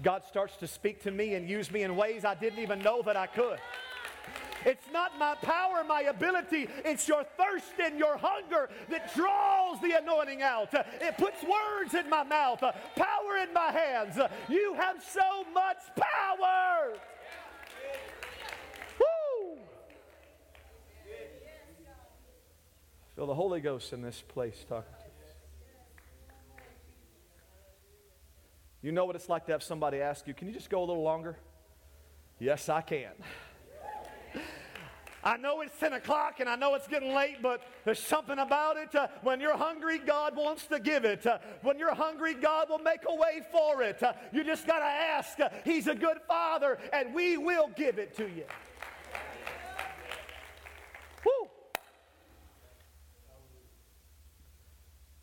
God 0.02 0.24
starts 0.24 0.56
to 0.58 0.66
speak 0.66 1.02
to 1.02 1.10
me 1.10 1.34
and 1.34 1.48
use 1.48 1.70
me 1.70 1.82
in 1.82 1.96
ways 1.96 2.24
I 2.24 2.34
didn't 2.34 2.58
even 2.58 2.80
know 2.80 3.02
that 3.02 3.16
I 3.16 3.26
could. 3.26 3.58
It's 4.64 4.90
not 4.92 5.18
my 5.18 5.34
power, 5.36 5.84
my 5.86 6.02
ability. 6.02 6.68
It's 6.84 7.08
your 7.08 7.24
thirst 7.36 7.72
and 7.82 7.98
your 7.98 8.16
hunger 8.16 8.68
that 8.88 9.14
draws 9.14 9.80
the 9.80 9.98
anointing 9.98 10.42
out. 10.42 10.72
It 11.00 11.16
puts 11.16 11.42
words 11.42 11.94
in 11.94 12.08
my 12.10 12.24
mouth, 12.24 12.60
power 12.60 13.36
in 13.42 13.52
my 13.54 13.72
hands. 13.72 14.18
You 14.48 14.74
have 14.74 15.02
so 15.02 15.44
much 15.52 15.78
power. 15.96 16.94
Woo! 18.98 19.58
Feel 23.16 23.26
the 23.26 23.34
Holy 23.34 23.60
Ghost 23.60 23.92
in 23.92 24.02
this 24.02 24.22
place 24.26 24.64
talking 24.68 24.92
to 24.92 24.98
us. 24.98 25.10
You 28.82 28.92
know 28.92 29.04
what 29.04 29.16
it's 29.16 29.28
like 29.28 29.46
to 29.46 29.52
have 29.52 29.62
somebody 29.62 30.00
ask 30.00 30.26
you, 30.26 30.34
Can 30.34 30.48
you 30.48 30.54
just 30.54 30.70
go 30.70 30.82
a 30.82 30.86
little 30.86 31.02
longer? 31.02 31.36
Yes, 32.38 32.70
I 32.70 32.80
can. 32.80 33.12
I 35.22 35.36
know 35.36 35.60
it's 35.60 35.78
10 35.78 35.92
o'clock 35.92 36.40
and 36.40 36.48
I 36.48 36.56
know 36.56 36.74
it's 36.74 36.88
getting 36.88 37.14
late, 37.14 37.42
but 37.42 37.62
there's 37.84 37.98
something 37.98 38.38
about 38.38 38.76
it. 38.76 38.94
Uh, 38.94 39.08
when 39.22 39.40
you're 39.40 39.56
hungry, 39.56 39.98
God 39.98 40.34
wants 40.34 40.66
to 40.68 40.80
give 40.80 41.04
it. 41.04 41.26
Uh, 41.26 41.38
when 41.62 41.78
you're 41.78 41.94
hungry, 41.94 42.34
God 42.34 42.70
will 42.70 42.78
make 42.78 43.00
a 43.06 43.14
way 43.14 43.42
for 43.52 43.82
it. 43.82 44.02
Uh, 44.02 44.14
you 44.32 44.44
just 44.44 44.66
got 44.66 44.78
to 44.78 44.84
ask. 44.84 45.38
Uh, 45.38 45.50
he's 45.64 45.86
a 45.86 45.94
good 45.94 46.18
father, 46.26 46.78
and 46.92 47.14
we 47.14 47.36
will 47.36 47.70
give 47.76 47.98
it 47.98 48.16
to 48.16 48.24
you. 48.24 48.44
Woo! 51.24 51.48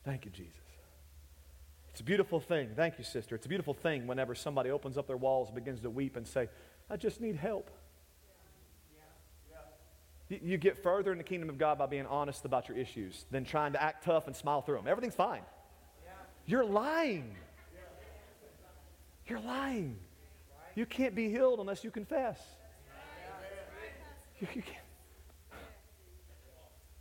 Thank 0.05 0.25
you, 0.25 0.31
Jesus. 0.31 0.53
It's 1.89 2.01
a 2.01 2.03
beautiful 2.03 2.39
thing. 2.39 2.69
Thank 2.75 2.99
you, 2.99 3.03
sister. 3.03 3.33
It's 3.33 3.47
a 3.47 3.49
beautiful 3.49 3.73
thing 3.73 4.05
whenever 4.05 4.35
somebody 4.35 4.69
opens 4.69 4.99
up 4.99 5.07
their 5.07 5.17
walls, 5.17 5.47
and 5.47 5.55
begins 5.55 5.81
to 5.81 5.89
weep, 5.89 6.15
and 6.15 6.27
say, 6.27 6.49
I 6.91 6.97
just 6.97 7.19
need 7.19 7.35
help. 7.35 7.71
You 10.29 10.57
get 10.57 10.83
further 10.83 11.13
in 11.13 11.17
the 11.17 11.23
kingdom 11.23 11.49
of 11.49 11.57
God 11.57 11.77
by 11.77 11.85
being 11.85 12.05
honest 12.05 12.43
about 12.43 12.67
your 12.67 12.77
issues 12.77 13.25
than 13.31 13.45
trying 13.45 13.73
to 13.73 13.81
act 13.81 14.03
tough 14.03 14.27
and 14.27 14.35
smile 14.35 14.61
through 14.61 14.75
them. 14.75 14.87
Everything's 14.87 15.15
fine. 15.15 15.41
You're 16.45 16.65
lying. 16.65 17.35
You're 19.25 19.39
lying. 19.39 19.97
You 20.75 20.85
can't 20.85 21.15
be 21.15 21.29
healed 21.29 21.59
unless 21.59 21.83
you 21.83 21.91
confess. 21.91 22.39
You, 24.39 24.47
you. 24.53 24.63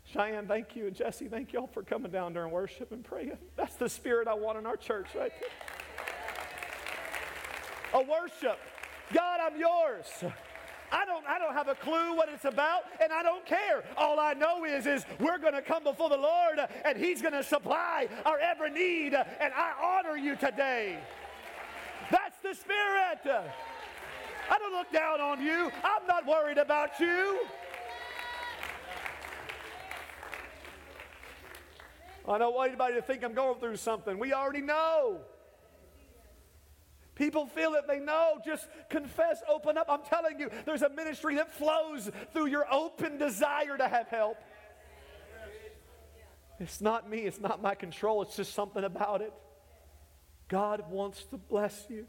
Cheyenne, 0.05 0.47
thank 0.47 0.77
you. 0.77 0.87
And 0.87 0.95
Jesse, 0.95 1.27
thank 1.27 1.53
you 1.53 1.61
all 1.61 1.66
for 1.66 1.83
coming 1.83 2.11
down 2.11 2.33
during 2.33 2.53
worship 2.53 2.93
and 2.93 3.05
praying. 3.05 3.37
That's 3.57 3.74
the 3.74 3.89
spirit 3.89 4.29
I 4.29 4.35
want 4.35 4.57
in 4.57 4.66
our 4.66 4.77
church 4.77 5.09
right 5.14 5.33
there. 5.41 5.51
A 8.01 8.05
worship. 8.05 8.59
God, 9.12 9.41
I'm 9.43 9.59
yours. 9.59 10.07
I 10.93 11.05
don't, 11.05 11.26
I 11.26 11.39
don't 11.39 11.55
have 11.55 11.68
a 11.68 11.74
clue 11.74 12.14
what 12.14 12.28
it's 12.28 12.45
about, 12.45 12.84
and 13.03 13.12
I 13.12 13.22
don't 13.22 13.45
care. 13.45 13.84
All 13.97 14.20
I 14.20 14.34
know 14.34 14.64
is, 14.64 14.87
is 14.87 15.05
we're 15.18 15.39
going 15.39 15.55
to 15.55 15.62
come 15.62 15.84
before 15.84 16.09
the 16.09 16.16
Lord, 16.16 16.59
and 16.84 16.97
He's 16.99 17.20
going 17.22 17.34
to 17.34 17.43
supply 17.43 18.09
our 18.24 18.39
every 18.39 18.70
need, 18.70 19.14
and 19.14 19.53
I 19.55 19.72
honor 19.82 20.16
you 20.16 20.37
today. 20.37 20.99
That's 22.11 22.37
the 22.43 22.55
Spirit. 22.55 23.20
I 24.49 24.59
don't 24.59 24.72
look 24.72 24.93
down 24.93 25.20
on 25.20 25.43
you. 25.43 25.70
I'm 25.82 26.07
not 26.07 26.26
worried 26.26 26.59
about 26.59 27.01
you. 27.01 27.41
I 32.28 32.39
don't 32.39 32.55
want 32.55 32.70
anybody 32.70 32.95
to 32.95 33.03
think 33.03 33.24
I'm 33.24 33.34
going 33.34 33.61
through 33.61 33.76
something. 33.76 34.18
We 34.18 34.32
already 34.32 34.61
know. 34.61 35.20
People 37.17 37.47
feel 37.47 37.75
it, 37.75 37.89
they 37.89 37.99
know. 37.99 38.39
Just 38.45 38.69
confess, 38.91 39.43
open 39.49 39.77
up. 39.77 39.87
I'm 39.89 40.03
telling 40.03 40.39
you, 40.39 40.51
there's 40.67 40.83
a 40.83 40.91
ministry 40.91 41.37
that 41.37 41.53
flows 41.53 42.11
through 42.33 42.47
your 42.47 42.73
open 42.73 43.19
desire 43.19 43.77
to 43.77 43.89
have 43.89 44.07
help. 44.09 44.37
It's 46.61 46.81
not 46.81 47.09
me, 47.11 47.21
it's 47.21 47.41
not 47.41 47.61
my 47.61 47.75
control, 47.75 48.23
it's 48.23 48.37
just 48.37 48.55
something 48.55 48.85
about 48.85 49.23
it. 49.23 49.33
God 50.49 50.91
wants 50.91 51.25
to 51.27 51.39
bless 51.39 51.87
you. 51.89 52.07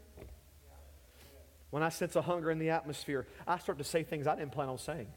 When 1.70 1.82
I 1.82 1.88
sense 1.88 2.16
a 2.16 2.22
hunger 2.22 2.50
in 2.50 2.58
the 2.58 2.70
atmosphere, 2.70 3.26
I 3.46 3.58
start 3.58 3.78
to 3.78 3.84
say 3.84 4.02
things 4.02 4.26
I 4.26 4.36
didn't 4.36 4.52
plan 4.52 4.68
on 4.68 4.78
saying. 4.78 5.08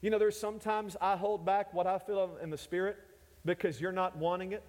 You 0.00 0.10
know, 0.10 0.18
there's 0.18 0.38
sometimes 0.38 0.96
I 1.00 1.16
hold 1.16 1.44
back 1.44 1.74
what 1.74 1.86
I 1.86 1.98
feel 1.98 2.38
in 2.42 2.50
the 2.50 2.58
spirit 2.58 2.96
because 3.44 3.80
you're 3.80 3.92
not 3.92 4.16
wanting 4.16 4.52
it 4.52 4.64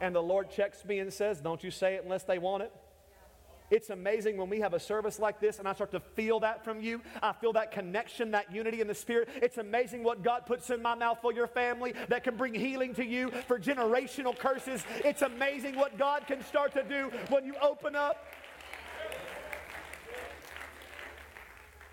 and 0.00 0.14
the 0.14 0.22
Lord 0.22 0.50
checks 0.50 0.84
me 0.84 0.98
and 0.98 1.12
says, 1.12 1.40
Don't 1.40 1.62
you 1.62 1.70
say 1.70 1.94
it 1.94 2.04
unless 2.04 2.24
they 2.24 2.38
want 2.38 2.62
it. 2.62 2.72
It's 3.70 3.90
amazing 3.90 4.36
when 4.36 4.50
we 4.50 4.60
have 4.60 4.74
a 4.74 4.80
service 4.80 5.20
like 5.20 5.40
this 5.40 5.60
and 5.60 5.68
I 5.68 5.74
start 5.74 5.92
to 5.92 6.00
feel 6.00 6.40
that 6.40 6.64
from 6.64 6.80
you. 6.80 7.00
I 7.22 7.32
feel 7.32 7.52
that 7.52 7.70
connection, 7.70 8.32
that 8.32 8.52
unity 8.52 8.80
in 8.80 8.88
the 8.88 8.94
Spirit. 8.94 9.28
It's 9.36 9.58
amazing 9.58 10.02
what 10.02 10.24
God 10.24 10.44
puts 10.44 10.70
in 10.70 10.82
my 10.82 10.96
mouth 10.96 11.18
for 11.22 11.32
your 11.32 11.46
family 11.46 11.94
that 12.08 12.24
can 12.24 12.36
bring 12.36 12.52
healing 12.52 12.94
to 12.94 13.04
you 13.04 13.30
for 13.46 13.60
generational 13.60 14.36
curses. 14.36 14.84
It's 15.04 15.22
amazing 15.22 15.76
what 15.76 15.96
God 15.96 16.26
can 16.26 16.42
start 16.44 16.72
to 16.72 16.82
do 16.82 17.12
when 17.28 17.44
you 17.44 17.54
open 17.62 17.94
up. 17.94 18.26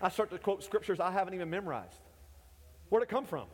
I 0.02 0.08
start 0.08 0.30
to 0.30 0.38
quote 0.38 0.64
scriptures 0.64 0.98
I 0.98 1.12
haven't 1.12 1.34
even 1.34 1.50
memorized. 1.50 2.00
Where'd 2.88 3.04
it 3.04 3.08
come 3.08 3.24
from? 3.24 3.46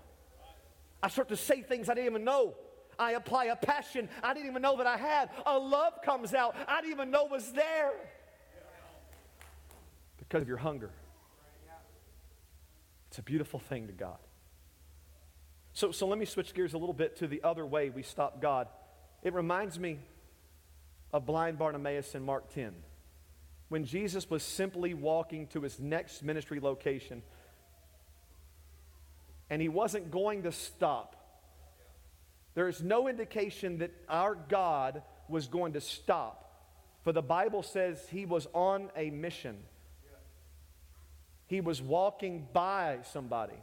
I 1.02 1.09
start 1.09 1.28
to 1.28 1.36
say 1.36 1.61
things 1.61 1.90
I 1.90 1.94
didn't 1.94 2.11
even 2.11 2.24
know. 2.24 2.55
I 2.99 3.12
apply 3.12 3.47
a 3.47 3.57
passion 3.57 4.09
I 4.22 4.34
didn't 4.34 4.51
even 4.51 4.62
know 4.62 4.76
that 4.76 4.86
I 4.86 4.97
had. 4.97 5.30
A 5.47 5.59
love 5.59 5.95
comes 6.05 6.34
out 6.34 6.55
I 6.68 6.80
didn't 6.80 6.92
even 6.92 7.11
know 7.11 7.26
was 7.26 7.53
there 7.53 7.92
because 10.18 10.42
of 10.42 10.49
your 10.49 10.57
hunger. 10.57 10.90
It's 13.09 13.18
a 13.18 13.22
beautiful 13.22 13.61
thing 13.61 13.86
to 13.86 13.92
God. 13.92 14.18
So, 15.72 15.92
so 15.92 16.07
let 16.07 16.18
me 16.18 16.24
switch 16.24 16.55
gears 16.55 16.74
a 16.74 16.78
little 16.78 16.95
bit 16.95 17.16
to 17.18 17.28
the 17.28 17.42
other 17.42 17.64
way 17.64 17.90
we 17.90 18.03
stop 18.03 18.40
God. 18.40 18.68
It 19.22 19.34
reminds 19.34 19.78
me 19.78 19.99
of 21.12 21.26
blind 21.26 21.59
Bartimaeus 21.59 22.14
in 22.14 22.24
Mark 22.24 22.53
10. 22.53 22.74
When 23.68 23.84
Jesus 23.84 24.28
was 24.28 24.42
simply 24.42 24.95
walking 24.95 25.47
to 25.49 25.61
his 25.61 25.78
next 25.78 26.22
ministry 26.22 26.61
location, 26.61 27.22
and 29.51 29.62
he 29.62 29.68
wasn't 29.68 30.11
going 30.11 30.42
to 30.42 30.53
stop 30.53 31.23
there 32.55 32.68
is 32.68 32.82
no 32.82 33.09
indication 33.09 33.78
that 33.78 33.92
our 34.09 34.34
God 34.34 35.02
was 35.28 35.48
going 35.48 35.72
to 35.72 35.80
stop. 35.80 36.40
For 37.02 37.12
the 37.12 37.22
Bible 37.22 37.62
says 37.62 38.07
he 38.09 38.24
was 38.24 38.46
on 38.55 38.90
a 38.96 39.11
mission. 39.11 39.57
He 41.46 41.61
was 41.61 41.82
walking 41.82 42.46
by 42.52 42.98
somebody. 43.02 43.59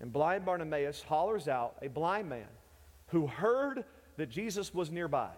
And 0.00 0.12
blind 0.12 0.46
Bartimaeus 0.46 1.02
hollers 1.02 1.46
out, 1.46 1.76
a 1.82 1.88
blind 1.88 2.28
man 2.28 2.48
who 3.08 3.26
heard 3.26 3.84
that 4.16 4.30
Jesus 4.30 4.72
was 4.72 4.90
nearby. 4.90 5.30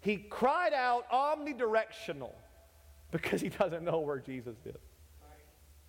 He 0.00 0.18
cried 0.18 0.72
out 0.72 1.10
omnidirectional 1.10 2.32
because 3.10 3.40
he 3.40 3.48
doesn't 3.48 3.82
know 3.82 4.00
where 4.00 4.20
Jesus 4.20 4.56
is. 4.64 4.76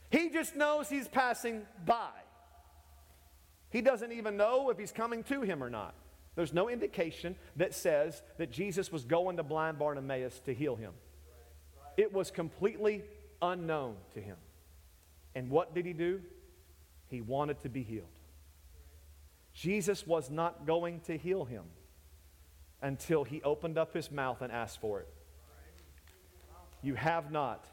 He 0.10 0.30
just 0.30 0.56
knows 0.56 0.90
he's 0.90 1.08
passing 1.08 1.64
by. 1.86 2.10
He 3.70 3.82
doesn't 3.82 4.12
even 4.12 4.38
know 4.38 4.70
if 4.70 4.78
he's 4.78 4.92
coming 4.92 5.24
to 5.24 5.42
him 5.42 5.64
or 5.64 5.70
not. 5.70 5.94
There's 6.36 6.54
no 6.54 6.70
indication 6.70 7.36
that 7.56 7.74
says 7.74 8.22
that 8.38 8.52
Jesus 8.52 8.92
was 8.92 9.04
going 9.06 9.38
to 9.38 9.44
blind 9.44 9.80
Bartimaeus 9.80 10.40
to 10.46 10.54
heal 10.54 10.76
him. 10.76 10.94
It 11.98 12.14
was 12.14 12.30
completely 12.30 13.04
unknown 13.42 13.96
to 14.14 14.22
him. 14.22 14.38
And 15.34 15.50
what 15.50 15.74
did 15.74 15.86
he 15.86 15.94
do? 15.94 16.22
He 17.08 17.22
wanted 17.22 17.60
to 17.62 17.70
be 17.70 17.84
healed. 17.84 18.06
Jesus 19.54 20.06
was 20.06 20.30
not 20.30 20.68
going 20.68 21.00
to 21.02 21.18
heal 21.18 21.44
him 21.44 21.64
until 22.82 23.24
he 23.24 23.42
opened 23.42 23.78
up 23.78 23.94
his 23.94 24.12
mouth 24.12 24.42
and 24.42 24.52
asked 24.52 24.80
for 24.80 25.00
it. 25.00 25.08
You 26.84 26.94
have 26.94 27.32
not 27.32 27.66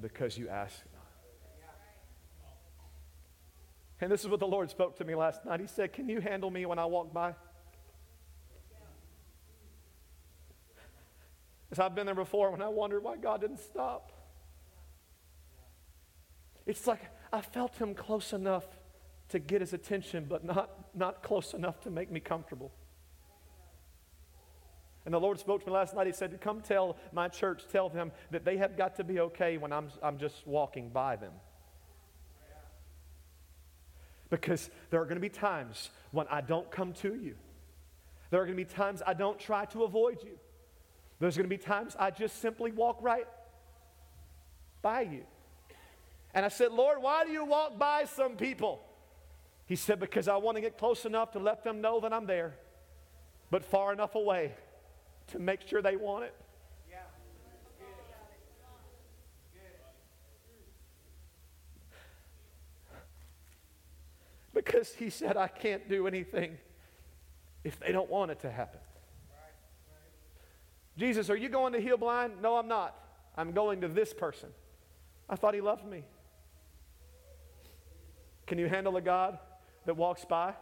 because 0.00 0.36
you 0.36 0.48
ask 0.48 0.82
and 4.00 4.12
this 4.12 4.22
is 4.22 4.28
what 4.28 4.40
the 4.40 4.46
Lord 4.46 4.70
spoke 4.70 4.96
to 4.98 5.04
me 5.04 5.14
last 5.14 5.44
night. 5.44 5.60
He 5.60 5.66
said, 5.66 5.92
Can 5.92 6.08
you 6.08 6.20
handle 6.20 6.50
me 6.50 6.66
when 6.66 6.78
I 6.78 6.86
walk 6.86 7.12
by? 7.12 7.34
Because 11.68 11.84
I've 11.84 11.94
been 11.94 12.06
there 12.06 12.14
before 12.14 12.50
when 12.50 12.62
I 12.62 12.68
wondered 12.68 13.02
why 13.02 13.16
God 13.16 13.40
didn't 13.40 13.60
stop. 13.60 14.12
It's 16.66 16.86
like 16.86 17.00
I 17.32 17.40
felt 17.40 17.76
him 17.76 17.94
close 17.94 18.32
enough 18.32 18.64
to 19.30 19.38
get 19.38 19.60
his 19.60 19.72
attention, 19.72 20.26
but 20.28 20.44
not, 20.44 20.70
not 20.94 21.22
close 21.22 21.54
enough 21.54 21.80
to 21.80 21.90
make 21.90 22.10
me 22.10 22.20
comfortable. 22.20 22.72
And 25.04 25.14
the 25.14 25.20
Lord 25.20 25.38
spoke 25.38 25.60
to 25.62 25.66
me 25.68 25.72
last 25.72 25.94
night. 25.94 26.06
He 26.06 26.12
said, 26.12 26.40
Come 26.40 26.60
tell 26.60 26.96
my 27.12 27.28
church, 27.28 27.62
tell 27.70 27.88
them 27.88 28.12
that 28.30 28.44
they 28.44 28.56
have 28.58 28.76
got 28.76 28.96
to 28.96 29.04
be 29.04 29.20
okay 29.20 29.56
when 29.56 29.72
I'm, 29.72 29.88
I'm 30.02 30.18
just 30.18 30.46
walking 30.46 30.90
by 30.90 31.16
them. 31.16 31.32
Because 34.30 34.70
there 34.90 35.00
are 35.00 35.04
going 35.04 35.16
to 35.16 35.20
be 35.20 35.28
times 35.28 35.90
when 36.10 36.26
I 36.28 36.40
don't 36.40 36.70
come 36.70 36.92
to 36.94 37.14
you. 37.14 37.36
There 38.30 38.40
are 38.40 38.44
going 38.44 38.56
to 38.56 38.64
be 38.64 38.68
times 38.68 39.02
I 39.06 39.14
don't 39.14 39.38
try 39.38 39.66
to 39.66 39.84
avoid 39.84 40.22
you. 40.24 40.38
There's 41.20 41.36
going 41.36 41.48
to 41.48 41.56
be 41.56 41.62
times 41.62 41.96
I 41.98 42.10
just 42.10 42.40
simply 42.40 42.72
walk 42.72 42.98
right 43.00 43.26
by 44.82 45.02
you. 45.02 45.22
And 46.34 46.44
I 46.44 46.48
said, 46.48 46.72
Lord, 46.72 47.00
why 47.00 47.24
do 47.24 47.30
you 47.30 47.44
walk 47.44 47.78
by 47.78 48.04
some 48.04 48.36
people? 48.36 48.80
He 49.66 49.76
said, 49.76 49.98
Because 49.98 50.28
I 50.28 50.36
want 50.36 50.56
to 50.56 50.60
get 50.60 50.76
close 50.76 51.04
enough 51.04 51.32
to 51.32 51.38
let 51.38 51.64
them 51.64 51.80
know 51.80 52.00
that 52.00 52.12
I'm 52.12 52.26
there, 52.26 52.54
but 53.50 53.64
far 53.64 53.92
enough 53.92 54.14
away 54.14 54.52
to 55.28 55.38
make 55.38 55.66
sure 55.66 55.80
they 55.80 55.96
want 55.96 56.24
it. 56.24 56.34
Because 64.66 64.92
he 64.92 65.10
said, 65.10 65.36
I 65.36 65.46
can't 65.46 65.88
do 65.88 66.08
anything 66.08 66.58
if 67.62 67.78
they 67.78 67.92
don't 67.92 68.10
want 68.10 68.32
it 68.32 68.40
to 68.40 68.50
happen. 68.50 68.80
Jesus, 70.98 71.30
are 71.30 71.36
you 71.36 71.48
going 71.48 71.72
to 71.72 71.80
heal 71.80 71.96
blind? 71.96 72.42
No, 72.42 72.56
I'm 72.56 72.66
not. 72.66 72.96
I'm 73.36 73.52
going 73.52 73.82
to 73.82 73.88
this 73.88 74.12
person. 74.12 74.48
I 75.28 75.36
thought 75.36 75.54
he 75.54 75.60
loved 75.60 75.86
me. 75.86 76.04
Can 78.46 78.58
you 78.58 78.66
handle 78.66 78.96
a 78.96 79.00
God 79.00 79.38
that 79.84 79.96
walks 79.96 80.24
by? 80.24 80.54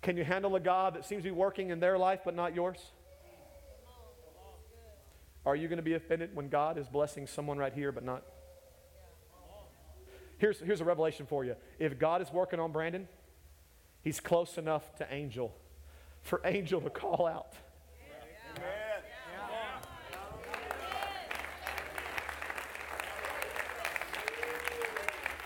Can 0.00 0.16
you 0.16 0.24
handle 0.24 0.54
a 0.54 0.60
God 0.60 0.94
that 0.94 1.04
seems 1.04 1.24
to 1.24 1.30
be 1.30 1.34
working 1.34 1.70
in 1.70 1.80
their 1.80 1.98
life 1.98 2.20
but 2.24 2.36
not 2.36 2.54
yours? 2.54 2.78
Are 5.44 5.56
you 5.56 5.66
going 5.66 5.78
to 5.78 5.82
be 5.82 5.94
offended 5.94 6.34
when 6.34 6.48
God 6.48 6.78
is 6.78 6.88
blessing 6.88 7.26
someone 7.26 7.58
right 7.58 7.72
here 7.72 7.90
but 7.90 8.04
not? 8.04 8.22
Here's, 10.38 10.60
here's 10.60 10.80
a 10.80 10.84
revelation 10.84 11.26
for 11.26 11.44
you. 11.44 11.56
If 11.78 11.98
God 11.98 12.20
is 12.20 12.32
working 12.32 12.60
on 12.60 12.72
Brandon, 12.72 13.08
he's 14.04 14.20
close 14.20 14.58
enough 14.58 14.94
to 14.96 15.12
Angel 15.12 15.52
for 16.22 16.40
Angel 16.44 16.80
to 16.80 16.90
call 16.90 17.26
out. 17.26 17.54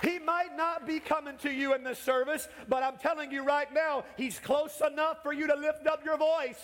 He 0.02 0.18
might 0.20 0.56
not 0.56 0.86
be 0.86 1.00
coming 1.00 1.36
to 1.38 1.50
you 1.50 1.74
in 1.74 1.82
this 1.82 1.98
service, 1.98 2.48
but 2.68 2.82
I'm 2.82 2.98
telling 2.98 3.32
you 3.32 3.42
right 3.42 3.72
now, 3.72 4.04
he's 4.16 4.38
close 4.38 4.80
enough 4.80 5.22
for 5.22 5.32
you 5.32 5.46
to 5.48 5.56
lift 5.56 5.86
up 5.86 6.04
your 6.04 6.16
voice. 6.16 6.60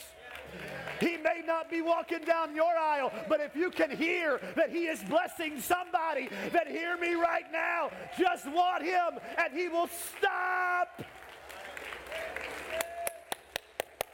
He 1.01 1.17
may 1.17 1.43
not 1.45 1.71
be 1.71 1.83
walking 1.83 2.21
down 2.21 2.55
your 2.55 2.77
aisle, 2.77 3.13
but 3.29 3.41
if 3.41 3.57
you 3.57 3.71
can 3.71 3.91
hear 3.91 4.41
that 4.57 4.71
He 4.71 4.87
is 4.87 5.03
blessing 5.03 5.61
somebody, 5.61 6.29
then 6.53 6.69
hear 6.69 6.97
me 6.97 7.15
right 7.15 7.51
now. 7.53 7.91
Just 8.19 8.47
want 8.51 8.85
Him, 8.85 9.19
and 9.37 9.53
He 9.53 9.69
will 9.69 9.89
stop. 9.89 11.03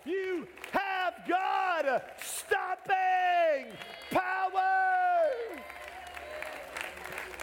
You 0.04 0.48
have 0.72 1.14
God 1.28 2.02
stopping 2.22 3.76
power. 4.10 5.30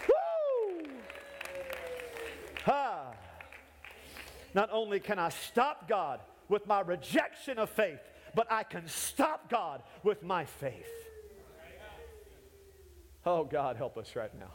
Woo! 0.08 0.88
Ha! 2.64 3.12
Not 4.54 4.70
only 4.72 4.98
can 4.98 5.18
I 5.18 5.28
stop 5.28 5.88
God 5.88 6.20
with 6.48 6.66
my 6.66 6.80
rejection 6.80 7.58
of 7.58 7.70
faith, 7.70 8.00
but 8.34 8.50
I 8.50 8.64
can 8.64 8.88
stop 8.88 9.48
God 9.48 9.82
with 10.02 10.22
my 10.22 10.44
faith. 10.44 10.86
Oh, 13.24 13.44
God, 13.44 13.76
help 13.76 13.98
us 13.98 14.16
right 14.16 14.32
now. 14.38 14.50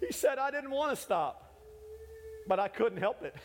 He 0.00 0.12
said, 0.12 0.38
I 0.38 0.50
didn't 0.50 0.70
want 0.70 0.94
to 0.94 1.02
stop 1.02 1.45
but 2.46 2.58
I 2.58 2.68
couldn't 2.68 2.98
help 2.98 3.22
it. 3.22 3.34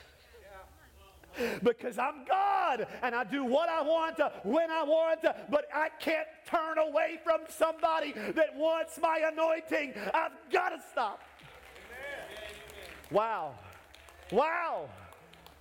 Because 1.63 1.97
I'm 1.97 2.25
God 2.27 2.85
and 3.01 3.15
I 3.15 3.23
do 3.23 3.45
what 3.45 3.69
I 3.69 3.81
want 3.81 4.19
when 4.43 4.69
I 4.69 4.83
want 4.83 5.21
but 5.21 5.65
I 5.73 5.87
can't 5.97 6.27
turn 6.45 6.77
away 6.77 7.19
from 7.23 7.39
somebody 7.47 8.11
that 8.11 8.53
wants 8.53 8.99
my 9.01 9.21
anointing. 9.31 9.93
I've 10.13 10.33
got 10.51 10.69
to 10.69 10.81
stop. 10.91 11.21
Wow. 13.11 13.55
Wow. 14.29 14.89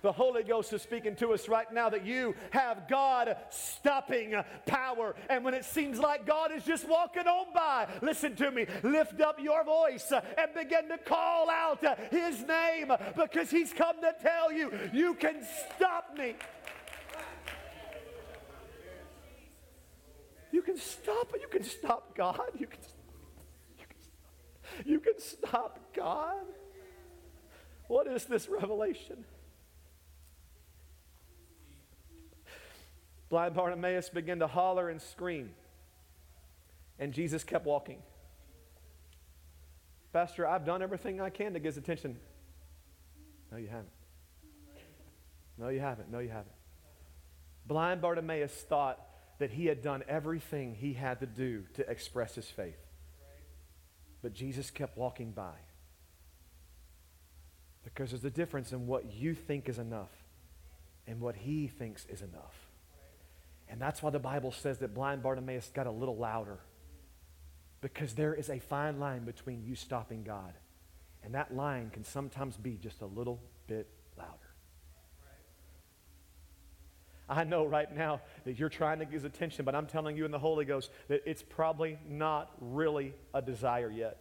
The 0.01 0.11
Holy 0.11 0.43
Ghost 0.43 0.73
is 0.73 0.81
speaking 0.81 1.15
to 1.17 1.33
us 1.33 1.47
right 1.47 1.71
now 1.71 1.89
that 1.89 2.05
you 2.05 2.35
have 2.49 2.87
God 2.87 3.37
stopping 3.49 4.33
power. 4.65 5.15
And 5.29 5.45
when 5.45 5.53
it 5.53 5.63
seems 5.63 5.99
like 5.99 6.25
God 6.25 6.51
is 6.51 6.63
just 6.63 6.87
walking 6.87 7.27
on 7.27 7.53
by, 7.53 7.87
listen 8.01 8.35
to 8.37 8.49
me, 8.49 8.65
lift 8.81 9.21
up 9.21 9.39
your 9.39 9.63
voice 9.63 10.11
and 10.11 10.53
begin 10.55 10.89
to 10.89 10.97
call 10.97 11.49
out 11.49 11.83
His 12.11 12.41
name 12.47 12.91
because 13.15 13.51
He's 13.51 13.73
come 13.73 14.01
to 14.01 14.15
tell 14.21 14.51
you, 14.51 14.71
you 14.91 15.13
can 15.13 15.45
stop 15.75 16.17
me. 16.17 16.35
You 20.51 20.61
can 20.61 20.77
stop. 20.77 21.31
You 21.39 21.47
can 21.47 21.63
stop 21.63 22.15
God. 22.15 22.41
You 22.57 22.67
can, 22.67 22.79
you 23.77 23.85
can, 23.87 24.91
you 24.91 24.99
can 24.99 25.19
stop 25.19 25.79
God. 25.95 26.45
What 27.87 28.07
is 28.07 28.25
this 28.25 28.49
revelation? 28.49 29.23
Blind 33.31 33.55
Bartimaeus 33.55 34.09
began 34.09 34.39
to 34.39 34.47
holler 34.47 34.89
and 34.89 35.01
scream. 35.01 35.51
And 36.99 37.13
Jesus 37.13 37.45
kept 37.45 37.65
walking. 37.65 37.99
Pastor, 40.11 40.45
I've 40.45 40.65
done 40.65 40.81
everything 40.81 41.21
I 41.21 41.29
can 41.29 41.53
to 41.53 41.59
get 41.59 41.69
his 41.69 41.77
attention. 41.77 42.17
No, 43.49 43.57
you 43.57 43.69
haven't. 43.69 43.87
No, 45.57 45.69
you 45.69 45.79
haven't. 45.79 46.11
No, 46.11 46.19
you 46.19 46.27
haven't. 46.27 46.51
Blind 47.65 48.01
Bartimaeus 48.01 48.51
thought 48.51 48.99
that 49.39 49.49
he 49.49 49.65
had 49.65 49.81
done 49.81 50.03
everything 50.09 50.75
he 50.75 50.91
had 50.91 51.21
to 51.21 51.25
do 51.25 51.63
to 51.75 51.89
express 51.89 52.35
his 52.35 52.49
faith. 52.49 52.79
But 54.21 54.33
Jesus 54.33 54.69
kept 54.69 54.97
walking 54.97 55.31
by. 55.31 55.55
Because 57.85 58.11
there's 58.11 58.25
a 58.25 58.29
difference 58.29 58.73
in 58.73 58.87
what 58.87 59.13
you 59.13 59.33
think 59.33 59.69
is 59.69 59.79
enough 59.79 60.11
and 61.07 61.21
what 61.21 61.37
he 61.37 61.67
thinks 61.67 62.05
is 62.07 62.21
enough. 62.21 62.70
And 63.71 63.79
that's 63.79 64.03
why 64.03 64.09
the 64.09 64.19
Bible 64.19 64.51
says 64.51 64.79
that 64.79 64.93
blind 64.93 65.23
Bartimaeus 65.23 65.71
got 65.73 65.87
a 65.87 65.91
little 65.91 66.17
louder. 66.17 66.59
Because 67.79 68.13
there 68.13 68.35
is 68.35 68.49
a 68.49 68.59
fine 68.59 68.99
line 68.99 69.23
between 69.23 69.63
you 69.63 69.75
stopping 69.75 70.23
God. 70.23 70.53
And 71.23 71.33
that 71.35 71.55
line 71.55 71.89
can 71.89 72.03
sometimes 72.03 72.57
be 72.57 72.77
just 72.81 73.01
a 73.01 73.05
little 73.05 73.39
bit 73.67 73.87
louder. 74.17 74.35
I 77.29 77.45
know 77.45 77.65
right 77.65 77.95
now 77.95 78.19
that 78.43 78.59
you're 78.59 78.67
trying 78.67 78.99
to 78.99 79.05
get 79.05 79.13
his 79.13 79.23
attention, 79.23 79.63
but 79.63 79.73
I'm 79.73 79.87
telling 79.87 80.17
you 80.17 80.25
in 80.25 80.31
the 80.31 80.39
Holy 80.39 80.65
Ghost 80.65 80.91
that 81.07 81.21
it's 81.25 81.41
probably 81.41 81.97
not 82.09 82.51
really 82.59 83.13
a 83.33 83.41
desire 83.41 83.89
yet. 83.89 84.17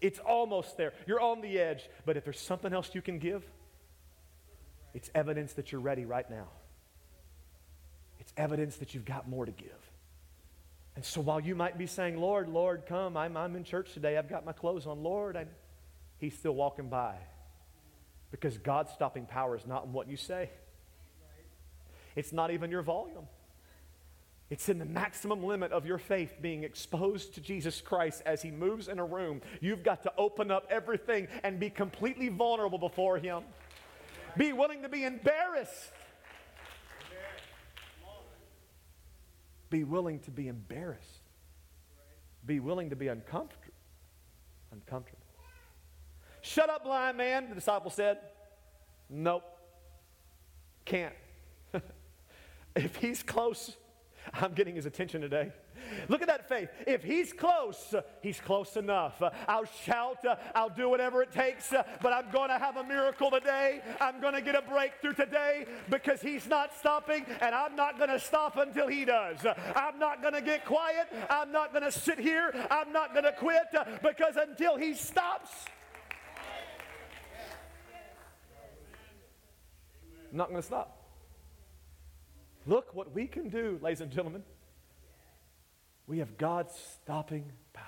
It's 0.00 0.18
almost 0.18 0.78
there. 0.78 0.94
You're 1.06 1.20
on 1.20 1.42
the 1.42 1.58
edge, 1.58 1.90
but 2.06 2.16
if 2.16 2.24
there's 2.24 2.40
something 2.40 2.72
else 2.72 2.94
you 2.94 3.02
can 3.02 3.18
give, 3.18 3.44
it's 4.94 5.10
evidence 5.14 5.52
that 5.54 5.72
you're 5.72 5.82
ready 5.82 6.06
right 6.06 6.28
now 6.30 6.48
it's 8.30 8.38
evidence 8.40 8.76
that 8.76 8.94
you've 8.94 9.04
got 9.04 9.28
more 9.28 9.44
to 9.44 9.52
give. 9.52 9.70
And 10.94 11.04
so 11.04 11.20
while 11.20 11.40
you 11.40 11.54
might 11.54 11.78
be 11.78 11.86
saying, 11.86 12.20
Lord, 12.20 12.48
Lord, 12.48 12.84
come, 12.86 13.16
I'm, 13.16 13.36
I'm 13.36 13.56
in 13.56 13.64
church 13.64 13.92
today, 13.92 14.16
I've 14.16 14.28
got 14.28 14.44
my 14.44 14.52
clothes 14.52 14.86
on, 14.86 15.02
Lord, 15.02 15.36
I, 15.36 15.46
he's 16.18 16.36
still 16.36 16.54
walking 16.54 16.88
by. 16.88 17.14
Because 18.30 18.58
God's 18.58 18.92
stopping 18.92 19.26
power 19.26 19.56
is 19.56 19.66
not 19.66 19.84
in 19.84 19.92
what 19.92 20.08
you 20.08 20.16
say, 20.16 20.50
it's 22.14 22.32
not 22.32 22.50
even 22.50 22.70
your 22.70 22.82
volume. 22.82 23.26
It's 24.50 24.68
in 24.68 24.80
the 24.80 24.84
maximum 24.84 25.44
limit 25.44 25.70
of 25.70 25.86
your 25.86 25.98
faith 25.98 26.34
being 26.40 26.64
exposed 26.64 27.34
to 27.34 27.40
Jesus 27.40 27.80
Christ 27.80 28.20
as 28.26 28.42
he 28.42 28.50
moves 28.50 28.88
in 28.88 28.98
a 28.98 29.04
room. 29.04 29.42
You've 29.60 29.84
got 29.84 30.02
to 30.02 30.12
open 30.18 30.50
up 30.50 30.66
everything 30.70 31.28
and 31.44 31.60
be 31.60 31.70
completely 31.70 32.28
vulnerable 32.28 32.78
before 32.78 33.16
him. 33.18 33.44
Be 34.36 34.52
willing 34.52 34.82
to 34.82 34.88
be 34.88 35.04
embarrassed 35.04 35.92
Be 39.70 39.84
willing 39.84 40.18
to 40.20 40.30
be 40.30 40.48
embarrassed. 40.48 41.22
Be 42.44 42.60
willing 42.60 42.90
to 42.90 42.96
be 42.96 43.08
uncomfortable. 43.08 43.74
Uncomfortable. 44.72 45.18
Shut 46.42 46.70
up, 46.70 46.84
blind 46.84 47.16
man, 47.16 47.48
the 47.48 47.54
disciple 47.54 47.90
said. 47.90 48.18
Nope. 49.08 49.44
Can't. 50.84 51.14
if 52.76 52.96
he's 52.96 53.22
close, 53.22 53.76
I'm 54.32 54.52
getting 54.54 54.74
his 54.74 54.86
attention 54.86 55.20
today. 55.20 55.52
Look 56.08 56.22
at 56.22 56.28
that 56.28 56.48
faith. 56.48 56.68
If 56.86 57.02
he's 57.02 57.32
close, 57.32 57.94
he's 58.22 58.40
close 58.40 58.76
enough. 58.76 59.22
I'll 59.48 59.64
shout, 59.84 60.24
I'll 60.54 60.70
do 60.70 60.88
whatever 60.88 61.22
it 61.22 61.32
takes, 61.32 61.70
but 61.70 62.12
I'm 62.12 62.30
going 62.30 62.48
to 62.48 62.58
have 62.58 62.76
a 62.76 62.84
miracle 62.84 63.30
today. 63.30 63.80
I'm 64.00 64.20
going 64.20 64.34
to 64.34 64.40
get 64.40 64.54
a 64.54 64.62
breakthrough 64.62 65.14
today 65.14 65.66
because 65.88 66.20
he's 66.20 66.46
not 66.46 66.76
stopping, 66.76 67.26
and 67.40 67.54
I'm 67.54 67.76
not 67.76 67.98
going 67.98 68.10
to 68.10 68.20
stop 68.20 68.56
until 68.56 68.88
he 68.88 69.04
does. 69.04 69.38
I'm 69.74 69.98
not 69.98 70.22
going 70.22 70.34
to 70.34 70.42
get 70.42 70.64
quiet. 70.64 71.08
I'm 71.28 71.52
not 71.52 71.72
going 71.72 71.84
to 71.84 71.92
sit 71.92 72.18
here. 72.18 72.52
I'm 72.70 72.92
not 72.92 73.12
going 73.12 73.24
to 73.24 73.32
quit 73.32 73.66
because 74.02 74.36
until 74.36 74.76
he 74.76 74.94
stops, 74.94 75.50
I'm 80.30 80.36
not 80.36 80.50
going 80.50 80.60
to 80.60 80.66
stop. 80.66 80.96
Look 82.66 82.94
what 82.94 83.12
we 83.12 83.26
can 83.26 83.48
do, 83.48 83.78
ladies 83.82 84.00
and 84.00 84.12
gentlemen. 84.12 84.44
We 86.10 86.18
have 86.18 86.36
God's 86.36 86.74
stopping 86.74 87.52
power. 87.72 87.84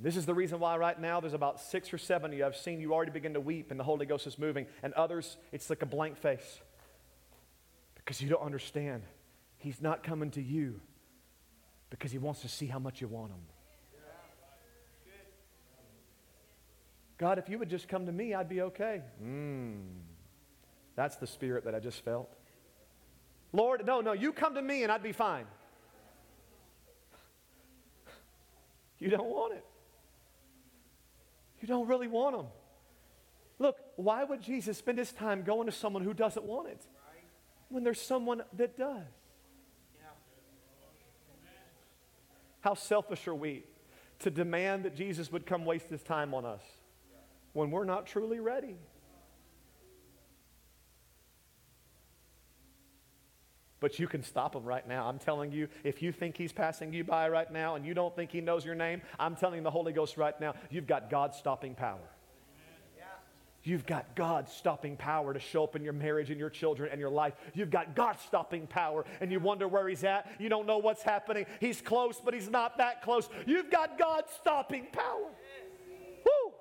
This 0.00 0.16
is 0.16 0.26
the 0.26 0.34
reason 0.34 0.58
why 0.58 0.76
right 0.76 1.00
now 1.00 1.20
there's 1.20 1.32
about 1.32 1.60
six 1.60 1.92
or 1.92 1.96
seven 1.96 2.32
of 2.32 2.36
you. 2.36 2.44
I've 2.44 2.56
seen 2.56 2.80
you 2.80 2.92
already 2.92 3.12
begin 3.12 3.34
to 3.34 3.40
weep 3.40 3.70
and 3.70 3.78
the 3.78 3.84
Holy 3.84 4.04
Ghost 4.04 4.26
is 4.26 4.36
moving, 4.36 4.66
and 4.82 4.92
others, 4.94 5.36
it's 5.52 5.70
like 5.70 5.82
a 5.82 5.86
blank 5.86 6.16
face 6.16 6.60
because 7.94 8.20
you 8.20 8.28
don't 8.28 8.42
understand. 8.42 9.04
He's 9.58 9.80
not 9.80 10.02
coming 10.02 10.32
to 10.32 10.42
you 10.42 10.80
because 11.88 12.10
he 12.10 12.18
wants 12.18 12.40
to 12.40 12.48
see 12.48 12.66
how 12.66 12.80
much 12.80 13.00
you 13.00 13.06
want 13.06 13.30
him. 13.30 13.38
God, 17.16 17.38
if 17.38 17.48
you 17.48 17.60
would 17.60 17.70
just 17.70 17.86
come 17.86 18.06
to 18.06 18.12
me, 18.12 18.34
I'd 18.34 18.48
be 18.48 18.62
okay. 18.62 19.02
Mm, 19.22 19.84
that's 20.96 21.14
the 21.14 21.28
spirit 21.28 21.64
that 21.66 21.76
I 21.76 21.78
just 21.78 22.04
felt. 22.04 22.28
Lord, 23.52 23.86
no, 23.86 24.00
no, 24.00 24.14
you 24.14 24.32
come 24.32 24.56
to 24.56 24.62
me 24.62 24.82
and 24.82 24.90
I'd 24.90 25.04
be 25.04 25.12
fine. 25.12 25.46
You 28.98 29.10
don't 29.10 29.28
want 29.28 29.54
it. 29.54 29.64
You 31.60 31.68
don't 31.68 31.86
really 31.86 32.08
want 32.08 32.36
them. 32.36 32.46
Look, 33.58 33.76
why 33.96 34.24
would 34.24 34.42
Jesus 34.42 34.76
spend 34.76 34.98
his 34.98 35.12
time 35.12 35.42
going 35.42 35.66
to 35.66 35.72
someone 35.72 36.02
who 36.02 36.12
doesn't 36.12 36.44
want 36.44 36.68
it 36.68 36.82
when 37.68 37.84
there's 37.84 38.00
someone 38.00 38.42
that 38.54 38.76
does? 38.76 39.02
How 42.60 42.74
selfish 42.74 43.28
are 43.28 43.34
we 43.34 43.64
to 44.20 44.30
demand 44.30 44.84
that 44.84 44.96
Jesus 44.96 45.30
would 45.30 45.46
come 45.46 45.64
waste 45.64 45.88
his 45.88 46.02
time 46.02 46.34
on 46.34 46.44
us 46.44 46.62
when 47.52 47.70
we're 47.70 47.84
not 47.84 48.06
truly 48.06 48.40
ready? 48.40 48.76
But 53.80 53.98
you 53.98 54.06
can 54.06 54.22
stop 54.22 54.54
him 54.54 54.64
right 54.64 54.86
now. 54.88 55.06
I'm 55.08 55.18
telling 55.18 55.52
you, 55.52 55.68
if 55.84 56.02
you 56.02 56.10
think 56.10 56.36
he's 56.36 56.52
passing 56.52 56.92
you 56.92 57.04
by 57.04 57.28
right 57.28 57.52
now 57.52 57.74
and 57.74 57.84
you 57.84 57.92
don't 57.92 58.14
think 58.16 58.30
he 58.30 58.40
knows 58.40 58.64
your 58.64 58.74
name, 58.74 59.02
I'm 59.18 59.36
telling 59.36 59.62
the 59.62 59.70
Holy 59.70 59.92
Ghost 59.92 60.16
right 60.16 60.38
now, 60.40 60.54
you've 60.70 60.86
got 60.86 61.10
God 61.10 61.34
stopping 61.34 61.74
power. 61.74 62.00
You've 63.66 63.84
got 63.84 64.14
God 64.14 64.48
stopping 64.48 64.96
power 64.96 65.34
to 65.34 65.40
show 65.40 65.64
up 65.64 65.74
in 65.74 65.82
your 65.82 65.92
marriage 65.92 66.30
and 66.30 66.38
your 66.38 66.50
children 66.50 66.88
and 66.92 67.00
your 67.00 67.10
life. 67.10 67.34
You've 67.52 67.70
got 67.70 67.96
God 67.96 68.16
stopping 68.24 68.68
power 68.68 69.04
and 69.20 69.32
you 69.32 69.40
wonder 69.40 69.66
where 69.66 69.88
He's 69.88 70.04
at. 70.04 70.30
You 70.38 70.48
don't 70.48 70.68
know 70.68 70.78
what's 70.78 71.02
happening. 71.02 71.46
He's 71.58 71.80
close, 71.80 72.20
but 72.24 72.32
He's 72.32 72.48
not 72.48 72.78
that 72.78 73.02
close. 73.02 73.28
You've 73.44 73.68
got 73.68 73.98
God 73.98 74.22
stopping 74.40 74.86
power. 74.92 75.30
Woo! 76.24 76.52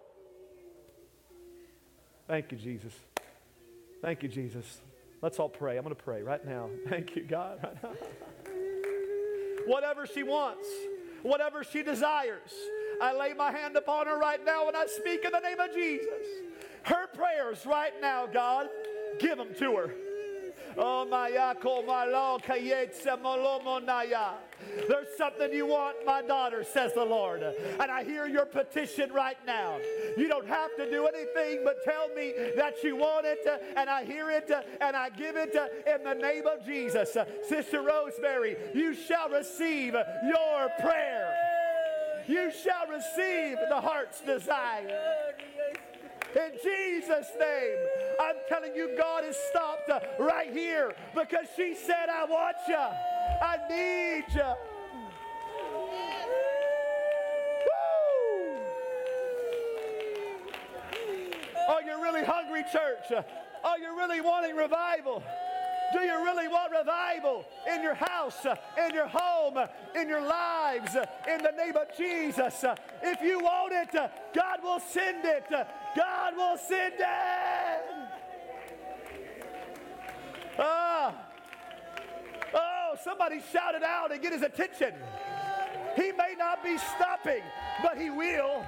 Thank 2.28 2.52
you, 2.52 2.58
Jesus. 2.58 2.94
Thank 4.02 4.24
you, 4.24 4.30
Jesus. 4.30 4.82
Let's 5.22 5.40
all 5.40 5.50
pray. 5.50 5.78
I'm 5.78 5.84
going 5.84 5.96
to 5.96 6.04
pray 6.04 6.22
right 6.22 6.46
now. 6.46 6.70
Thank 6.90 7.16
you, 7.16 7.24
God. 7.24 7.78
whatever 9.66 10.06
she 10.06 10.24
wants, 10.24 10.68
whatever 11.24 11.64
she 11.64 11.84
desires, 11.84 12.52
I 13.02 13.18
lay 13.18 13.34
my 13.34 13.52
hand 13.52 13.76
upon 13.76 14.08
her 14.08 14.18
right 14.18 14.44
now 14.46 14.68
and 14.68 14.78
I 14.78 14.86
speak 14.86 15.26
in 15.26 15.32
the 15.32 15.40
name 15.40 15.60
of 15.60 15.74
Jesus. 15.74 16.08
Her 16.84 17.08
prayers 17.08 17.66
right 17.66 17.94
now, 18.02 18.28
God, 18.28 18.68
give 19.20 19.38
them 19.38 19.54
to 19.60 19.76
her. 19.76 19.96
Oh, 20.78 21.06
There's 24.88 25.08
something 25.18 25.54
you 25.54 25.68
want, 25.68 25.96
my 26.06 26.22
daughter, 26.22 26.64
says 26.64 26.94
the 26.94 27.04
Lord. 27.04 27.44
And 27.44 27.92
I 27.92 28.04
hear 28.04 28.28
your 28.28 28.46
petition 28.46 29.12
right 29.14 29.38
now. 29.46 29.78
You 30.18 30.28
don't 30.28 30.48
have 30.48 30.76
to 30.78 30.90
do 30.90 31.08
anything 31.08 31.62
but 31.64 31.84
tell 31.84 32.10
me 32.16 32.34
that 32.58 32.84
you 32.84 32.96
want 32.96 33.26
it, 33.26 33.40
uh, 33.48 33.58
and 33.78 33.90
I 33.90 34.04
hear 34.06 34.30
it, 34.30 34.52
uh, 34.52 34.62
and 34.82 34.96
I 34.96 35.10
give 35.10 35.36
it 35.36 35.56
uh, 35.56 35.68
in 35.94 36.04
the 36.04 36.14
name 36.14 36.48
of 36.48 36.66
Jesus. 36.66 37.16
Sister 37.48 37.82
Rosemary, 37.82 38.58
you 38.74 38.94
shall 38.94 39.30
receive 39.30 39.94
your 39.94 40.70
prayer. 40.80 41.34
You 42.28 42.52
shall 42.52 42.88
receive 42.88 43.58
the 43.70 43.80
heart's 43.80 44.22
desire. 44.22 45.34
In 46.36 46.52
Jesus' 46.62 47.28
name, 47.40 47.78
telling 48.48 48.76
you, 48.76 48.96
God 48.98 49.24
has 49.24 49.38
stopped 49.50 49.90
uh, 49.90 50.00
right 50.20 50.52
here 50.52 50.94
because 51.14 51.48
she 51.56 51.76
said, 51.76 52.10
I 52.10 52.26
want 52.26 52.58
you. 52.68 52.76
I 52.76 53.58
need 53.70 54.26
you. 54.34 54.54
Are 61.68 61.82
you 61.82 62.02
really 62.02 62.24
hungry, 62.24 62.64
church? 62.72 63.26
Are 63.64 63.80
you 63.80 63.98
really 63.98 64.22
wanting 64.22 64.56
revival? 64.56 65.24
Do 65.94 66.00
you 66.00 66.24
really 66.24 66.48
want 66.48 66.72
revival 66.72 67.46
in 67.72 67.82
your 67.82 67.94
house, 67.94 68.46
in 68.78 68.94
your 68.94 69.08
home, 69.08 69.58
in 69.96 70.08
your 70.08 70.22
lives, 70.22 70.96
in 71.28 71.42
the 71.42 71.52
name 71.52 71.76
of 71.76 71.96
Jesus? 71.98 72.64
If 73.02 73.22
you 73.22 73.40
want 73.40 73.74
it, 73.74 73.94
God 74.34 74.60
will 74.64 74.80
send 74.80 75.26
it. 75.26 75.46
God 75.50 76.36
will 76.36 76.58
send 76.58 76.96
it. 77.00 77.55
Ah. 80.58 81.14
Oh, 82.54 82.96
somebody 83.04 83.42
shout 83.52 83.76
it 83.76 83.84
out 83.84 84.12
and 84.12 84.22
get 84.22 84.34
his 84.34 84.42
attention. 84.42 84.94
He 85.96 86.12
may 86.12 86.36
not 86.38 86.64
be 86.64 86.78
stopping, 86.78 87.42
but 87.82 87.98
he 87.98 88.10
will. 88.10 88.66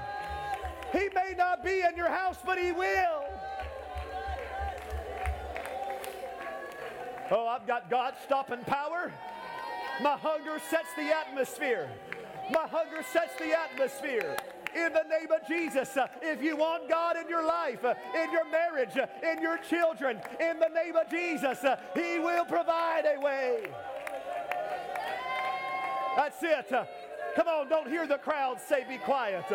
He 0.93 1.09
may 1.13 1.33
not 1.38 1.63
be 1.63 1.81
in 1.81 1.95
your 1.95 2.09
house, 2.09 2.38
but 2.45 2.57
he 2.57 2.71
will. 2.71 3.23
Oh, 7.29 7.47
I've 7.47 7.67
got 7.67 7.89
God 7.89 8.13
stopping 8.23 8.63
power. 8.65 9.11
My 10.01 10.15
hunger 10.15 10.61
sets 10.69 10.88
the 10.95 11.13
atmosphere. 11.13 11.89
My 12.51 12.67
hunger 12.67 13.03
sets 13.11 13.35
the 13.38 13.57
atmosphere. 13.57 14.38
In 14.78 14.93
the 14.93 15.03
name 15.09 15.32
of 15.32 15.47
Jesus, 15.47 15.97
if 16.21 16.43
you 16.43 16.55
want 16.55 16.88
God 16.88 17.17
in 17.17 17.28
your 17.28 17.43
life, 17.43 17.84
in 17.84 18.32
your 18.32 18.47
marriage, 18.51 18.95
in 19.23 19.41
your 19.41 19.57
children, 19.57 20.21
in 20.39 20.59
the 20.59 20.69
name 20.69 20.95
of 20.95 21.09
Jesus, 21.09 21.57
He 21.95 22.19
will 22.19 22.45
provide 22.45 23.05
a 23.05 23.19
way. 23.19 23.63
That's 26.15 26.43
it. 26.43 26.71
Come 27.36 27.47
on, 27.47 27.69
don't 27.69 27.88
hear 27.88 28.05
the 28.05 28.19
crowd 28.19 28.59
say, 28.61 28.86
Be 28.88 28.97
quiet. 28.97 29.45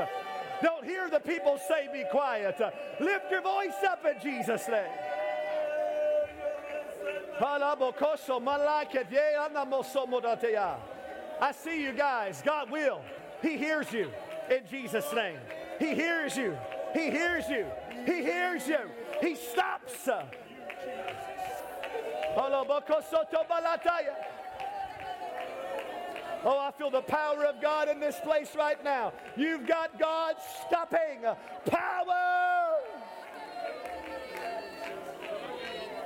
Don't 0.61 0.85
hear 0.85 1.09
the 1.09 1.21
people 1.21 1.57
say, 1.69 1.89
Be 1.93 2.05
quiet. 2.11 2.61
lift 3.01 3.31
your 3.31 3.43
voice 3.43 3.75
up 3.89 4.05
in 4.05 4.21
Jesus' 4.21 4.67
name. 4.69 4.91
I 11.41 11.53
see 11.53 11.81
you 11.81 11.93
guys. 11.93 12.43
God 12.45 12.71
will. 12.71 13.01
He 13.41 13.57
hears 13.57 13.93
you 13.93 14.11
in 14.51 14.67
Jesus' 14.71 15.13
name. 15.13 15.39
He 15.79 15.95
hears 15.95 16.37
you. 16.37 16.57
He 16.93 17.11
hears 17.11 17.49
you. 17.49 17.67
He 18.07 18.23
hears 18.23 18.67
you. 18.67 18.81
He 19.21 19.35
stops. 19.35 20.09
Oh, 26.45 26.59
I 26.59 26.73
feel 26.77 26.91
the 26.91 27.03
power 27.03 27.45
of 27.45 27.61
God 27.61 27.89
in 27.89 28.01
this 28.01 28.19
place 28.21 28.57
right 28.57 28.83
now. 28.83 29.13
You've 29.37 29.67
got 29.67 29.99
God 29.99 30.35
stopping 30.67 31.21
power. 31.67 32.79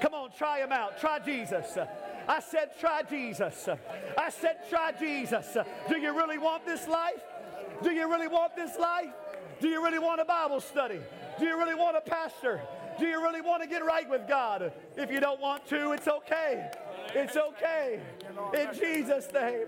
Come 0.00 0.12
on, 0.14 0.30
try 0.36 0.58
him 0.58 0.72
out. 0.72 0.98
Try 1.00 1.20
Jesus. 1.20 1.78
I 2.28 2.40
said, 2.40 2.78
try 2.78 3.02
Jesus. 3.02 3.68
I 4.18 4.30
said, 4.30 4.68
try 4.68 4.92
Jesus. 4.92 5.56
Do 5.88 5.98
you 5.98 6.14
really 6.14 6.38
want 6.38 6.66
this 6.66 6.86
life? 6.86 7.22
Do 7.82 7.90
you 7.90 8.10
really 8.10 8.28
want 8.28 8.56
this 8.56 8.76
life? 8.78 9.12
Do 9.60 9.68
you 9.68 9.82
really 9.82 9.98
want 9.98 10.20
a 10.20 10.24
Bible 10.24 10.60
study? 10.60 11.00
Do 11.38 11.46
you 11.46 11.58
really 11.58 11.74
want 11.74 11.96
a 11.96 12.00
pastor? 12.00 12.60
Do 12.98 13.06
you 13.06 13.22
really 13.22 13.40
want 13.42 13.62
to 13.62 13.68
get 13.68 13.84
right 13.84 14.08
with 14.08 14.26
God? 14.26 14.72
If 14.96 15.10
you 15.10 15.20
don't 15.20 15.40
want 15.40 15.66
to, 15.68 15.92
it's 15.92 16.08
okay. 16.08 16.70
It's 17.14 17.36
okay. 17.36 18.00
In 18.54 18.68
Jesus' 18.74 19.28
name. 19.32 19.66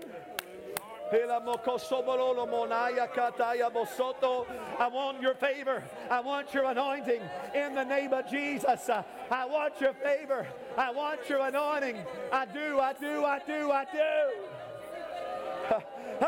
I 4.79 4.87
want 4.87 5.21
your 5.21 5.33
favor. 5.33 5.83
I 6.09 6.19
want 6.19 6.53
your 6.53 6.65
anointing 6.65 7.21
in 7.55 7.73
the 7.73 7.83
name 7.83 8.13
of 8.13 8.29
Jesus. 8.29 8.89
Uh, 8.89 9.01
I 9.31 9.45
want 9.45 9.81
your 9.81 9.93
favor. 9.93 10.47
I 10.77 10.91
want 10.91 11.27
your 11.27 11.47
anointing. 11.47 11.97
I 12.31 12.45
do, 12.45 12.79
I 12.79 12.93
do, 12.93 13.25
I 13.25 13.39
do, 13.39 13.71
I 13.71 13.85
do. 13.85 15.75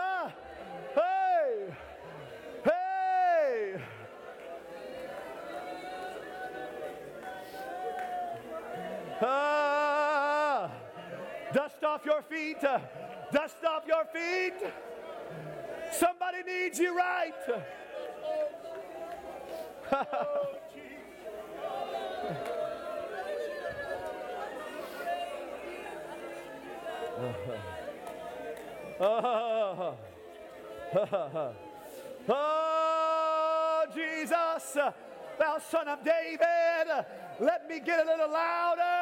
Ah, 9.23 10.71
dust 11.53 11.83
off 11.83 12.05
your 12.05 12.23
feet. 12.23 12.61
Dust 12.61 13.63
off 13.63 13.83
your 13.87 14.05
feet. 14.05 14.53
Somebody 15.91 16.43
needs 16.43 16.79
you 16.79 16.97
right. 16.97 17.33
oh, 28.99 29.95
oh, 32.29 33.85
Jesus, 33.93 34.77
thou 35.39 35.57
son 35.69 35.87
of 35.87 36.03
David, 36.03 37.05
let 37.39 37.69
me 37.69 37.79
get 37.79 38.03
a 38.03 38.05
little 38.09 38.31
louder. 38.31 39.00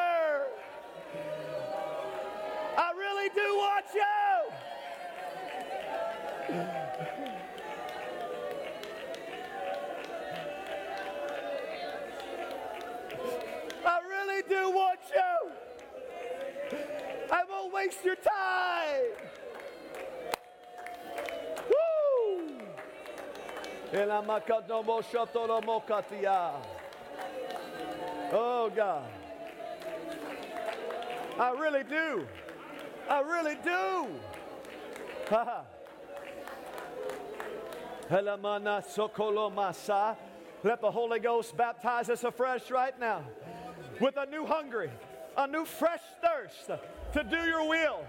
You. 3.93 4.01
I 13.85 13.99
really 14.07 14.43
do 14.47 14.69
want 14.71 14.99
you. 15.13 15.51
I 17.31 17.43
won't 17.49 17.73
waste 17.73 18.03
your 18.03 18.15
time. 18.15 19.13
Woo! 21.69 22.65
Oh 28.31 28.71
God. 28.75 29.09
I 31.39 31.51
really 31.51 31.83
do. 31.83 32.27
I 33.09 33.21
really 33.21 33.57
do. 33.63 34.07
Let 40.63 40.81
the 40.81 40.91
Holy 40.91 41.19
Ghost 41.19 41.57
baptize 41.57 42.09
us 42.09 42.23
afresh 42.23 42.69
right 42.69 42.99
now 42.99 43.23
with 43.99 44.17
a 44.17 44.27
new 44.27 44.45
hunger, 44.45 44.91
a 45.37 45.47
new 45.47 45.65
fresh 45.65 46.01
thirst 46.21 46.67
to 47.13 47.23
do 47.23 47.37
your 47.37 47.67
will, 47.67 48.05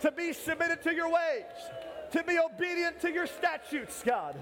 to 0.00 0.12
be 0.12 0.32
submitted 0.32 0.82
to 0.82 0.94
your 0.94 1.10
ways, 1.10 1.44
to 2.12 2.22
be 2.22 2.38
obedient 2.38 3.00
to 3.00 3.10
your 3.10 3.26
statutes, 3.26 4.02
God. 4.04 4.36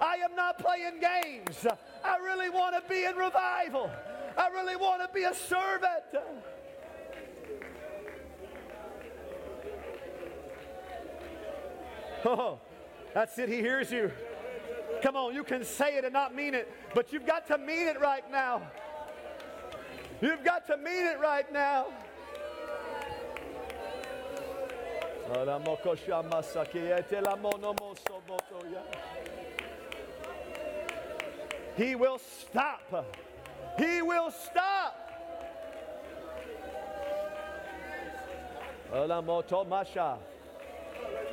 I 0.00 0.16
am 0.16 0.36
not 0.36 0.58
playing 0.58 1.00
games. 1.00 1.66
I 2.04 2.16
really 2.18 2.48
want 2.48 2.74
to 2.74 2.82
be 2.88 3.04
in 3.04 3.16
revival. 3.16 3.90
I 4.36 4.48
really 4.48 4.76
want 4.76 5.02
to 5.02 5.08
be 5.12 5.24
a 5.24 5.34
servant. 5.34 6.04
Oh, 12.24 12.58
that's 13.14 13.38
it. 13.38 13.48
He 13.48 13.56
hears 13.56 13.90
you. 13.90 14.10
Come 15.02 15.16
on, 15.16 15.34
you 15.34 15.42
can 15.42 15.64
say 15.64 15.96
it 15.96 16.04
and 16.04 16.12
not 16.12 16.34
mean 16.34 16.54
it, 16.54 16.72
but 16.94 17.12
you've 17.12 17.26
got 17.26 17.46
to 17.48 17.58
mean 17.58 17.88
it 17.88 18.00
right 18.00 18.28
now. 18.30 18.62
You've 20.20 20.44
got 20.44 20.66
to 20.68 20.76
mean 20.76 21.06
it 21.06 21.18
right 21.18 21.52
now. 21.52 21.86
He 31.76 31.94
will 31.94 32.18
stop. 32.18 33.06
He 33.78 34.02
will 34.02 34.30
stop. 34.30 34.98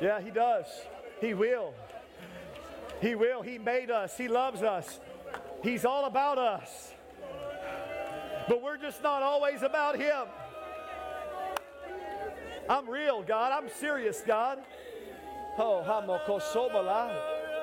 Yeah, 0.00 0.20
he 0.20 0.30
does. 0.30 0.66
He 1.20 1.34
will. 1.34 1.74
He 3.00 3.14
will. 3.14 3.42
He 3.42 3.58
made 3.58 3.90
us. 3.90 4.16
He 4.16 4.28
loves 4.28 4.62
us. 4.62 5.00
He's 5.62 5.84
all 5.84 6.06
about 6.06 6.38
us. 6.38 6.92
But 8.48 8.62
we're 8.62 8.78
just 8.78 9.02
not 9.02 9.22
always 9.22 9.62
about 9.62 9.96
Him. 9.96 10.26
I'm 12.68 12.88
real, 12.88 13.22
God. 13.22 13.52
I'm 13.52 13.70
serious, 13.78 14.22
God. 14.26 14.58
Oh, 15.58 15.82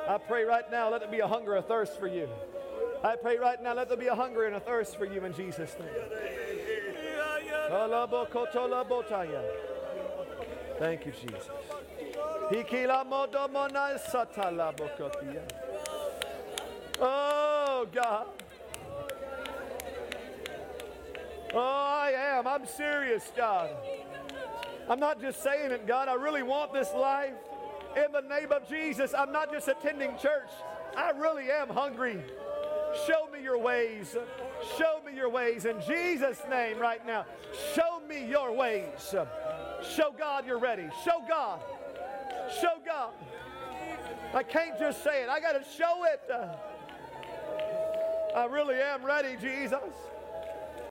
I 0.07 0.17
pray 0.17 0.43
right 0.43 0.69
now, 0.71 0.89
let 0.89 1.01
it 1.01 1.11
be 1.11 1.19
a 1.19 1.27
hunger, 1.27 1.55
a 1.55 1.61
thirst 1.61 1.99
for 1.99 2.07
you. 2.07 2.29
I 3.03 3.15
pray 3.15 3.37
right 3.37 3.61
now, 3.61 3.73
let 3.73 3.89
there 3.89 3.97
be 3.97 4.07
a 4.07 4.15
hunger 4.15 4.45
and 4.45 4.55
a 4.55 4.59
thirst 4.59 4.97
for 4.97 5.05
you 5.05 5.25
in 5.25 5.33
Jesus' 5.33 5.75
name. 5.79 5.89
Thank 10.79 11.05
you, 11.05 11.11
Jesus. 11.11 11.49
Oh, 17.01 17.85
God. 17.93 18.27
Oh, 21.53 21.59
I 21.59 22.13
am. 22.15 22.47
I'm 22.47 22.65
serious, 22.65 23.31
God. 23.35 23.69
I'm 24.89 24.99
not 24.99 25.19
just 25.19 25.43
saying 25.43 25.71
it, 25.71 25.85
God. 25.85 26.07
I 26.07 26.13
really 26.13 26.43
want 26.43 26.71
this 26.71 26.93
life. 26.93 27.33
In 27.97 28.11
the 28.13 28.21
name 28.21 28.53
of 28.53 28.69
Jesus, 28.69 29.13
I'm 29.13 29.33
not 29.33 29.51
just 29.51 29.67
attending 29.67 30.11
church. 30.17 30.49
I 30.95 31.09
really 31.11 31.51
am 31.51 31.67
hungry. 31.67 32.21
Show 33.05 33.27
me 33.31 33.43
your 33.43 33.57
ways. 33.57 34.15
Show 34.77 35.01
me 35.05 35.13
your 35.13 35.29
ways. 35.29 35.65
In 35.65 35.81
Jesus' 35.85 36.41
name, 36.49 36.79
right 36.79 37.05
now, 37.05 37.25
show 37.75 37.99
me 38.07 38.25
your 38.25 38.53
ways. 38.53 39.13
Show 39.95 40.13
God 40.17 40.45
you're 40.45 40.59
ready. 40.59 40.87
Show 41.03 41.21
God. 41.27 41.59
Show 42.49 42.79
God. 42.85 43.11
I 44.33 44.43
can't 44.43 44.77
just 44.79 45.03
say 45.03 45.23
it, 45.23 45.29
I 45.29 45.39
got 45.39 45.53
to 45.53 45.63
show 45.77 46.05
it. 46.05 46.21
I 48.35 48.45
really 48.45 48.75
am 48.75 49.03
ready, 49.03 49.35
Jesus. 49.35 49.79